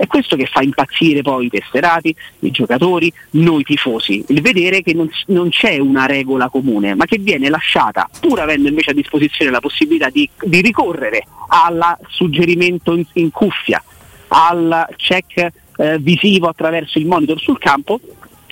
è 0.00 0.06
questo 0.06 0.34
che 0.34 0.46
fa 0.46 0.62
impazzire 0.62 1.20
poi 1.20 1.44
i 1.44 1.50
tesserati, 1.50 2.16
i 2.38 2.50
giocatori, 2.50 3.12
noi 3.32 3.64
tifosi, 3.64 4.24
il 4.28 4.40
vedere 4.40 4.80
che 4.80 4.94
non, 4.94 5.10
non 5.26 5.50
c'è 5.50 5.76
una 5.76 6.06
regola 6.06 6.48
comune, 6.48 6.94
ma 6.94 7.04
che 7.04 7.18
viene 7.18 7.50
lasciata, 7.50 8.08
pur 8.18 8.40
avendo 8.40 8.68
invece 8.68 8.92
a 8.92 8.94
disposizione 8.94 9.50
la 9.50 9.60
possibilità 9.60 10.08
di, 10.08 10.26
di 10.40 10.62
ricorrere 10.62 11.26
al 11.48 11.98
suggerimento 12.08 12.94
in, 12.94 13.04
in, 13.12 13.30
cuffia, 13.30 13.84
al 14.28 14.86
check 14.96 15.50
eh, 15.76 15.98
visivo 15.98 16.48
attraverso 16.48 16.98
il 16.98 17.04
monitor 17.04 17.38
sul 17.38 17.58
campo, 17.58 18.00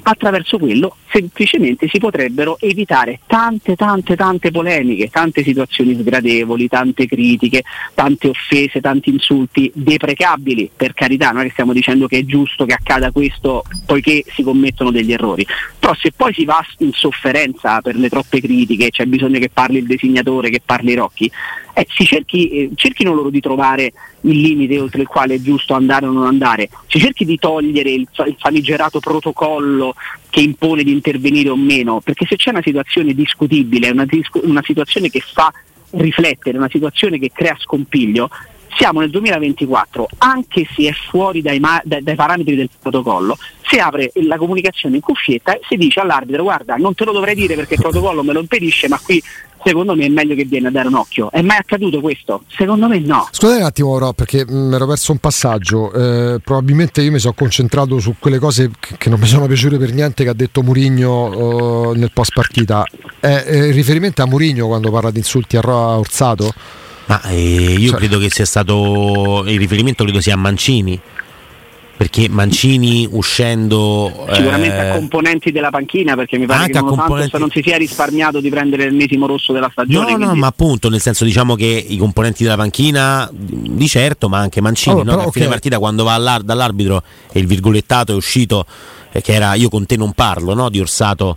attraverso 0.02 0.58
quello 0.58 0.96
semplicemente 1.10 1.88
si 1.88 1.98
potrebbero 1.98 2.56
evitare 2.60 3.20
tante 3.26 3.76
tante 3.76 4.16
tante 4.16 4.50
polemiche, 4.50 5.08
tante 5.08 5.42
situazioni 5.42 5.94
sgradevoli, 5.94 6.68
tante 6.68 7.06
critiche, 7.06 7.62
tante 7.94 8.28
offese, 8.28 8.80
tanti 8.80 9.10
insulti 9.10 9.70
deprecabili, 9.74 10.70
per 10.74 10.94
carità, 10.94 11.30
non 11.30 11.42
è 11.42 11.44
che 11.44 11.52
stiamo 11.52 11.72
dicendo 11.72 12.06
che 12.06 12.18
è 12.18 12.24
giusto 12.24 12.64
che 12.64 12.74
accada 12.74 13.10
questo 13.10 13.64
poiché 13.86 14.24
si 14.28 14.42
commettono 14.42 14.90
degli 14.90 15.12
errori, 15.12 15.46
però 15.78 15.94
se 15.94 16.12
poi 16.14 16.32
si 16.34 16.44
va 16.44 16.64
in 16.78 16.92
sofferenza 16.92 17.80
per 17.80 17.96
le 17.96 18.08
troppe 18.08 18.40
critiche, 18.40 18.90
c'è 18.90 19.06
bisogno 19.06 19.38
che 19.38 19.50
parli 19.50 19.78
il 19.78 19.86
disegnatore, 19.86 20.50
che 20.50 20.60
parli 20.64 20.94
Rocchi, 20.94 21.30
eh, 21.74 21.86
cerchi, 21.86 22.48
eh, 22.48 22.70
cerchino 22.74 23.14
loro 23.14 23.30
di 23.30 23.40
trovare 23.40 23.92
il 24.22 24.40
limite 24.40 24.80
oltre 24.80 25.02
il 25.02 25.06
quale 25.06 25.34
è 25.34 25.40
giusto 25.40 25.74
andare 25.74 26.06
o 26.06 26.12
non 26.12 26.26
andare, 26.26 26.68
si 26.88 26.98
cerchi 26.98 27.24
di 27.24 27.38
togliere 27.38 27.90
il, 27.90 28.08
il 28.26 28.36
famigerato 28.38 28.98
protocollo 28.98 29.94
che 30.30 30.40
impone 30.40 30.82
di 30.82 30.92
intervenire 30.92 31.48
o 31.48 31.56
meno, 31.56 32.00
perché 32.00 32.26
se 32.26 32.36
c'è 32.36 32.50
una 32.50 32.62
situazione 32.62 33.14
discutibile, 33.14 33.90
una, 33.90 34.06
una 34.42 34.62
situazione 34.62 35.08
che 35.08 35.20
fa 35.20 35.52
riflettere, 35.92 36.58
una 36.58 36.68
situazione 36.70 37.18
che 37.18 37.30
crea 37.32 37.56
scompiglio, 37.58 38.28
siamo 38.78 39.00
nel 39.00 39.10
2024, 39.10 40.06
anche 40.18 40.64
se 40.72 40.88
è 40.88 40.92
fuori 40.92 41.42
dai, 41.42 41.58
ma- 41.58 41.82
dai, 41.84 42.00
dai, 42.00 42.14
parametri 42.14 42.54
del 42.54 42.70
protocollo, 42.80 43.36
si 43.62 43.78
apre 43.78 44.12
la 44.14 44.38
comunicazione 44.38 44.94
in 44.94 45.02
cuffietta 45.02 45.54
e 45.54 45.60
si 45.68 45.76
dice 45.76 46.00
all'arbitro 46.00 46.44
guarda 46.44 46.76
non 46.76 46.94
te 46.94 47.04
lo 47.04 47.12
dovrei 47.12 47.34
dire 47.34 47.56
perché 47.56 47.74
il 47.74 47.80
protocollo 47.80 48.22
me 48.22 48.32
lo 48.32 48.40
impedisce, 48.40 48.86
ma 48.88 48.98
qui 49.02 49.20
secondo 49.64 49.96
me 49.96 50.06
è 50.06 50.08
meglio 50.08 50.36
che 50.36 50.44
viene 50.44 50.68
a 50.68 50.70
dare 50.70 50.86
un 50.86 50.94
occhio. 50.94 51.28
È 51.32 51.42
mai 51.42 51.56
accaduto 51.58 52.00
questo? 52.00 52.44
Secondo 52.56 52.86
me 52.86 53.00
no. 53.00 53.28
Scusate 53.32 53.58
un 53.58 53.64
attimo, 53.64 53.94
però, 53.94 54.12
perché 54.12 54.44
mi 54.46 54.72
ero 54.72 54.86
perso 54.86 55.10
un 55.10 55.18
passaggio. 55.18 55.92
Eh, 55.92 56.38
probabilmente 56.42 57.02
io 57.02 57.10
mi 57.10 57.18
sono 57.18 57.34
concentrato 57.34 57.98
su 57.98 58.14
quelle 58.18 58.38
cose 58.38 58.70
che 58.96 59.10
non 59.10 59.18
mi 59.18 59.26
sono 59.26 59.46
piaciute 59.46 59.76
per 59.76 59.92
niente 59.92 60.22
che 60.22 60.30
ha 60.30 60.34
detto 60.34 60.62
Murigno 60.62 61.92
eh, 61.92 61.98
nel 61.98 62.12
post 62.12 62.32
partita. 62.32 62.84
Eh, 63.18 63.72
riferimento 63.72 64.22
a 64.22 64.26
Murigno 64.26 64.68
quando 64.68 64.92
parla 64.92 65.10
di 65.10 65.18
insulti 65.18 65.56
a 65.56 65.62
Orsato? 65.66 66.52
Ma 67.08 67.22
eh, 67.22 67.74
io 67.74 67.90
cioè, 67.90 67.98
credo 67.98 68.18
che 68.18 68.28
sia 68.30 68.44
stato 68.44 69.42
il 69.46 69.58
riferimento 69.58 70.04
credo 70.04 70.20
sia 70.20 70.34
a 70.34 70.36
Mancini 70.36 71.00
perché 71.98 72.28
Mancini 72.28 73.08
uscendo 73.10 74.24
sicuramente 74.30 74.76
eh, 74.76 74.88
a 74.90 74.92
componenti 74.92 75.50
della 75.50 75.70
panchina 75.70 76.14
perché 76.14 76.38
mi 76.38 76.46
pare 76.46 76.70
che 76.70 76.78
componenti... 76.78 77.36
non 77.38 77.50
si 77.50 77.60
sia 77.60 77.76
risparmiato 77.76 78.40
di 78.40 78.48
prendere 78.50 78.84
l'ennesimo 78.84 79.26
rosso 79.26 79.52
della 79.52 79.68
stagione 79.68 80.10
no 80.10 80.14
quindi... 80.14 80.24
no 80.26 80.34
ma 80.36 80.46
appunto 80.46 80.88
nel 80.90 81.00
senso 81.00 81.24
diciamo 81.24 81.56
che 81.56 81.66
i 81.88 81.96
componenti 81.96 82.44
della 82.44 82.54
panchina 82.54 83.28
di 83.32 83.88
certo 83.88 84.28
ma 84.28 84.38
anche 84.38 84.60
Mancini 84.60 85.00
allora, 85.00 85.10
no? 85.10 85.16
però, 85.16 85.28
a 85.28 85.32
fine 85.32 85.48
partita 85.48 85.78
quando 85.80 86.04
va 86.04 86.40
dall'arbitro 86.40 87.02
e 87.32 87.40
il 87.40 87.48
virgolettato 87.48 88.12
è 88.12 88.14
uscito 88.14 88.64
eh, 89.10 89.20
che 89.20 89.32
era 89.32 89.54
io 89.54 89.68
con 89.68 89.84
te 89.84 89.96
non 89.96 90.12
parlo 90.12 90.54
no? 90.54 90.68
di 90.68 90.78
Orsato 90.78 91.36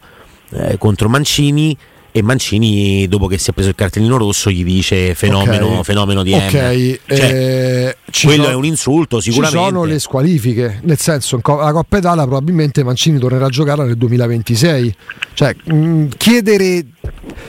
eh, 0.51 0.78
contro 0.78 1.09
Mancini 1.09 1.76
e 2.12 2.22
Mancini 2.22 3.07
dopo 3.07 3.28
che 3.28 3.38
si 3.38 3.49
è 3.49 3.53
preso 3.53 3.70
il 3.70 3.76
cartellino 3.76 4.18
rosso 4.18 4.49
gli 4.49 4.64
dice 4.64 5.16
fenomeno, 5.16 5.68
okay. 5.68 5.84
fenomeno 5.84 6.24
di 6.24 6.34
Ok, 6.34 6.49
cioè, 6.49 6.99
eh, 7.05 7.95
quello 8.24 8.43
sono, 8.43 8.53
è 8.53 8.55
un 8.55 8.66
insulto 8.66 9.20
sicuramente. 9.22 9.57
Ci 9.57 9.64
sono 9.64 9.84
le 9.86 9.99
squalifiche, 9.99 10.80
nel 10.84 10.97
senso 10.97 11.39
la 11.43 11.72
Coppa 11.72 11.97
Italia 11.97 12.24
probabilmente 12.24 12.84
Mancini 12.84 13.18
tornerà 13.18 13.45
a 13.45 13.49
giocare 13.49 13.86
nel 13.86 13.95
2026. 13.95 14.95
Cioè, 15.34 15.55
mh, 15.64 15.74
mm, 15.74 16.07
chiedere 16.18 16.86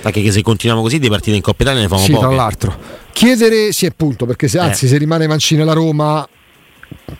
anche 0.02 0.22
che 0.22 0.30
se 0.30 0.42
continuiamo 0.42 0.82
così 0.82 0.98
di 0.98 1.08
partite 1.08 1.36
in 1.36 1.42
Coppa 1.42 1.62
Italia 1.62 1.80
ne 1.80 1.88
fanno 1.88 2.02
sì, 2.02 2.12
poche. 2.12 2.26
tra 2.26 2.34
l'altro. 2.34 2.76
Chiedere 3.12 3.72
sì, 3.72 3.86
appunto, 3.86 4.26
perché 4.26 4.48
se, 4.48 4.58
anzi 4.58 4.86
eh. 4.86 4.88
se 4.88 4.98
rimane 4.98 5.26
Mancini 5.26 5.62
alla 5.62 5.72
Roma 5.72 6.26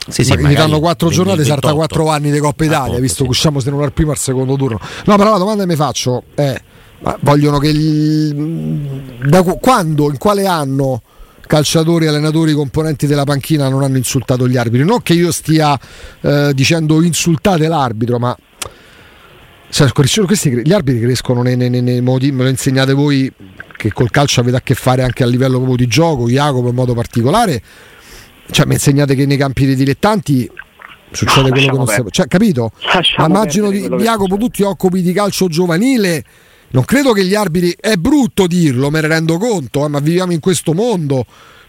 sì, 0.09 0.25
sì, 0.25 0.35
mi 0.37 0.55
danno 0.55 0.81
4 0.81 1.09
giornate, 1.11 1.45
sarà 1.45 1.73
4 1.73 2.09
anni 2.09 2.31
di 2.31 2.39
Coppa 2.39 2.65
Italia, 2.65 2.97
ah, 2.97 3.01
visto 3.01 3.19
sì. 3.19 3.23
che 3.25 3.29
usciamo 3.31 3.61
se 3.61 3.71
non 3.71 3.83
al 3.83 3.93
primo 3.93 4.11
al 4.11 4.19
secondo 4.19 4.57
turno. 4.57 4.79
No, 5.05 5.17
però 5.17 5.33
la 5.33 5.39
domanda 5.39 5.63
che 5.63 5.69
mi 5.69 5.77
faccio 5.77 6.25
è 6.35 6.61
ma 7.03 7.17
vogliono 7.21 7.59
che 7.59 7.69
il, 7.69 9.19
da 9.25 9.43
quando, 9.43 10.09
in 10.09 10.19
quale 10.19 10.47
anno 10.47 11.03
calciatori, 11.47 12.07
allenatori, 12.07 12.53
componenti 12.53 13.07
della 13.07 13.25
panchina 13.25 13.69
non 13.69 13.83
hanno 13.83 13.97
insultato 13.97 14.49
gli 14.49 14.57
arbitri? 14.57 14.87
Non 14.87 15.03
che 15.03 15.13
io 15.13 15.33
stia 15.33 15.79
eh, 16.21 16.53
dicendo 16.55 17.03
insultate 17.03 17.67
l'arbitro, 17.67 18.19
ma 18.19 18.37
questi, 20.25 20.63
gli 20.63 20.73
arbitri 20.73 21.01
crescono 21.01 21.43
nei, 21.43 21.57
nei, 21.57 21.71
nei, 21.71 22.01
modi, 22.01 22.31
me 22.31 22.45
lo 22.45 22.49
insegnate 22.49 22.93
voi 22.93 23.31
che 23.77 23.93
col 23.93 24.11
calcio 24.11 24.41
avete 24.41 24.57
a 24.57 24.61
che 24.61 24.75
fare 24.75 25.03
anche 25.03 25.25
a 25.25 25.27
livello 25.27 25.57
proprio 25.57 25.77
di 25.77 25.87
gioco, 25.89 26.29
Jacopo 26.29 26.69
in 26.69 26.75
modo 26.75 26.95
particolare. 26.95 27.61
Cioè, 28.51 28.67
mi 28.67 28.75
insegnate 28.75 29.15
che 29.15 29.27
nei 29.27 29.37
campi 29.37 29.67
dei 29.67 29.75
dilettanti 29.75 30.49
succede 31.11 31.49
no, 31.49 31.55
quello 31.55 31.71
che 31.71 31.77
non 31.77 31.87
si 31.87 32.03
cioè, 32.11 32.29
capito? 32.29 32.73
Ma 33.17 33.27
immagino 33.27 33.71
di 33.71 33.89
Jacopo 33.89 34.37
tu 34.37 34.49
ti 34.49 34.63
occupi 34.63 35.03
di 35.03 35.13
calcio 35.13 35.49
giovanile 35.49 36.25
non 36.73 36.85
credo 36.85 37.13
che 37.13 37.25
gli 37.25 37.35
arbitri, 37.35 37.75
è 37.79 37.95
brutto 37.97 38.47
dirlo, 38.47 38.91
me 38.91 39.01
ne 39.01 39.09
rendo 39.09 39.39
conto, 39.39 39.85
eh, 39.85 39.89
ma 39.89 39.99
viviamo 40.01 40.33
in 40.33 40.41
questo 40.41 40.73
mondo. 40.73 41.25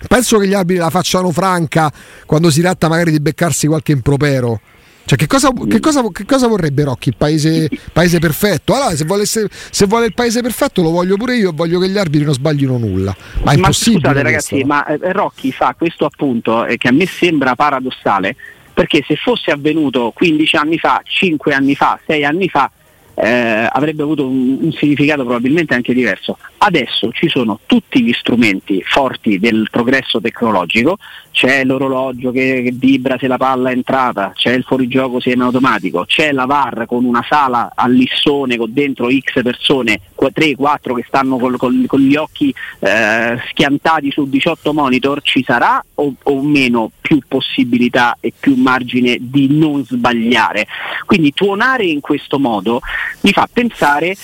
Penso 0.08 0.38
che 0.38 0.48
gli 0.48 0.54
arbitri 0.54 0.82
la 0.82 0.90
facciano 0.90 1.32
franca 1.32 1.92
quando 2.26 2.50
si 2.50 2.62
tratta 2.62 2.90
magari 2.90 3.12
di 3.12 3.20
beccarsi 3.20 3.68
qualche 3.68 3.94
impropero. 3.94 4.60
Cioè, 5.06 5.18
che 5.18 5.28
cosa, 5.28 5.50
che 5.52 5.82
cosa, 5.82 6.02
che 6.14 6.24
cosa 6.26 6.48
vorrebbe 6.48 6.86
Rocchi? 6.86 7.10
Il 7.10 7.16
paese, 7.18 7.70
paese 7.92 8.20
perfetto? 8.20 8.74
Allora, 8.74 8.96
se 8.96 9.04
vuole, 9.04 9.26
se, 9.26 9.50
vuole, 9.86 10.06
il 10.06 10.14
paese 10.14 10.42
perfetto, 10.42 10.82
lo 10.82 10.92
voglio 10.92 11.18
pure 11.18 11.36
io. 11.36 11.52
Voglio 11.54 11.80
che 11.80 11.90
gli 11.90 11.98
arbitri 11.98 12.24
non 12.24 12.34
sbaglino 12.34 12.78
nulla. 12.78 13.14
Ma 13.44 13.52
è 13.52 13.56
impossibile. 13.56 14.02
Ma 14.02 14.08
scusate, 14.08 14.24
ragazzi, 14.24 14.50
questo, 14.50 14.68
ma 14.68 14.86
eh, 14.86 15.12
Rocchi 15.12 15.52
fa 15.52 15.76
questo 15.78 16.06
appunto 16.06 16.66
eh, 16.66 16.78
che 16.78 16.88
a 16.88 16.92
me 16.94 17.06
sembra 17.06 17.56
paradossale. 17.56 18.36
Perché 18.74 19.04
se 19.06 19.18
fosse 19.18 19.52
avvenuto 19.52 20.12
15 20.16 20.56
anni 20.56 20.78
fa, 20.80 21.02
5 21.04 21.54
anni 21.54 21.76
fa, 21.76 22.00
6 22.08 22.24
anni 22.24 22.48
fa, 22.48 22.72
eh, 23.16 23.68
avrebbe 23.72 24.04
avuto 24.04 24.28
un, 24.28 24.58
un, 24.62 24.72
significato 24.72 25.24
probabilmente 25.24 25.74
anche 25.74 25.94
diverso. 25.94 26.38
Adesso 26.58 27.12
ci 27.12 27.28
sono 27.28 27.60
tutti 27.66 28.02
gli 28.02 28.14
strumenti 28.14 28.82
forti 28.84 29.40
del 29.40 29.68
progresso 29.70 30.20
tecnologico, 30.20 30.98
c'è 31.32 31.64
l'orologio 31.64 32.32
che, 32.32 32.62
che 32.64 32.72
vibra 32.74 33.18
se 33.18 33.28
la 33.28 33.38
palla 33.38 33.70
è 33.70 33.74
entrata, 33.74 34.32
c'è 34.36 34.54
il 34.54 34.64
fuorigioco 34.64 35.20
semiautomatico, 35.20 36.06
c'è 36.06 36.32
la 36.32 36.46
VAR 36.46 36.86
con 36.86 37.06
una 37.06 37.26
sala 37.28 37.72
a 37.76 37.88
lissone 37.88 38.58
con 38.58 38.72
dentro 38.72 39.10
X 39.10 39.42
persone, 39.42 40.00
3-4 40.18 40.96
che 40.96 41.04
stanno 41.08 41.38
col, 41.38 41.58
col, 41.58 41.86
con 41.88 42.00
gli 42.00 42.16
occhi 42.16 42.54
eh, 42.80 43.38
schiantati 43.50 44.12
su 44.12 44.28
18 44.28 44.74
monitor, 44.74 45.22
ci 45.22 45.44
sarà 45.44 45.84
o, 45.96 46.14
o 46.24 46.42
meno 46.42 46.92
più 47.02 47.20
possibilità 47.28 48.18
e 48.20 48.32
più 48.38 48.56
margine 48.56 49.18
di 49.20 49.48
non 49.58 49.84
sbagliare? 49.84 50.68
Quindi 51.06 51.34
tuonare 51.34 51.86
in 51.86 52.00
questo 52.00 52.40
modo 52.40 52.82
mi 53.22 53.32
fa 53.32 53.48
pensare 53.52 54.16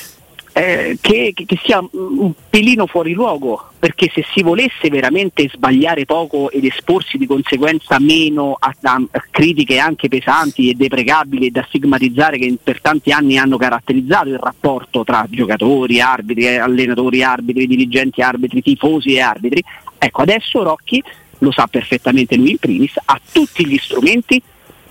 eh, 0.54 0.98
che, 1.00 1.34
che, 1.34 1.60
sia 1.64 1.80
un 1.92 2.34
pelino 2.50 2.86
fuori 2.88 3.14
luogo, 3.14 3.70
perché 3.80 4.12
se 4.14 4.26
si 4.34 4.42
volesse 4.42 4.90
veramente 4.90 5.48
sbagliare 5.50 6.06
poco 6.06 6.50
ed 6.52 6.66
esporsi 6.66 7.18
di 7.18 7.26
conseguenza 7.26 7.98
meno 8.00 8.58
a, 8.60 8.74
a 8.82 9.24
critiche 9.30 9.78
anche 9.78 10.08
pesanti 10.08 10.70
e 10.70 10.74
deprecabili 10.74 11.48
e 11.48 11.52
da 11.52 11.66
stigmatizzare 11.68 12.38
che 12.38 12.58
per 12.62 12.82
tanti 12.82 13.12
anni 13.12 13.38
hanno 13.38 13.58
caratterizzato 13.58 14.30
il 14.30 14.40
rapporto 14.40 15.04
tra 15.04 15.26
giocatori, 15.30 16.02
arbitri, 16.02 16.58
allenatori, 16.58 17.24
arbitri, 17.24 17.68
dirigenti, 17.68 18.22
arbitri, 18.22 18.62
tifosi 18.62 19.14
e 19.14 19.22
arbitri, 19.22 19.64
ecco 19.98 20.22
adesso 20.22 20.64
Rocchi 20.64 21.02
lo 21.42 21.52
sa 21.52 21.68
perfettamente 21.68 22.36
lui 22.36 22.52
in 22.52 22.58
primis, 22.58 22.94
ha 23.06 23.20
tutti 23.32 23.66
gli 23.66 23.78
strumenti 23.78 24.42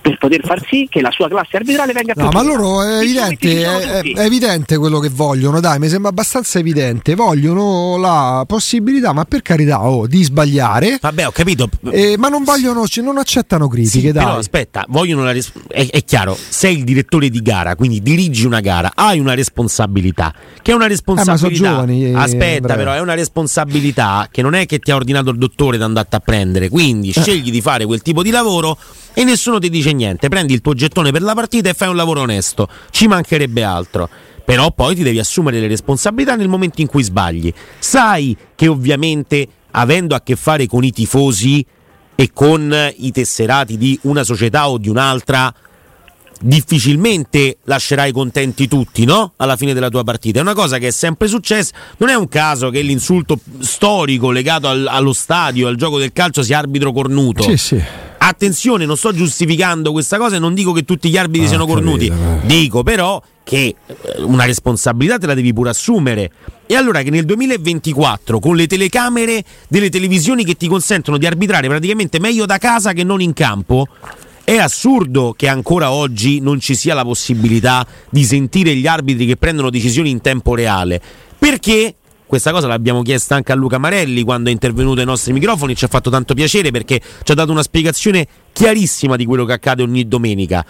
per 0.01 0.17
poter 0.17 0.41
far 0.45 0.63
sì 0.67 0.87
che 0.89 1.01
la 1.01 1.11
sua 1.11 1.27
classe 1.27 1.57
arbitrale 1.57 1.91
venga 1.93 2.13
più 2.13 2.23
No, 2.23 2.29
ma 2.31 2.41
loro 2.41 2.81
è 2.83 2.99
evidente, 3.01 3.63
è, 3.63 4.01
è 4.01 4.19
evidente 4.25 4.77
quello 4.77 4.99
che 4.99 5.09
vogliono, 5.09 5.59
dai, 5.59 5.77
mi 5.79 5.89
sembra 5.89 6.09
abbastanza 6.09 6.59
evidente. 6.59 7.15
Vogliono 7.15 7.97
la 7.97 8.43
possibilità, 8.47 9.13
ma 9.13 9.25
per 9.25 9.41
carità, 9.41 9.83
oh, 9.87 10.07
di 10.07 10.23
sbagliare. 10.23 10.97
Vabbè, 11.01 11.27
ho 11.27 11.31
capito. 11.31 11.69
Eh, 11.91 12.15
ma 12.17 12.29
non 12.29 12.43
vogliono, 12.43 12.85
non 13.03 13.17
accettano 13.17 13.67
critiche, 13.67 14.07
Sì, 14.07 14.11
dai. 14.11 14.23
però 14.23 14.37
aspetta, 14.37 14.85
vogliono 14.89 15.23
la 15.23 15.31
res- 15.31 15.51
è, 15.67 15.87
è 15.89 16.03
chiaro, 16.03 16.37
sei 16.47 16.77
il 16.77 16.83
direttore 16.83 17.29
di 17.29 17.41
gara, 17.41 17.75
quindi 17.75 18.01
dirigi 18.01 18.45
una 18.45 18.59
gara, 18.61 18.91
hai 18.95 19.19
una 19.19 19.33
responsabilità, 19.33 20.33
che 20.61 20.71
è 20.71 20.75
una 20.75 20.87
responsabilità. 20.87 21.69
giovani, 21.69 22.05
eh, 22.05 22.13
aspetta, 22.15 22.55
Andrea. 22.55 22.75
però 22.77 22.93
è 22.93 22.99
una 22.99 23.13
responsabilità 23.15 24.27
che 24.31 24.41
non 24.41 24.53
è 24.55 24.65
che 24.65 24.79
ti 24.79 24.91
ha 24.91 24.95
ordinato 24.95 25.29
il 25.31 25.37
dottore 25.37 25.77
di 25.77 25.83
andarti 25.83 26.15
a 26.15 26.19
prendere, 26.19 26.69
quindi 26.69 27.09
Eh. 27.09 27.21
scegli 27.21 27.51
di 27.51 27.61
fare 27.61 27.85
quel 27.85 28.01
tipo 28.01 28.23
di 28.23 28.29
lavoro 28.31 28.77
e 29.19 29.25
nessuno 29.25 29.59
ti 29.59 29.69
dice 29.69 29.91
niente, 29.91 30.29
prendi 30.29 30.53
il 30.53 30.61
tuo 30.61 30.73
gettone 30.73 31.11
per 31.11 31.21
la 31.21 31.33
partita 31.33 31.67
e 31.67 31.73
fai 31.73 31.89
un 31.89 31.97
lavoro 31.97 32.21
onesto, 32.21 32.69
ci 32.89 33.05
mancherebbe 33.05 33.65
altro. 33.65 34.07
Però 34.45 34.71
poi 34.71 34.95
ti 34.95 35.03
devi 35.03 35.19
assumere 35.19 35.59
le 35.59 35.67
responsabilità 35.67 36.37
nel 36.37 36.47
momento 36.47 36.79
in 36.79 36.87
cui 36.87 37.03
sbagli. 37.03 37.53
Sai 37.79 38.37
che 38.55 38.69
ovviamente 38.69 39.45
avendo 39.71 40.15
a 40.15 40.21
che 40.21 40.37
fare 40.37 40.67
con 40.67 40.85
i 40.85 40.93
tifosi 40.93 41.65
e 42.15 42.31
con 42.33 42.73
i 42.95 43.11
tesserati 43.11 43.77
di 43.77 43.99
una 44.03 44.23
società 44.23 44.69
o 44.69 44.77
di 44.77 44.87
un'altra, 44.87 45.53
difficilmente 46.39 47.57
lascerai 47.65 48.13
contenti 48.13 48.69
tutti, 48.69 49.03
no? 49.03 49.33
Alla 49.35 49.57
fine 49.57 49.73
della 49.73 49.89
tua 49.89 50.05
partita. 50.05 50.39
È 50.39 50.41
una 50.41 50.53
cosa 50.53 50.77
che 50.77 50.87
è 50.87 50.91
sempre 50.91 51.27
successa. 51.27 51.75
Non 51.97 52.07
è 52.07 52.15
un 52.15 52.29
caso 52.29 52.69
che 52.69 52.79
l'insulto 52.79 53.37
storico 53.59 54.31
legato 54.31 54.69
al- 54.69 54.87
allo 54.87 55.11
stadio, 55.11 55.67
al 55.67 55.75
gioco 55.75 55.99
del 55.99 56.13
calcio, 56.13 56.41
sia 56.41 56.57
arbitro 56.57 56.93
cornuto. 56.93 57.43
Sì, 57.43 57.57
sì. 57.57 57.83
Attenzione, 58.21 58.85
non 58.85 58.97
sto 58.97 59.13
giustificando 59.13 59.91
questa 59.91 60.17
cosa 60.17 60.35
e 60.35 60.39
non 60.39 60.53
dico 60.53 60.71
che 60.73 60.83
tutti 60.83 61.09
gli 61.09 61.17
arbitri 61.17 61.45
Ah, 61.45 61.49
siano 61.49 61.65
cornuti. 61.65 62.09
capito, 62.09 62.43
eh. 62.43 62.47
Dico 62.47 62.83
però 62.83 63.21
che 63.43 63.73
eh, 63.85 64.21
una 64.21 64.43
responsabilità 64.45 65.17
te 65.17 65.25
la 65.25 65.33
devi 65.33 65.53
pure 65.53 65.69
assumere. 65.69 66.29
E 66.67 66.75
allora 66.75 67.01
che 67.01 67.09
nel 67.09 67.23
2024, 67.25 68.39
con 68.39 68.55
le 68.55 68.67
telecamere 68.67 69.43
delle 69.67 69.89
televisioni 69.89 70.43
che 70.43 70.55
ti 70.55 70.67
consentono 70.67 71.17
di 71.17 71.25
arbitrare 71.25 71.67
praticamente 71.67 72.19
meglio 72.19 72.45
da 72.45 72.57
casa 72.57 72.91
che 72.93 73.03
non 73.03 73.21
in 73.21 73.33
campo, 73.33 73.87
è 74.43 74.57
assurdo 74.57 75.33
che 75.37 75.47
ancora 75.47 75.91
oggi 75.91 76.39
non 76.41 76.59
ci 76.59 76.75
sia 76.75 76.93
la 76.93 77.03
possibilità 77.03 77.85
di 78.09 78.23
sentire 78.25 78.75
gli 78.75 78.85
arbitri 78.85 79.25
che 79.25 79.37
prendono 79.37 79.69
decisioni 79.69 80.09
in 80.09 80.21
tempo 80.21 80.53
reale. 80.55 81.01
Perché? 81.39 81.95
Questa 82.29 82.51
cosa 82.51 82.67
l'abbiamo 82.67 83.01
chiesta 83.01 83.33
anche 83.33 83.53
a 83.53 83.55
Luca 83.55 83.79
Marelli 83.79 84.21
quando 84.21 84.49
è 84.49 84.51
intervenuto 84.51 84.99
ai 84.99 85.05
nostri 85.07 85.33
microfoni, 85.33 85.75
ci 85.75 85.85
ha 85.85 85.87
fatto 85.87 86.11
tanto 86.11 86.35
piacere 86.35 86.69
perché 86.69 87.01
ci 87.23 87.31
ha 87.31 87.33
dato 87.33 87.51
una 87.51 87.63
spiegazione 87.63 88.27
chiarissima 88.53 89.15
di 89.15 89.25
quello 89.25 89.45
che 89.45 89.53
accade 89.53 89.81
ogni 89.81 90.07
domenica. 90.07 90.63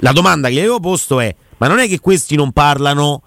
La 0.00 0.12
domanda 0.12 0.48
che 0.48 0.54
gli 0.56 0.58
avevo 0.58 0.78
posto 0.78 1.18
è: 1.20 1.34
ma 1.56 1.68
non 1.68 1.78
è 1.78 1.88
che 1.88 2.00
questi 2.00 2.36
non 2.36 2.52
parlano 2.52 3.22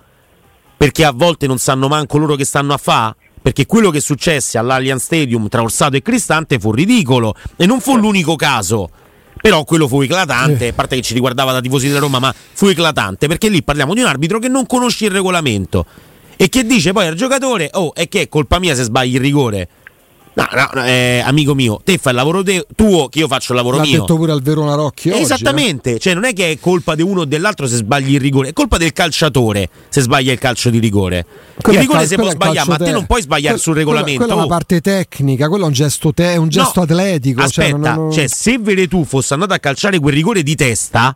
perché 0.78 1.04
a 1.04 1.12
volte 1.12 1.48
non 1.48 1.58
sanno 1.58 1.88
manco 1.88 2.20
loro 2.20 2.36
che 2.36 2.46
stanno 2.46 2.74
a 2.76 2.78
fa? 2.78 3.16
Perché 3.42 3.66
quello 3.66 3.90
che 3.90 4.02
successe 4.02 4.60
all'Allianz 4.60 5.06
Stadium 5.06 5.48
tra 5.48 5.64
Orsato 5.64 5.96
e 5.96 6.04
Cristante 6.04 6.60
fu 6.60 6.72
ridicolo 6.72 7.34
e 7.56 7.66
non 7.66 7.82
fu 7.82 7.98
l'unico 7.98 8.36
caso. 8.36 8.92
Però 9.42 9.64
quello 9.64 9.88
fu 9.88 10.02
eclatante, 10.02 10.68
a 10.68 10.74
parte 10.74 10.98
che 10.98 11.02
ci 11.02 11.16
riguardava 11.16 11.54
da 11.54 11.60
tifosi 11.60 11.88
della 11.88 12.02
Roma, 12.02 12.20
ma 12.20 12.32
fu 12.54 12.68
eclatante 12.68 13.26
perché 13.26 13.50
lì 13.50 13.64
parliamo 13.64 13.96
di 13.96 14.02
un 14.02 14.06
arbitro 14.06 14.38
che 14.38 14.48
non 14.48 14.68
conosce 14.68 15.06
il 15.06 15.12
regolamento 15.12 15.88
e 16.42 16.48
che 16.48 16.64
dice 16.64 16.94
poi 16.94 17.06
al 17.06 17.16
giocatore: 17.16 17.70
Oh, 17.74 17.94
è 17.94 18.08
che 18.08 18.22
è 18.22 18.30
colpa 18.30 18.60
mia 18.60 18.74
se 18.74 18.84
sbagli 18.84 19.16
il 19.16 19.20
rigore. 19.20 19.68
No, 20.32 20.48
no, 20.74 20.84
eh, 20.86 21.22
amico 21.26 21.54
mio, 21.54 21.82
te 21.84 21.98
fai 21.98 22.14
il 22.14 22.18
lavoro 22.18 22.42
te- 22.44 22.66
tuo, 22.74 23.10
che 23.10 23.20
io 23.20 23.28
faccio 23.28 23.52
il 23.52 23.58
lavoro 23.58 23.76
L'ha 23.76 23.82
mio. 23.82 24.00
detto 24.00 24.16
pure 24.16 24.32
al 24.32 24.42
Verona 24.42 24.74
Rocchi 24.76 25.10
oggi, 25.10 25.22
Esattamente, 25.22 26.00
cioè 26.00 26.14
non 26.14 26.24
è 26.24 26.32
che 26.32 26.52
è 26.52 26.60
colpa 26.60 26.96
di 26.96 27.02
uno 27.02 27.22
o 27.22 27.26
dell'altro 27.26 27.68
se 27.68 27.76
sbagli 27.76 28.14
il 28.14 28.22
rigore, 28.22 28.50
è 28.50 28.54
colpa 28.54 28.78
del 28.78 28.94
calciatore 28.94 29.68
se 29.90 30.00
sbaglia 30.00 30.32
il 30.32 30.40
calcio 30.40 30.70
di 30.70 30.80
rigore. 30.80 31.26
Quello 31.62 31.80
il 31.80 31.86
è 31.86 31.88
rigore 31.88 32.00
cal- 32.00 32.08
si 32.08 32.16
può 32.16 32.28
è 32.28 32.32
sbagliare, 32.32 32.70
ma 32.70 32.78
te 32.78 32.84
te- 32.86 32.92
non 32.92 33.06
puoi 33.06 33.22
sbagliare 33.22 33.56
quella- 33.56 33.62
sul 33.62 33.76
regolamento. 33.76 34.18
Quella, 34.20 34.34
quella 34.34 34.42
è 34.42 34.44
oh. 34.44 34.48
una 34.48 34.56
parte 34.56 34.80
tecnica, 34.80 35.50
quello 35.50 35.64
è 35.66 35.68
un 35.68 35.74
gesto, 35.74 36.14
te- 36.14 36.34
è 36.34 36.38
un 36.38 36.48
gesto 36.48 36.72
No, 36.76 36.84
atletico. 36.84 37.42
Aspetta, 37.42 37.70
cioè, 37.70 37.78
non- 37.78 37.96
non- 37.96 38.12
cioè, 38.14 38.28
se 38.28 38.58
Veretù 38.60 39.04
fosse 39.04 39.34
andato 39.34 39.54
a 39.54 39.60
calciare 39.60 40.00
quel 40.00 40.14
rigore 40.14 40.42
di 40.44 40.56
testa, 40.56 41.14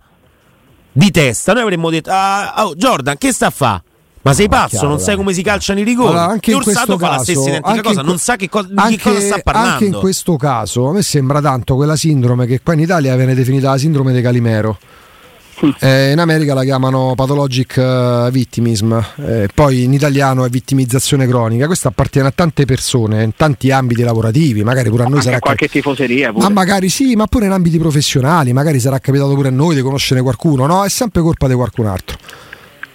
di 0.92 1.12
testa, 1.12 1.54
noi 1.54 1.62
avremmo 1.62 1.90
detto: 1.90 2.10
ah, 2.12 2.66
oh, 2.66 2.76
Jordan, 2.76 3.18
che 3.18 3.32
sta 3.32 3.46
a 3.48 3.52
fa? 3.52 3.82
Ma 4.24 4.34
sei 4.34 4.48
pazzo, 4.48 4.70
chiaro, 4.70 4.88
non 4.88 5.00
sai 5.00 5.16
come 5.18 5.34
si 5.34 5.44
calciano 5.44 5.82
i 5.82 5.84
rigori? 5.84 6.10
Allora, 6.10 6.28
anche 6.28 6.52
e 6.52 6.54
in 6.54 6.60
Orsato 6.60 6.98
questo 6.98 6.98
fa 6.98 7.10
la 7.10 7.18
caso, 7.18 7.24
stessa 7.24 7.50
identica 7.50 7.82
cosa, 7.82 8.02
non 8.02 8.18
sa 8.18 8.36
che 8.38 8.50
co- 8.50 8.64
di 8.64 8.74
anche, 8.76 8.96
che 8.96 9.04
cosa 9.04 9.20
sta 9.20 9.40
parlando. 9.44 9.70
Anche 9.72 9.86
in 9.86 9.94
questo 9.94 10.38
caso, 10.38 10.88
a 10.88 10.94
me 10.94 11.02
sembra 11.02 11.42
tanto 11.42 11.76
quella 11.76 11.98
sindrome 11.98 12.46
che 12.46 12.62
qua 12.64 12.74
in 12.74 12.80
Italia 12.80 13.16
viene 13.18 13.36
definita 13.36 13.72
la 13.72 13.78
sindrome 13.78 14.14
di 14.14 14.22
Calimero. 14.22 14.78
Eh, 15.80 16.12
in 16.12 16.20
America 16.20 16.54
la 16.54 16.64
chiamano 16.64 17.14
pathologic 17.16 17.78
eh, 17.78 18.30
victimism, 18.32 18.98
eh, 19.18 19.48
poi 19.54 19.84
in 19.84 19.94
italiano 19.94 20.46
è 20.46 20.50
vittimizzazione 20.50 21.28
cronica. 21.28 21.68
Questo 21.68 21.90
appartiene 21.90 22.30
a 22.30 22.32
tante 22.32 22.66
persone, 22.66 23.24
in 23.24 23.36
tanti 23.36 23.72
ambiti 23.72 24.04
lavorativi, 24.04 24.64
magari 24.64 24.90
pure 24.90 25.04
a 25.04 25.06
noi 25.06 25.16
Anche 25.16 25.28
sarà 25.28 25.40
qualche 25.40 25.68
tifoseria 25.68 26.32
pure. 26.32 26.44
Ma 26.44 26.50
magari 26.50 26.90
sì, 26.90 27.16
ma 27.16 27.28
pure 27.28 27.46
in 27.46 27.52
ambiti 27.52 27.78
professionali, 27.78 28.52
magari 28.52 28.80
sarà 28.80 29.00
capitato 29.00 29.34
pure 29.34 29.50
a 29.50 29.52
noi 29.52 29.76
di 29.76 29.82
conoscere 29.82 30.22
qualcuno, 30.22 30.66
no? 30.66 30.84
È 30.84 30.90
sempre 30.90 31.22
colpa 31.22 31.48
di 31.48 31.54
qualcun 31.54 31.86
altro. 31.88 32.18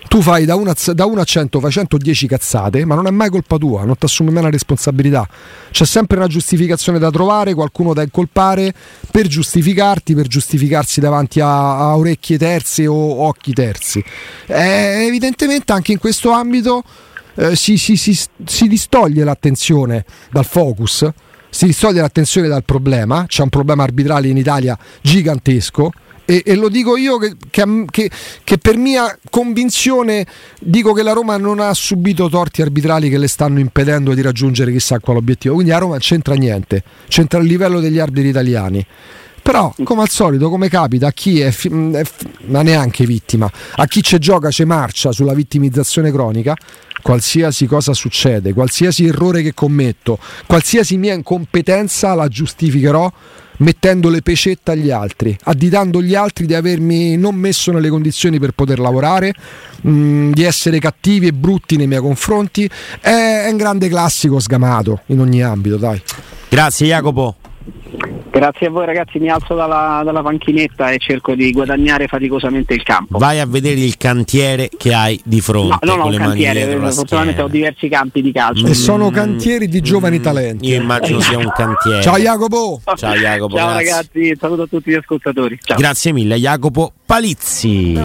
Tu 0.09 0.23
fai 0.23 0.47
da 0.47 0.55
1 0.55 0.71
a, 0.71 0.93
da 0.95 1.05
1 1.05 1.21
a 1.21 1.25
100, 1.25 1.61
fai 1.61 1.71
110 1.71 2.27
cazzate, 2.27 2.85
ma 2.87 2.95
non 2.95 3.07
è 3.07 3.11
mai 3.11 3.29
colpa 3.29 3.59
tua, 3.59 3.85
non 3.85 3.95
ti 3.99 4.07
assumi 4.07 4.31
mai 4.31 4.41
una 4.41 4.51
responsabilità. 4.51 5.29
C'è 5.71 5.85
sempre 5.85 6.17
una 6.17 6.27
giustificazione 6.27 6.99
da 6.99 7.11
trovare, 7.11 7.53
qualcuno 7.53 7.93
da 7.93 8.03
incolpare 8.03 8.73
per 9.11 9.27
giustificarti, 9.27 10.15
per 10.15 10.27
giustificarsi 10.27 11.01
davanti 11.01 11.41
a, 11.41 11.77
a 11.91 11.97
orecchie 11.97 12.39
terze 12.39 12.87
o 12.87 13.27
occhi 13.27 13.53
terzi. 13.53 14.03
Eh, 14.47 15.07
evidentemente 15.07 15.73
anche 15.73 15.93
in 15.93 15.99
questo 15.99 16.31
ambito 16.31 16.83
eh, 17.35 17.55
si, 17.55 17.77
si- 17.77 17.97
si- 17.99 18.19
si 18.47 18.67
distoglie 18.67 19.25
l'attenzione 19.25 20.07
dal 20.31 20.47
focus, 20.47 21.07
si 21.51 21.67
distoglie 21.67 22.01
l'attenzione 22.01 22.49
dal 22.49 22.65
problema. 22.65 23.27
C'è 23.27 23.43
un 23.43 23.51
problema 23.51 23.83
arbitrale 23.83 24.29
in 24.29 24.39
Italia 24.39 24.77
gigantesco. 25.03 25.93
E, 26.31 26.43
e 26.45 26.57
lo 26.57 26.69
dico 26.69 26.99
io 26.99 27.17
che, 27.17 27.37
che- 27.49 28.11
che- 28.45 28.59
per 28.59 28.77
mia 28.77 29.19
convinzione 29.31 30.27
dico 30.61 30.93
che 30.93 31.03
la 31.03 31.13
Roma 31.13 31.39
non 31.39 31.59
ha 31.59 31.73
subito 31.73 32.29
torti 32.29 32.61
arbitrali 32.61 33.09
che 33.09 33.17
le 33.17 33.29
stanno 33.29 33.61
impedendo 33.61 34.13
di 34.13 34.21
raggiungere 34.21 34.71
chissà 34.71 34.99
quale 34.99 35.21
obiettivo. 35.21 35.55
Quindi 35.55 35.73
a 35.73 35.79
Roma 35.79 35.97
c'entra 35.97 36.35
niente, 36.35 36.83
c'entra 37.09 37.41
il 37.41 37.47
livello 37.47 37.81
degli 37.81 37.99
arbitri 37.99 38.29
italiani. 38.29 38.85
Però, 39.49 39.73
come 39.83 40.03
al 40.03 40.11
solito, 40.11 40.51
come 40.51 40.69
capita 40.69 41.07
a 41.07 41.11
chi 41.11 41.41
è, 41.41 41.51
fi- 41.51 41.71
mh, 41.71 41.95
è 41.95 42.05
fi- 42.05 42.29
ma 42.49 42.61
neanche 42.61 43.07
vittima, 43.07 43.51
a 43.77 43.87
chi 43.87 44.03
ci 44.03 44.19
gioca, 44.19 44.51
ci 44.51 44.65
marcia 44.65 45.11
sulla 45.11 45.33
vittimizzazione 45.33 46.13
cronica, 46.13 46.55
qualsiasi 47.01 47.65
cosa 47.65 47.95
succede, 47.95 48.53
qualsiasi 48.53 49.07
errore 49.07 49.41
che 49.41 49.55
commetto, 49.55 50.19
qualsiasi 50.47 50.99
mia 50.99 51.15
incompetenza 51.15 52.13
la 52.13 52.29
giustificherò 52.29 53.11
mettendo 53.61 54.11
le 54.11 54.21
pecette 54.21 54.73
agli 54.73 54.91
altri, 54.91 55.35
additando 55.45 56.03
gli 56.03 56.15
altri 56.15 56.45
di 56.45 56.53
avermi 56.53 57.17
non 57.17 57.35
messo 57.35 57.73
nelle 57.73 57.89
condizioni 57.89 58.39
per 58.39 58.51
poter 58.51 58.79
lavorare, 58.79 59.33
mh, 59.81 60.33
di 60.33 60.43
essere 60.43 60.79
cattivi 60.79 61.29
e 61.29 61.33
brutti 61.33 61.79
nei 61.79 61.87
miei 61.87 62.03
confronti. 62.03 62.69
È, 63.01 63.45
è 63.47 63.51
un 63.51 63.57
grande 63.57 63.89
classico 63.89 64.41
sgamato 64.41 65.01
in 65.07 65.21
ogni 65.21 65.43
ambito, 65.43 65.79
dai. 65.79 66.03
Grazie 66.51 66.89
Jacopo. 66.89 67.37
Grazie 68.31 68.67
a 68.67 68.71
voi 68.71 68.87
ragazzi, 68.87 69.19
mi 69.19 69.29
alzo 69.29 69.55
dalla, 69.55 70.03
dalla 70.05 70.23
panchinetta 70.23 70.91
e 70.91 70.99
cerco 70.99 71.35
di 71.35 71.51
guadagnare 71.51 72.07
faticosamente 72.07 72.75
il 72.75 72.83
campo. 72.83 73.19
Vai 73.19 73.41
a 73.41 73.47
vedere 73.47 73.81
il 73.81 73.97
cantiere 73.97 74.69
che 74.77 74.95
hai 74.95 75.21
di 75.25 75.41
fronte 75.41 75.85
No, 75.87 75.95
non 75.95 76.01
ho 76.01 76.03
con 76.05 76.13
un 76.13 76.19
cantiere, 76.19 76.77
fortunatamente 76.91 77.43
ho 77.43 77.49
diversi 77.49 77.89
campi 77.89 78.23
di 78.23 78.33
calcio. 78.33 78.67
E 78.67 78.75
sono 78.75 79.11
cantieri 79.11 79.69
di 79.69 79.81
giovani 79.81 80.21
talenti. 80.21 80.69
Io 80.69 80.81
immagino 80.81 81.21
sia 81.21 81.39
un 81.39 81.51
cantiere. 81.55 82.03
Ciao 82.03 82.19
Jacopo! 82.19 82.81
Ciao 82.95 83.15
Jacopo, 83.15 83.57
Ciao 83.57 83.69
grazie. 83.69 83.91
ragazzi, 83.91 84.37
saluto 84.39 84.63
a 84.63 84.67
tutti 84.67 84.91
gli 84.91 84.95
ascoltatori. 84.95 85.59
Ciao. 85.63 85.77
Grazie 85.77 86.13
mille 86.13 86.37
Jacopo 86.37 86.93
Palizzi. 87.05 87.95